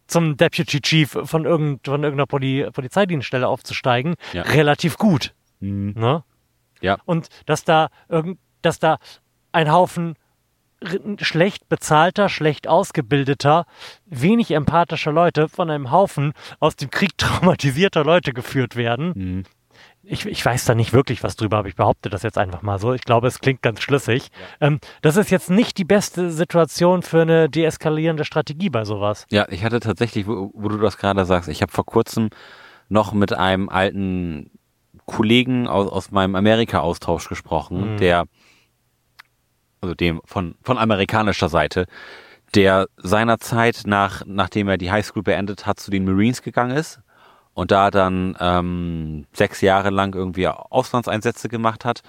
[0.07, 4.43] zum Deputy Chief von, irgend, von irgendeiner Poli Polizeidienststelle aufzusteigen, ja.
[4.43, 5.33] relativ gut.
[5.61, 5.95] Mhm.
[5.97, 6.25] Ne?
[6.81, 6.99] Ja.
[7.05, 8.99] Und dass da irgend, dass da
[9.53, 10.17] ein Haufen
[11.21, 13.67] schlecht bezahlter, schlecht ausgebildeter,
[14.07, 19.13] wenig empathischer Leute von einem Haufen aus dem Krieg traumatisierter Leute geführt werden.
[19.15, 19.45] Mhm
[20.03, 22.79] ich, ich weiß da nicht wirklich was drüber, aber ich behaupte das jetzt einfach mal
[22.79, 22.93] so.
[22.93, 24.31] Ich glaube, es klingt ganz schlüssig.
[24.61, 24.69] Ja.
[24.69, 29.27] Ähm, das ist jetzt nicht die beste Situation für eine deeskalierende Strategie bei sowas.
[29.31, 32.31] Ja, ich hatte tatsächlich, wo, wo du das gerade sagst, ich habe vor kurzem
[32.89, 34.51] noch mit einem alten
[35.07, 37.97] Kollegen aus, aus meinem Amerika-Austausch gesprochen, mhm.
[37.99, 38.25] der,
[39.81, 41.87] also dem von, von amerikanischer Seite,
[42.55, 47.01] der seinerzeit nach, nachdem er die Highschool beendet hat, zu den Marines gegangen ist
[47.55, 52.03] und da dann ähm, sechs Jahre lang irgendwie Auslandseinsätze gemacht hat,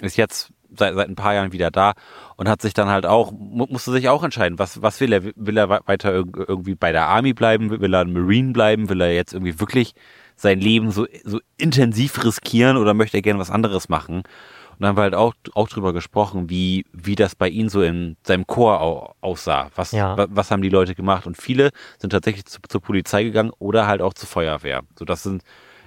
[0.00, 1.92] ist jetzt seit, seit ein paar Jahren wieder da
[2.36, 5.24] und hat sich dann halt auch, musste sich auch entscheiden, was, was will er?
[5.36, 7.70] Will er weiter irgendwie bei der Army bleiben?
[7.70, 8.88] Will er ein Marine bleiben?
[8.88, 9.94] Will er jetzt irgendwie wirklich
[10.36, 14.24] sein Leben so, so intensiv riskieren oder möchte er gerne was anderes machen?
[14.74, 17.82] Und dann haben wir halt auch, auch drüber gesprochen, wie, wie das bei ihm so
[17.82, 19.70] in seinem Chor aussah.
[19.74, 20.16] Was, ja.
[20.16, 21.26] was, was haben die Leute gemacht?
[21.26, 24.82] Und viele sind tatsächlich zu, zur Polizei gegangen oder halt auch zur Feuerwehr.
[24.98, 25.42] So, das sind,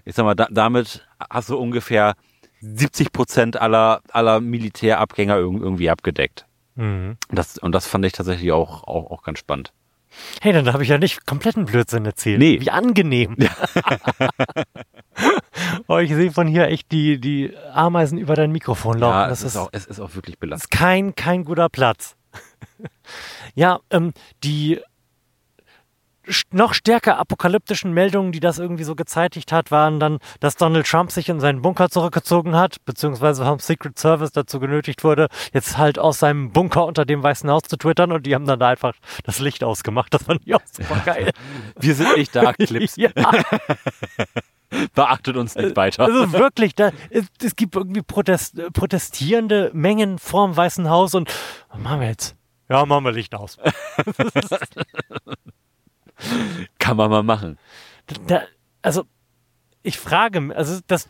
[0.06, 2.16] ich sag mal, da, damit hast du ungefähr
[2.62, 6.46] 70 Prozent aller, aller Militärabgänger irgendwie abgedeckt.
[6.76, 7.18] Mhm.
[7.30, 9.74] Das, und das fand ich tatsächlich auch, auch, auch ganz spannend.
[10.42, 12.40] Hey, dann habe ich ja nicht kompletten Blödsinn erzählt.
[12.40, 12.60] Nee.
[12.60, 13.36] Wie angenehm.
[13.38, 13.50] Ja.
[15.88, 19.14] oh, ich sehe von hier echt die, die Ameisen über dein Mikrofon laufen.
[19.14, 20.74] Ja, das ist, ist, auch, es ist auch wirklich belastend.
[20.74, 22.16] Ist kein, kein guter Platz.
[23.56, 24.14] ja, ähm,
[24.44, 24.80] die
[26.52, 31.12] noch stärker apokalyptischen Meldungen, die das irgendwie so gezeitigt hat, waren dann, dass Donald Trump
[31.12, 36.00] sich in seinen Bunker zurückgezogen hat, beziehungsweise vom Secret Service dazu genötigt wurde, jetzt halt
[36.00, 38.94] aus seinem Bunker unter dem Weißen Haus zu twittern und die haben dann da einfach
[39.24, 40.14] das Licht ausgemacht.
[40.14, 41.32] Das fand ich auch super geil.
[41.80, 42.96] Wir sind nicht da, Clips.
[42.98, 43.10] ja.
[44.94, 46.04] Beachtet uns nicht weiter.
[46.04, 51.34] Also wirklich, da, es, es gibt irgendwie Protest, protestierende Mengen vorm Weißen Haus und
[51.70, 52.36] was machen wir jetzt?
[52.70, 53.58] Ja, machen wir Licht aus.
[56.80, 57.58] Kann man mal machen.
[58.28, 58.44] Da,
[58.82, 59.06] also,
[59.84, 61.10] ich frage, also das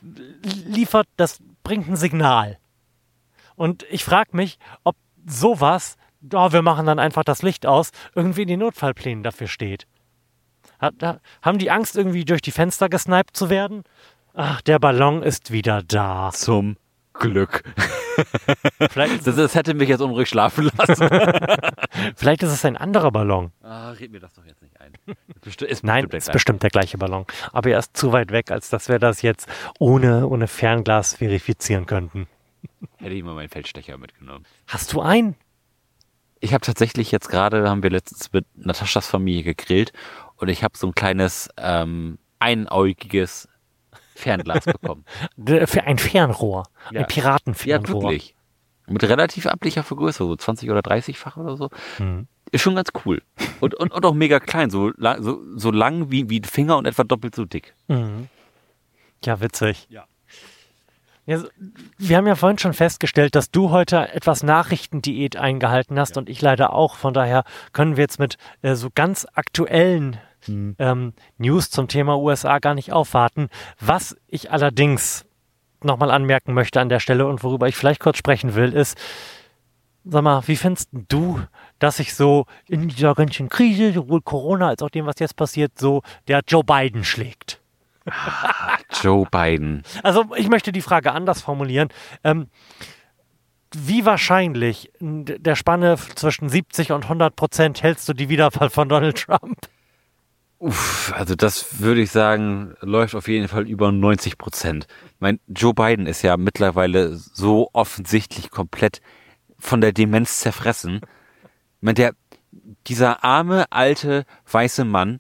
[0.66, 2.58] liefert, das bringt ein Signal.
[3.56, 5.98] Und ich frage mich, ob sowas,
[6.34, 9.88] oh, wir machen dann einfach das Licht aus, irgendwie in den Notfallplänen dafür steht.
[10.80, 13.84] Hat, da, haben die Angst, irgendwie durch die Fenster gesniped zu werden?
[14.34, 16.30] Ach, der Ballon ist wieder da.
[16.32, 16.78] Zum
[17.20, 17.64] Glück.
[18.90, 21.08] Vielleicht das, das hätte mich jetzt unruhig schlafen lassen.
[22.16, 23.52] Vielleicht ist es ein anderer Ballon.
[23.62, 24.94] Ah, red mir das doch jetzt nicht ein.
[25.46, 27.26] Ist Nein, es ist bestimmt der gleiche Ballon.
[27.54, 29.48] Aber er ist zu weit weg, als dass wir das jetzt
[29.80, 32.28] ohne, ohne Fernglas verifizieren könnten.
[32.98, 34.46] Hätte ich mal meinen Feldstecher mitgenommen.
[34.68, 35.36] Hast du einen?
[36.40, 39.92] Ich habe tatsächlich jetzt gerade, haben wir letztens mit Nataschas Familie gegrillt
[40.36, 43.50] und ich habe so ein kleines ähm, einäugiges
[44.18, 45.06] Fernglas bekommen.
[45.66, 46.64] Für ein Fernrohr.
[46.92, 47.02] Ja.
[47.02, 48.02] Ein Piratenfernrohr.
[48.02, 48.36] Ja, wirklich.
[48.88, 51.70] Mit relativ ablicher Vergrößerung, so 20 oder 30-fach oder so.
[52.00, 52.28] Mhm.
[52.52, 53.22] Ist schon ganz cool.
[53.60, 56.78] Und, und, und auch mega klein, so, lang, so, so lang wie, wie ein Finger
[56.78, 57.76] und etwa doppelt so dick.
[57.88, 58.30] Mhm.
[59.24, 59.88] Ja, witzig.
[59.90, 60.06] Ja.
[61.26, 61.44] Ja,
[61.98, 66.22] wir haben ja vorhin schon festgestellt, dass du heute etwas Nachrichtendiät eingehalten hast ja.
[66.22, 66.96] und ich leider auch.
[66.96, 70.18] Von daher können wir jetzt mit äh, so ganz aktuellen
[70.48, 70.76] hm.
[70.80, 73.50] ähm, News zum Thema USA gar nicht aufwarten.
[73.80, 75.26] Was ich allerdings
[75.84, 78.98] nochmal anmerken möchte an der Stelle und worüber ich vielleicht kurz sprechen will, ist,
[80.04, 81.42] sag mal, wie findest du,
[81.80, 85.78] dass sich so in dieser ganzen Krise, sowohl Corona als auch dem, was jetzt passiert,
[85.78, 87.62] so der Joe Biden schlägt?
[89.02, 89.84] Joe Biden.
[90.04, 91.90] Also ich möchte die Frage anders formulieren.
[92.24, 92.48] Ähm,
[93.76, 99.18] wie wahrscheinlich der Spanne zwischen 70 und 100 Prozent hältst du die Wiederwahl von Donald
[99.18, 99.58] Trump?
[100.60, 104.88] Uff, also das würde ich sagen, läuft auf jeden Fall über 90 Prozent.
[105.20, 109.02] Mein Joe Biden ist ja mittlerweile so offensichtlich komplett
[109.60, 111.02] von der Demenz zerfressen.
[111.04, 112.14] Ich meine, der,
[112.88, 115.20] dieser arme, alte, weiße Mann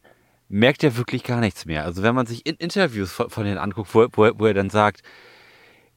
[0.50, 1.84] merkt ja wirklich gar nichts mehr.
[1.84, 4.72] Also wenn man sich in Interviews von, von denen anguckt, wo, wo, wo er dann
[4.72, 5.02] sagt,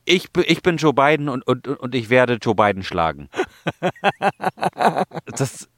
[0.05, 3.31] ich, ich bin Joe Biden und, und, und ich werde Joe Biden schlagen.
[5.27, 5.69] das,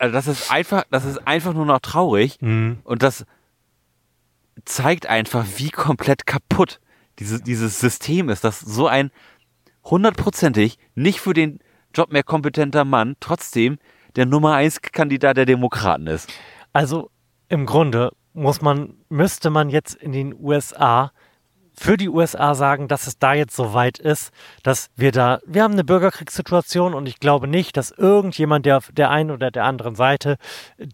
[0.00, 2.78] also das ist einfach, das ist einfach nur noch traurig Mhm.
[2.84, 3.24] und das
[4.64, 6.80] zeigt einfach, wie komplett kaputt
[7.18, 9.10] diese, dieses System ist, dass so ein
[9.84, 11.60] hundertprozentig nicht für den
[11.94, 13.78] Job mehr kompetenter Mann trotzdem
[14.16, 16.32] der Nummer eins Kandidat der Demokraten ist.
[16.72, 17.10] Also
[17.48, 21.12] im Grunde muss man, müsste man jetzt in den USA
[21.80, 24.32] für die USA sagen, dass es da jetzt so weit ist,
[24.62, 28.90] dass wir da, wir haben eine Bürgerkriegssituation und ich glaube nicht, dass irgendjemand, der auf
[28.92, 30.36] der einen oder der anderen Seite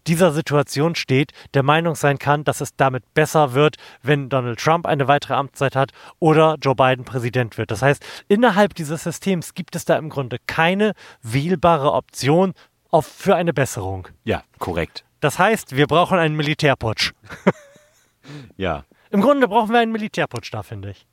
[0.07, 4.85] dieser Situation steht, der Meinung sein kann, dass es damit besser wird, wenn Donald Trump
[4.85, 7.69] eine weitere Amtszeit hat oder Joe Biden Präsident wird.
[7.69, 12.53] Das heißt, innerhalb dieses Systems gibt es da im Grunde keine wählbare Option
[12.91, 14.07] auf, für eine Besserung.
[14.23, 15.03] Ja, korrekt.
[15.19, 17.11] Das heißt, wir brauchen einen Militärputsch.
[18.57, 18.83] Ja.
[19.11, 21.05] Im Grunde brauchen wir einen Militärputsch da, finde ich.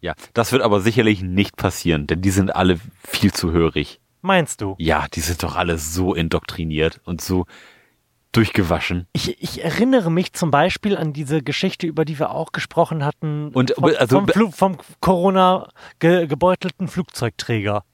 [0.00, 4.00] Ja, das wird aber sicherlich nicht passieren, denn die sind alle viel zu hörig.
[4.20, 4.74] Meinst du?
[4.78, 7.46] Ja, die sind doch alle so indoktriniert und so
[8.32, 9.06] durchgewaschen.
[9.12, 13.48] Ich, ich erinnere mich zum Beispiel an diese Geschichte, über die wir auch gesprochen hatten,
[13.54, 15.68] Und, vom, also- vom, vom Corona
[15.98, 17.84] ge gebeutelten Flugzeugträger,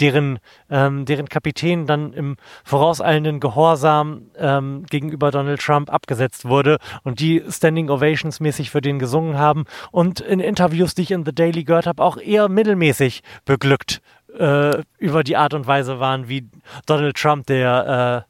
[0.00, 0.38] deren,
[0.70, 7.42] ähm, deren Kapitän dann im vorauseilenden Gehorsam ähm, gegenüber Donald Trump abgesetzt wurde und die
[7.48, 11.64] Standing Ovations mäßig für den gesungen haben und in Interviews, die ich in The Daily
[11.64, 14.00] gehört habe, auch eher mittelmäßig beglückt
[14.38, 16.48] äh, über die Art und Weise waren, wie
[16.86, 18.24] Donald Trump, der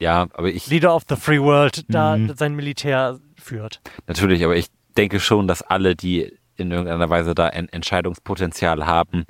[0.00, 2.34] äh, Ja, aber ich, Leader of the Free World da Mhm.
[2.36, 3.80] sein Militär führt.
[4.06, 4.66] natürlich, aber ich
[4.96, 9.24] denke schon, dass alle, die in irgendeiner Weise da ein Entscheidungspotenzial haben,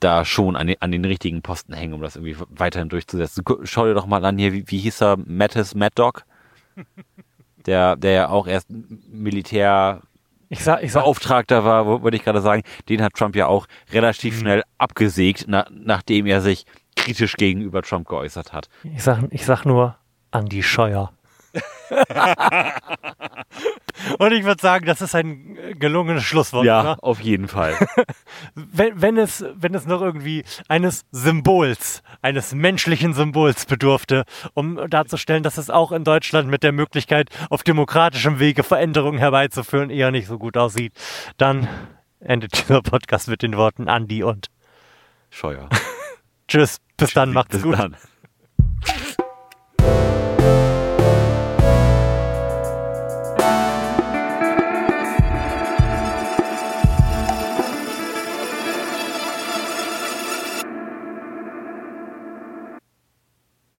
[0.00, 3.44] da schon an den, an den richtigen Posten hängen, um das irgendwie weiterhin durchzusetzen.
[3.64, 6.24] Schau dir doch mal an hier, wie, wie hieß er, Mattis Mad Dog?
[7.66, 10.00] Der, der ja auch erst Militär
[10.48, 13.66] Ich sag, ich sag, Beauftragter war, wollte ich gerade sagen, den hat Trump ja auch
[13.92, 14.40] relativ Mhm.
[14.40, 16.64] schnell abgesägt, na, nachdem er sich
[16.96, 18.68] kritisch gegenüber Trump geäußert hat.
[18.82, 19.96] ich sag, ich sag nur
[20.30, 21.12] Andi Scheuer.
[24.18, 26.64] Und ich würde sagen, das ist ein äh, gelungenes Schlusswort.
[26.64, 26.96] Ja, oder?
[27.02, 27.76] auf jeden Fall.
[28.54, 34.24] Wenn, wenn, es, wenn es noch irgendwie eines Symbols, eines menschlichen Symbols bedurfte,
[34.54, 39.90] um darzustellen, dass es auch in Deutschland mit der Möglichkeit, auf demokratischem Wege Veränderungen herbeizuführen,
[39.90, 40.92] eher nicht so gut aussieht,
[41.36, 41.68] dann
[42.20, 44.48] endet dieser Podcast mit den Worten Andi und
[45.30, 45.68] Scheuer.
[46.48, 46.78] Tschüss.
[46.96, 47.78] Bis dann, macht's Bis gut.
[47.78, 47.96] dann.